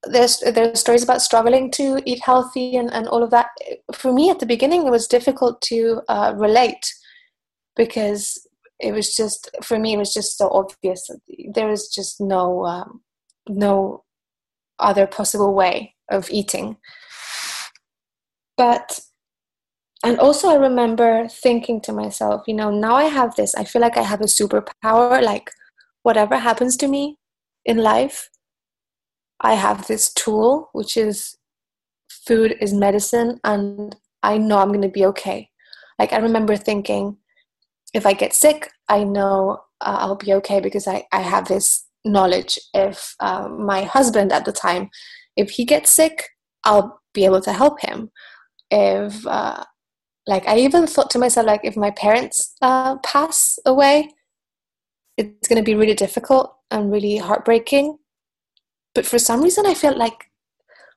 [0.06, 3.50] there's there's stories about struggling to eat healthy and, and all of that.
[3.94, 6.84] For me, at the beginning, it was difficult to uh, relate
[7.76, 8.48] because
[8.80, 11.08] it was just for me it was just so obvious.
[11.54, 13.02] There was just no um,
[13.48, 14.04] no
[14.80, 16.78] other possible way of eating.
[18.58, 19.00] But,
[20.06, 23.82] and also I remember thinking to myself, you know, now I have this, I feel
[23.82, 25.49] like I have a superpower, like
[26.03, 27.18] whatever happens to me
[27.65, 28.30] in life,
[29.41, 31.38] I have this tool, which is
[32.10, 35.49] food is medicine, and I know I'm going to be okay.
[35.99, 37.18] Like, I remember thinking,
[37.94, 41.86] if I get sick, I know uh, I'll be okay because I, I have this
[42.06, 42.57] knowledge.
[42.73, 44.90] If uh, my husband at the time
[45.36, 46.30] if he gets sick
[46.64, 48.10] i'll be able to help him
[48.72, 49.64] if uh,
[50.27, 54.10] like i even thought to myself like if my parents uh, pass away
[55.18, 57.97] it's going to be really difficult and really heartbreaking.
[58.93, 60.31] But for some reason i felt like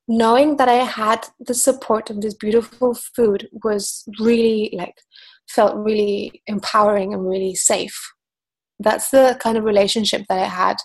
[0.07, 4.95] knowing that i had the support of this beautiful food was really like
[5.49, 7.99] felt really empowering and really safe.
[8.79, 10.77] That's the kind of relationship that i had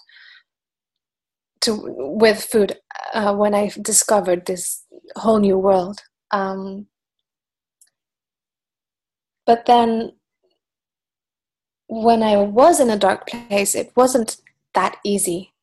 [1.62, 2.78] to with food
[3.14, 4.84] uh, when i discovered this
[5.16, 6.02] whole new world.
[6.32, 6.88] Um,
[9.46, 10.14] but then
[11.88, 14.38] when I was in a dark place, it wasn't
[14.74, 15.54] that easy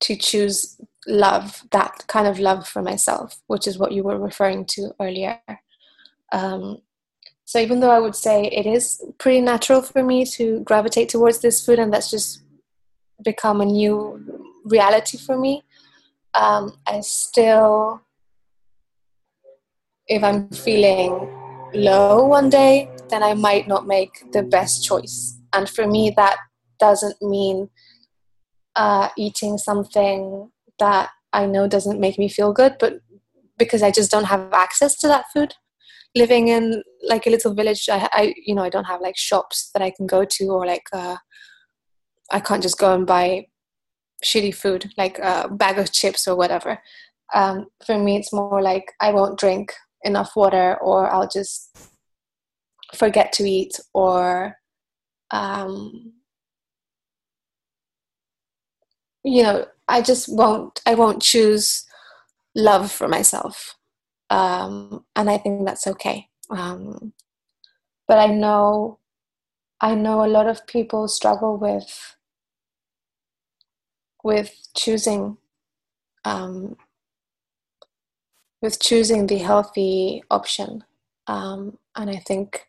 [0.00, 4.64] to choose love, that kind of love for myself, which is what you were referring
[4.66, 5.40] to earlier.
[6.32, 6.78] Um,
[7.44, 11.40] so even though I would say it is pretty natural for me to gravitate towards
[11.40, 12.42] this food, and that's just
[13.22, 15.62] become a new reality for me,
[16.34, 18.00] um, I still,
[20.06, 21.43] if I'm feeling
[21.74, 25.38] low one day, then I might not make the best choice.
[25.52, 26.36] And for me, that
[26.78, 27.70] doesn't mean
[28.76, 32.94] uh, eating something that I know doesn't make me feel good, but
[33.58, 35.54] because I just don't have access to that food.
[36.16, 39.70] Living in like a little village, I, I you know I don't have like shops
[39.74, 41.16] that I can go to or like uh,
[42.30, 43.46] I can't just go and buy
[44.24, 46.78] shitty food like a bag of chips or whatever.
[47.34, 49.72] Um, for me, it's more like I won't drink
[50.04, 51.76] enough water or I'll just
[52.94, 54.56] forget to eat or
[55.30, 56.12] um,
[59.24, 61.86] you know i just won't i won't choose
[62.54, 63.74] love for myself.
[64.30, 66.28] Um, and i think that's okay.
[66.50, 67.12] Um,
[68.06, 68.98] but i know
[69.80, 72.16] i know a lot of people struggle with
[74.22, 75.36] with choosing
[76.24, 76.76] um,
[78.64, 80.82] with choosing the healthy option
[81.28, 82.66] um, and i think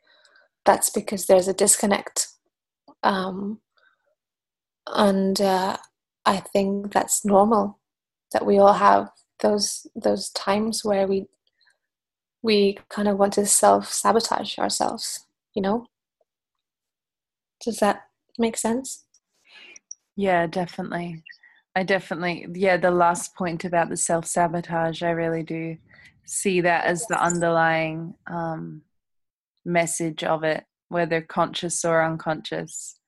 [0.66, 2.28] that's because there's a disconnect
[3.04, 3.60] um,
[4.88, 5.78] and uh,
[6.26, 7.80] I think that's normal
[8.32, 9.10] that we all have
[9.42, 11.28] those those times where we
[12.42, 15.26] we kind of want to self sabotage ourselves.
[15.54, 15.86] You know,
[17.64, 18.08] does that
[18.38, 19.06] make sense?
[20.16, 21.24] Yeah, definitely.
[21.76, 25.78] I definitely, yeah, the last point about the self sabotage, I really do
[26.26, 28.82] see that as the underlying um,
[29.66, 33.00] message of it, whether conscious or unconscious.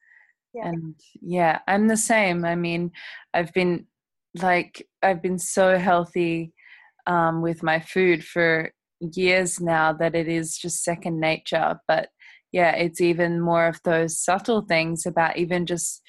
[0.53, 0.67] Yeah.
[0.69, 2.43] And yeah, I'm the same.
[2.43, 2.91] I mean,
[3.33, 3.87] I've been
[4.41, 6.53] like, I've been so healthy
[7.05, 11.79] um, with my food for years now that it is just second nature.
[11.87, 12.09] But
[12.51, 16.01] yeah, it's even more of those subtle things about even just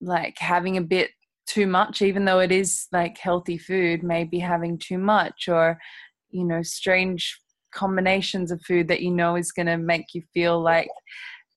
[0.00, 1.10] like having a bit
[1.52, 5.78] too much, even though it is like healthy food, maybe having too much or,
[6.30, 7.38] you know, strange
[7.72, 10.88] combinations of food that you know is going to make you feel like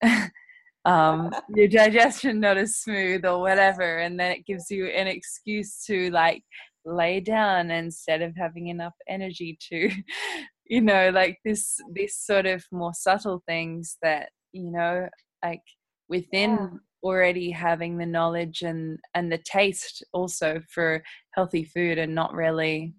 [0.86, 5.84] um, your digestion not as smooth or whatever and then it gives you an excuse
[5.86, 6.42] to like
[6.86, 9.90] lay down instead of having enough energy to
[10.66, 15.08] you know like this this sort of more subtle things that you know
[15.44, 15.62] like
[16.08, 16.80] within.
[17.06, 21.04] Already having the knowledge and and the taste also for
[21.34, 22.94] healthy food and not really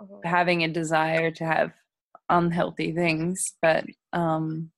[0.00, 0.28] mm-hmm.
[0.28, 1.72] having a desire to have
[2.30, 3.54] unhealthy things.
[3.60, 4.70] But um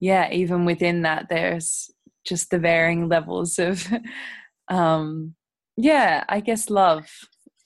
[0.00, 1.90] yeah even within that there's
[2.26, 3.86] just the varying levels of
[4.68, 5.34] um
[5.76, 7.06] yeah i guess love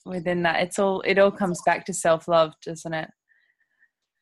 [0.05, 0.61] within that.
[0.61, 3.09] It's all it all comes back to self-love doesn't it?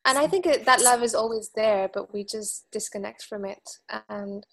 [0.04, 3.62] And i think it, that love is always there but we just disconnect from it.
[4.08, 4.44] And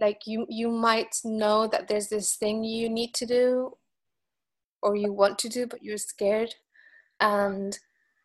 [0.00, 3.76] like you you might know that there's this thing you need to do
[4.82, 6.54] or you want to do but you're scared.
[7.20, 7.76] And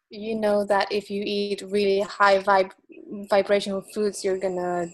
[0.09, 2.71] you know that if you eat really high vib-
[3.29, 4.87] vibrational foods you're gonna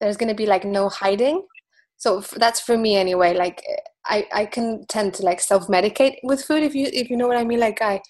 [0.00, 1.46] there's gonna be like no hiding.
[1.96, 3.34] So that's for me anyway.
[3.34, 3.62] Like
[4.06, 7.36] i i can tend to like self-medicate with food if you if you know what
[7.36, 7.60] i mean.
[7.60, 8.00] Like i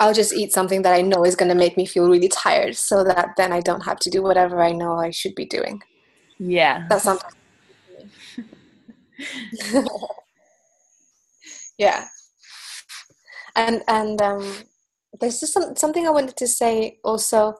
[0.00, 2.76] i'll just eat something that i know is going to make me feel really tired
[2.76, 5.80] so that then i don't have to do whatever i know i should be doing.
[6.38, 6.86] Yeah.
[6.88, 7.30] That's something
[11.78, 12.06] yeah.
[13.56, 14.54] And and um,
[15.20, 17.54] there's just some, something I wanted to say also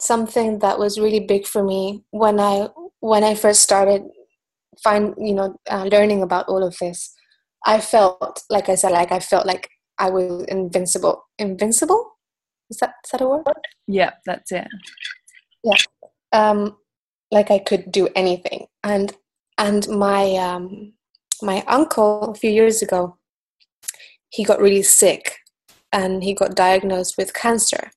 [0.00, 2.68] something that was really big for me when I
[3.00, 4.02] when I first started
[4.82, 7.14] find you know uh, learning about all of this.
[7.64, 11.24] I felt like I said like I felt like I was invincible.
[11.38, 12.12] Invincible
[12.72, 13.44] is that is that a word?
[13.86, 14.66] Yeah, that's it.
[15.62, 15.82] Yeah,
[16.32, 16.76] um,
[17.30, 19.12] like I could do anything, and
[19.58, 20.94] and my um,
[21.42, 23.18] my uncle a few years ago,
[24.30, 25.36] he got really sick
[25.92, 27.90] and he got diagnosed with cancer.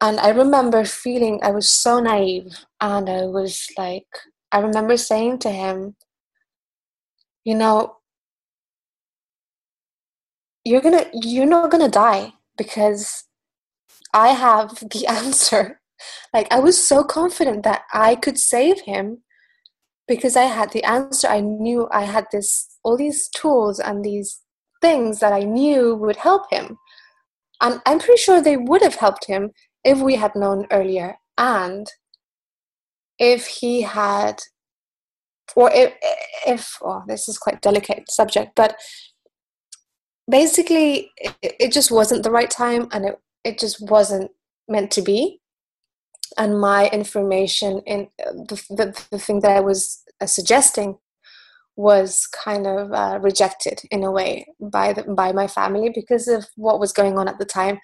[0.00, 4.06] And I remember feeling I was so naive and I was like,
[4.52, 5.96] I remember saying to him,
[7.44, 7.96] you know,
[10.64, 13.24] you're gonna you're not gonna die because
[14.12, 15.80] I have the answer.
[16.32, 19.22] Like I was so confident that I could save him
[20.08, 21.28] because I had the answer.
[21.28, 24.40] I knew I had this all these tools and these
[24.80, 26.76] things that I knew would help him.
[27.60, 29.52] And I'm pretty sure they would have helped him
[29.84, 31.86] if we had known earlier and
[33.18, 34.40] if he had
[35.56, 35.94] or if,
[36.46, 38.76] if oh, this is quite delicate subject but
[40.30, 44.30] basically it, it just wasn't the right time and it, it just wasn't
[44.68, 45.40] meant to be.
[46.36, 50.98] And my information in the, the, the thing that i was uh, suggesting
[51.76, 56.46] was kind of uh, rejected in a way by the, by my family because of
[56.56, 57.78] what was going on at the time.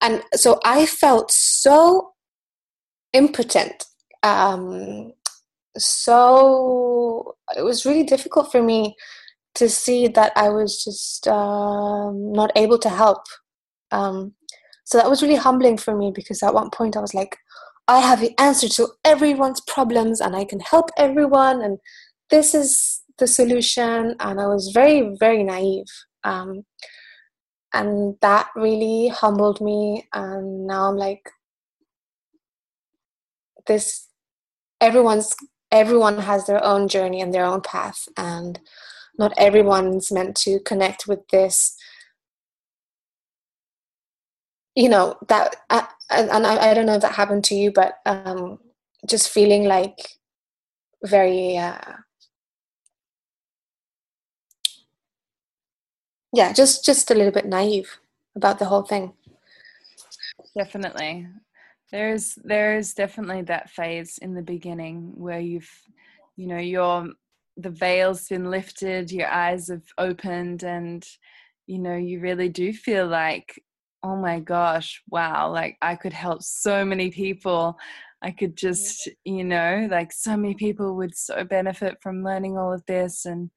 [0.00, 2.12] And so i felt so
[3.12, 3.84] impotent
[4.24, 5.12] um,
[5.76, 8.96] so it was really difficult for me
[9.54, 13.24] to see that I was just um, not able to help.
[13.90, 14.34] Um,
[14.84, 17.36] so that was really humbling for me because at one point I was like,
[17.86, 21.78] I have the answer to everyone's problems and I can help everyone, and
[22.30, 24.16] this is the solution.
[24.20, 25.86] And I was very, very naive.
[26.24, 26.64] Um,
[27.72, 30.08] and that really humbled me.
[30.12, 31.28] And now I'm like,
[33.66, 34.08] this,
[34.80, 35.34] everyone's
[35.74, 38.60] everyone has their own journey and their own path and
[39.18, 41.76] not everyone's meant to connect with this
[44.74, 45.56] you know that
[46.10, 48.58] and I, I don't know if that happened to you but um
[49.08, 50.18] just feeling like
[51.04, 51.78] very uh
[56.32, 57.98] yeah just just a little bit naive
[58.36, 59.12] about the whole thing.
[60.56, 61.28] Definitely.
[61.92, 65.70] There's there's definitely that phase in the beginning where you've
[66.36, 67.08] you know your
[67.56, 71.06] the veil's been lifted your eyes have opened and
[71.66, 73.60] you know you really do feel like
[74.02, 77.76] oh my gosh wow like i could help so many people.
[78.22, 82.72] I could just you know like so many people would so benefit from learning all
[82.72, 83.50] of this and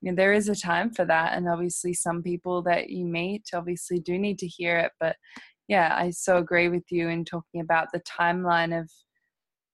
[0.00, 3.50] you know there is a time for that and obviously some people that you meet
[3.52, 5.16] obviously do need to hear it but
[5.68, 8.90] yeah i so agree with you in talking about the timeline of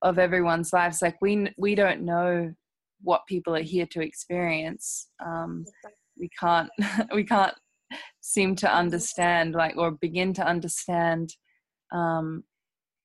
[0.02, 2.52] of everyone's lives like we we don't know
[3.02, 5.64] what people are here to experience um,
[6.18, 6.70] we can't
[7.14, 7.54] we can't
[8.20, 11.34] seem to understand like or begin to understand
[11.92, 12.44] um,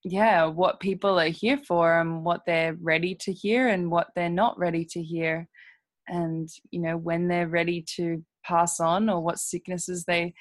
[0.04, 4.30] yeah what people are here for and what they're ready to hear and what they're
[4.30, 5.48] not ready to hear
[6.08, 10.34] and you know when they're ready to pass on or what sicknesses they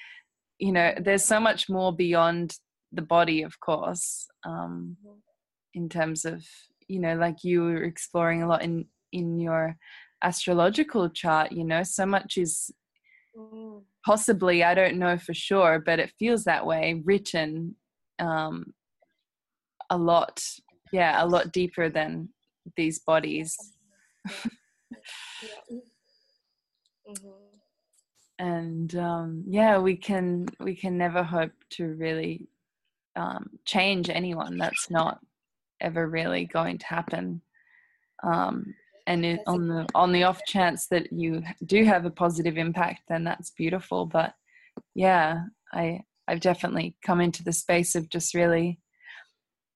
[0.59, 2.53] you know there's so much more beyond
[2.91, 5.17] the body of course um mm-hmm.
[5.73, 6.45] in terms of
[6.87, 9.75] you know like you were exploring a lot in in your
[10.23, 12.71] astrological chart you know so much is
[13.37, 13.81] mm.
[14.05, 17.75] possibly i don't know for sure but it feels that way written
[18.19, 18.73] um
[19.89, 20.41] a lot
[20.91, 22.29] yeah a lot deeper than
[22.75, 23.55] these bodies.
[24.25, 24.31] Yeah.
[27.09, 27.29] mm-hmm.
[28.37, 32.49] And um, yeah we can we can never hope to really
[33.15, 34.57] um, change anyone.
[34.57, 35.19] That's not
[35.79, 37.41] ever really going to happen.
[38.23, 38.73] Um,
[39.07, 43.01] and it, on the on the off chance that you do have a positive impact
[43.07, 44.05] then that's beautiful.
[44.05, 44.33] But
[44.93, 48.79] yeah i i've definitely come into the space of just really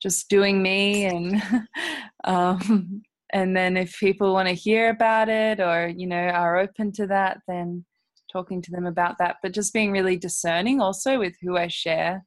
[0.02, 1.42] just doing me and
[2.24, 3.02] um,
[3.32, 7.08] and then if people want to hear about it or you know are open to
[7.08, 7.86] that then
[8.32, 9.38] talking to them about that.
[9.42, 12.24] But just being really discerning also with who i share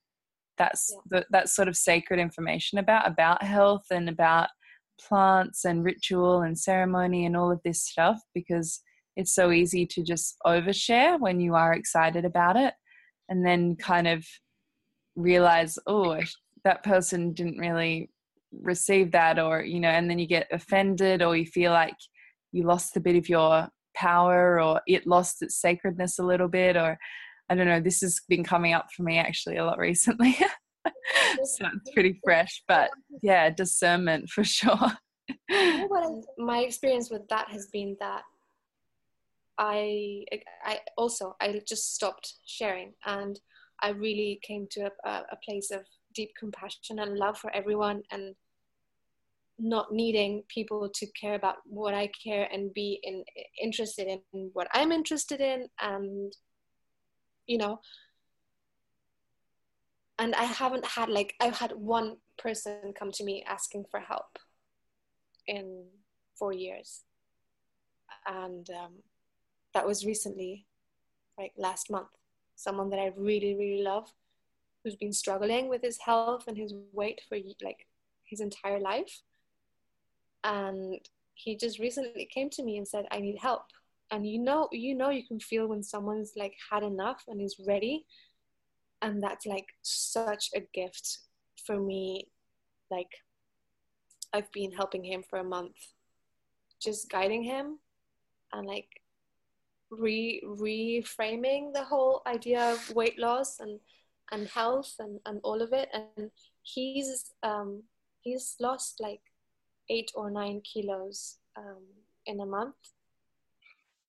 [0.59, 1.19] that's yeah.
[1.21, 4.49] the, that sort of sacred information about about health and about
[5.09, 8.81] plants and ritual and ceremony and all of this stuff because
[9.17, 12.75] it's so easy to just overshare when you are excited about it
[13.29, 14.25] and then kind of
[15.17, 16.19] realize oh
[16.65, 18.11] that person didn't really
[18.63, 21.97] receive that or you know and then you get offended or you feel like
[22.53, 26.77] you lost a bit of your power or it lost its sacredness a little bit
[26.77, 26.99] or
[27.49, 30.37] i don't know this has been coming up for me actually a lot recently
[31.45, 32.91] so it's pretty fresh but
[33.23, 33.51] yeah.
[33.51, 34.93] discernment for sure.
[35.49, 38.23] You know what my experience with that has been that
[39.59, 40.25] i
[40.65, 43.39] i also i just stopped sharing and
[43.83, 45.83] i really came to a, a place of
[46.15, 48.35] deep compassion and love for everyone and
[49.59, 53.25] not needing people to care about what I care and be in,
[53.63, 56.33] interested in what I'm interested in, and
[57.47, 57.81] you know,
[60.23, 64.39] and I haven't had like I've had one person come to me asking for help
[65.49, 65.87] in
[66.39, 67.03] four years,
[68.25, 68.93] and um,
[69.75, 70.67] that was recently,
[71.37, 72.07] like last month.
[72.55, 74.13] Someone that I really really love,
[74.85, 77.89] who's been struggling with his health and his weight for like
[78.23, 79.23] his entire life.
[80.45, 81.01] And
[81.35, 83.65] he just recently came to me and said i need help.
[84.13, 87.57] And you know you know you can feel when someone's like had enough and is
[87.67, 88.07] ready
[89.03, 91.19] and that's like such a gift
[91.67, 92.29] for me
[92.91, 93.11] like
[94.33, 95.77] i've been helping him for a month
[96.81, 97.79] just guiding him
[98.53, 98.89] and like
[99.91, 103.79] re reframing the whole idea of weight loss and
[104.31, 106.31] and health and, and all of it and
[106.63, 107.83] he's um
[108.23, 109.21] he's lost like
[109.89, 111.83] eight or nine kilos um,
[112.27, 112.75] in a month.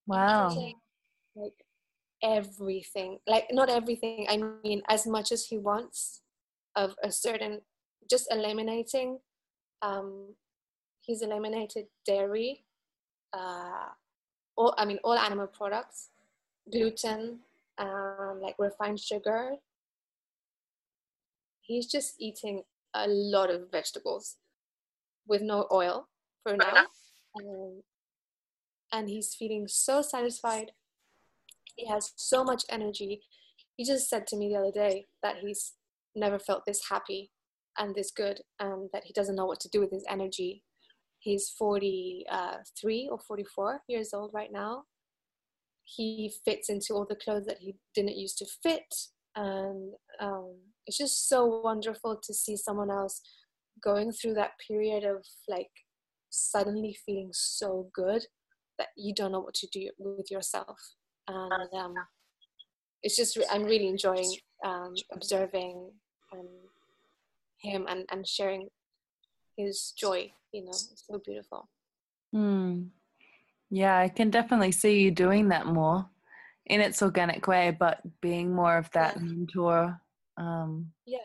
[0.08, 0.50] Wow.
[1.36, 1.63] Like
[2.24, 6.22] everything, like not everything, I mean, as much as he wants
[6.76, 7.62] of a certain,
[8.10, 9.20] just eliminating,
[9.82, 10.34] um,
[11.02, 12.64] he's eliminated dairy,
[13.34, 13.90] uh,
[14.56, 16.10] all, I mean, all animal products,
[16.72, 17.40] gluten,
[17.78, 19.56] um, like refined sugar.
[21.62, 22.64] He's just eating
[22.94, 24.38] a lot of vegetables
[25.28, 26.08] with no oil
[26.44, 26.86] for now.
[27.36, 27.82] Um,
[28.92, 30.72] and he's feeling so satisfied.
[31.76, 33.22] He has so much energy.
[33.76, 35.74] He just said to me the other day that he's
[36.16, 37.32] never felt this happy
[37.78, 40.64] and this good and that he doesn't know what to do with his energy.
[41.20, 44.84] He's 43 or 44 years old right now.
[45.86, 48.94] He fits into all the clothes that he didn't used to fit.
[49.36, 50.56] And um,
[50.86, 53.22] it's just so wonderful to see someone else
[53.84, 55.72] going through that period of like
[56.30, 58.26] suddenly feeling so good
[58.78, 60.78] that you don't know what to do with yourself
[61.28, 61.96] and um,
[63.02, 64.32] it's just i'm really enjoying
[64.66, 65.92] um, observing
[66.32, 66.48] um,
[67.58, 68.68] him and, and sharing
[69.58, 71.68] his joy you know it's so beautiful
[72.36, 72.88] mm.
[73.70, 76.06] yeah i can definitely see you doing that more
[76.68, 79.22] in its organic way but being more of that yeah.
[79.22, 80.02] mentor
[80.38, 81.18] um, yeah.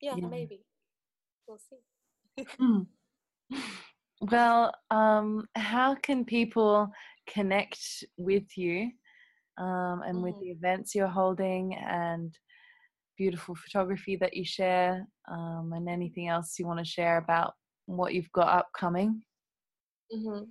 [0.00, 0.60] yeah yeah maybe
[1.46, 2.46] we'll see.
[2.58, 2.82] Hmm.
[4.22, 6.92] Well, um, how can people
[7.32, 7.80] connect
[8.16, 8.90] with you
[9.58, 10.22] um, and mm.
[10.22, 12.36] with the events you're holding and
[13.16, 17.52] beautiful photography that you share um, and anything else you want to share about
[17.86, 19.22] what you've got upcoming?
[20.14, 20.44] Mm-hmm.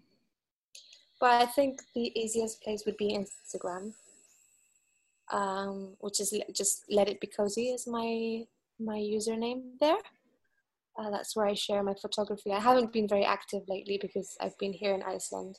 [1.21, 3.93] Well, I think the easiest place would be Instagram,
[5.31, 8.43] um, which is just let it be cozy is my
[8.79, 9.97] my username there.
[10.97, 12.51] Uh, that's where I share my photography.
[12.53, 15.57] I haven't been very active lately because I've been here in Iceland,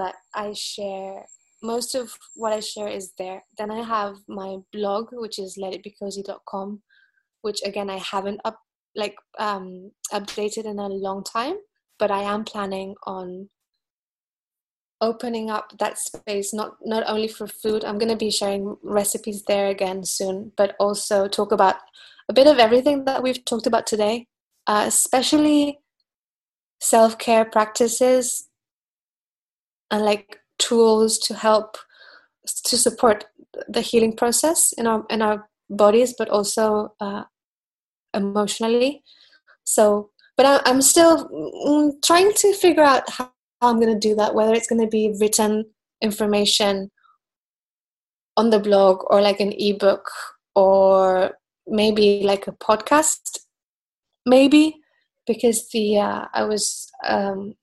[0.00, 1.26] but I share
[1.62, 3.42] most of what I share is there.
[3.58, 6.80] Then I have my blog, which is letitbecosy.com,
[7.42, 8.58] which again I haven't up
[8.96, 11.56] like um, updated in a long time,
[11.98, 13.50] but I am planning on
[15.02, 19.42] opening up that space not not only for food i'm going to be sharing recipes
[19.44, 21.76] there again soon but also talk about
[22.28, 24.26] a bit of everything that we've talked about today
[24.66, 25.78] uh, especially
[26.82, 28.49] self care practices
[29.90, 31.76] and like tools to help
[32.64, 33.24] to support
[33.68, 37.24] the healing process in our in our bodies, but also uh,
[38.14, 39.02] emotionally.
[39.64, 43.30] So, but I, I'm still mm, trying to figure out how,
[43.60, 44.34] how I'm going to do that.
[44.34, 45.64] Whether it's going to be written
[46.02, 46.90] information
[48.36, 50.08] on the blog or like an ebook
[50.54, 51.36] or
[51.66, 53.40] maybe like a podcast
[54.26, 54.80] maybe
[55.26, 57.54] because the uh, I was um,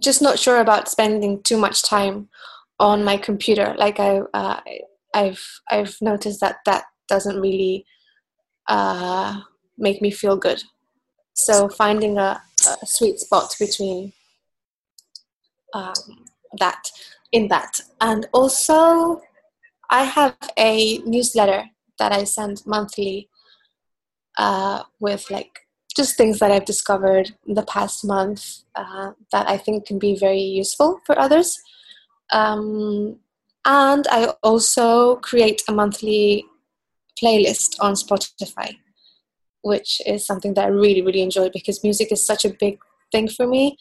[0.00, 2.28] just not sure about spending too much time
[2.78, 3.74] on my computer.
[3.78, 4.60] Like I, uh,
[5.14, 7.84] I've I've noticed that that doesn't really
[8.68, 9.40] uh,
[9.76, 10.62] make me feel good.
[11.34, 14.12] So finding a, a sweet spot between
[15.74, 15.94] um,
[16.58, 16.90] that
[17.32, 19.22] in that, and also
[19.90, 21.64] I have a newsletter
[21.98, 23.28] that I send monthly
[24.38, 25.67] uh, with like
[25.98, 28.40] just things that I've discovered in the past month
[28.74, 31.60] uh, that I think can be very useful for others.
[32.32, 33.18] Um,
[33.64, 36.44] and I also create a monthly
[37.20, 38.76] playlist on Spotify,
[39.62, 42.78] which is something that I really, really enjoy because music is such a big
[43.10, 43.76] thing for me,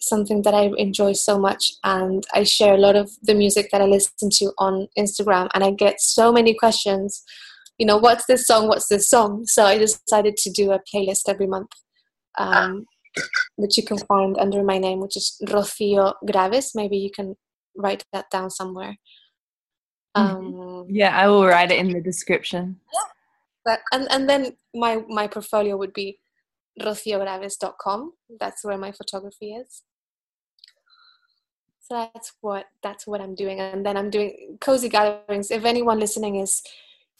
[0.00, 1.62] something that I enjoy so much.
[1.84, 5.62] And I share a lot of the music that I listen to on Instagram, and
[5.62, 7.22] I get so many questions
[7.80, 8.68] you know, what's this song?
[8.68, 9.46] What's this song?
[9.46, 11.70] So I decided to do a playlist every month
[12.38, 12.84] um,
[13.56, 16.72] which you can find under my name, which is Rocío Graves.
[16.74, 17.36] Maybe you can
[17.76, 18.96] write that down somewhere.
[20.16, 20.60] Mm-hmm.
[20.60, 22.80] Um, yeah, I will write it in the description.
[22.92, 23.00] Yeah.
[23.64, 26.18] But, and, and then my, my portfolio would be
[26.80, 28.12] rociograves.com.
[28.38, 29.82] That's where my photography is.
[31.82, 33.58] So that's what that's what I'm doing.
[33.58, 35.50] And then I'm doing cozy gatherings.
[35.50, 36.62] If anyone listening is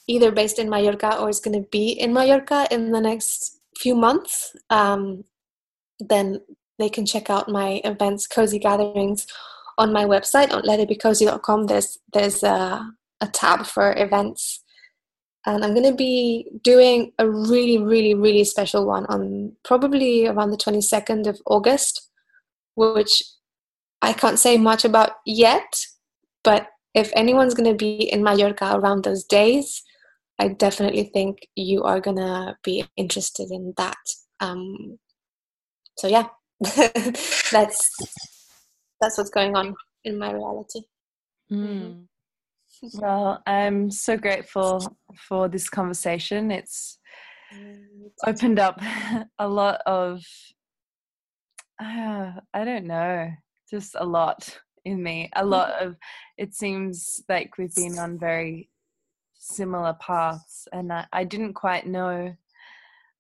[0.07, 3.95] either based in Mallorca or is going to be in Mallorca in the next few
[3.95, 5.25] months, um,
[5.99, 6.41] then
[6.79, 9.27] they can check out my events, cozy gatherings,
[9.79, 11.67] on my website on letitbecosy.com.
[11.67, 12.87] There's there's a,
[13.21, 14.63] a tab for events,
[15.47, 20.57] and I'm gonna be doing a really really really special one on probably around the
[20.59, 22.09] 22nd of August,
[22.75, 23.23] which
[24.03, 25.87] I can't say much about yet.
[26.45, 29.83] But if anyone's gonna be in Mallorca around those days,
[30.41, 33.99] I definitely think you are gonna be interested in that.
[34.41, 34.99] Um,
[35.99, 36.29] so yeah.
[37.53, 37.91] That's
[39.01, 40.81] that's what's going on in my reality.
[41.51, 42.05] Mm.
[42.95, 44.97] well i'm so grateful
[45.29, 46.51] for this conversation.
[46.51, 46.99] It's
[48.25, 48.81] opened up
[49.39, 50.23] a lot of
[51.83, 53.31] uh, i don't know
[53.71, 55.31] just a lot in me.
[55.37, 55.97] A lot of
[56.37, 58.69] it seems like we've been on very
[59.41, 62.35] similar paths and I, I didn't quite know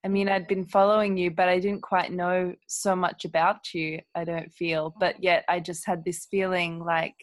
[0.05, 4.01] I mean, I'd been following you, but I didn't quite know so much about you,
[4.15, 4.95] I don't feel.
[4.99, 7.15] But yet I just had this feeling like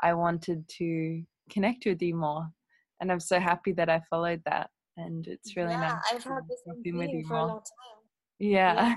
[0.00, 2.48] I wanted to connect with you more.
[3.00, 4.70] And I'm so happy that I followed that.
[4.96, 6.00] And it's really yeah, nice.
[6.10, 7.38] I've had this feeling for more.
[7.38, 8.02] a long time.
[8.38, 8.74] Yeah.
[8.74, 8.94] yeah.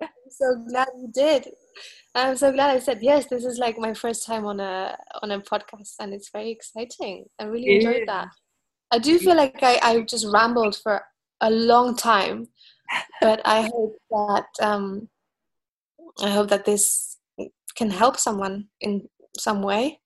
[0.02, 1.48] I'm so glad you did.
[2.14, 3.26] I'm so glad I said yes.
[3.30, 7.24] This is like my first time on a on a podcast, and it's very exciting.
[7.38, 8.28] I really enjoyed that.
[8.90, 11.02] I do feel like I, I just rambled for
[11.40, 12.48] a long time,
[13.20, 15.08] but I hope that um,
[16.22, 17.18] I hope that this
[17.76, 20.00] can help someone in some way.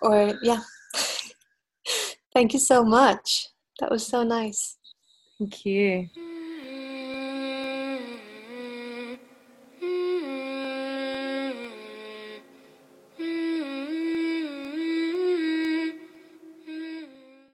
[0.00, 0.60] Or yeah,
[2.34, 3.48] thank you so much.
[3.80, 4.78] That was so nice.
[5.38, 6.08] Thank you.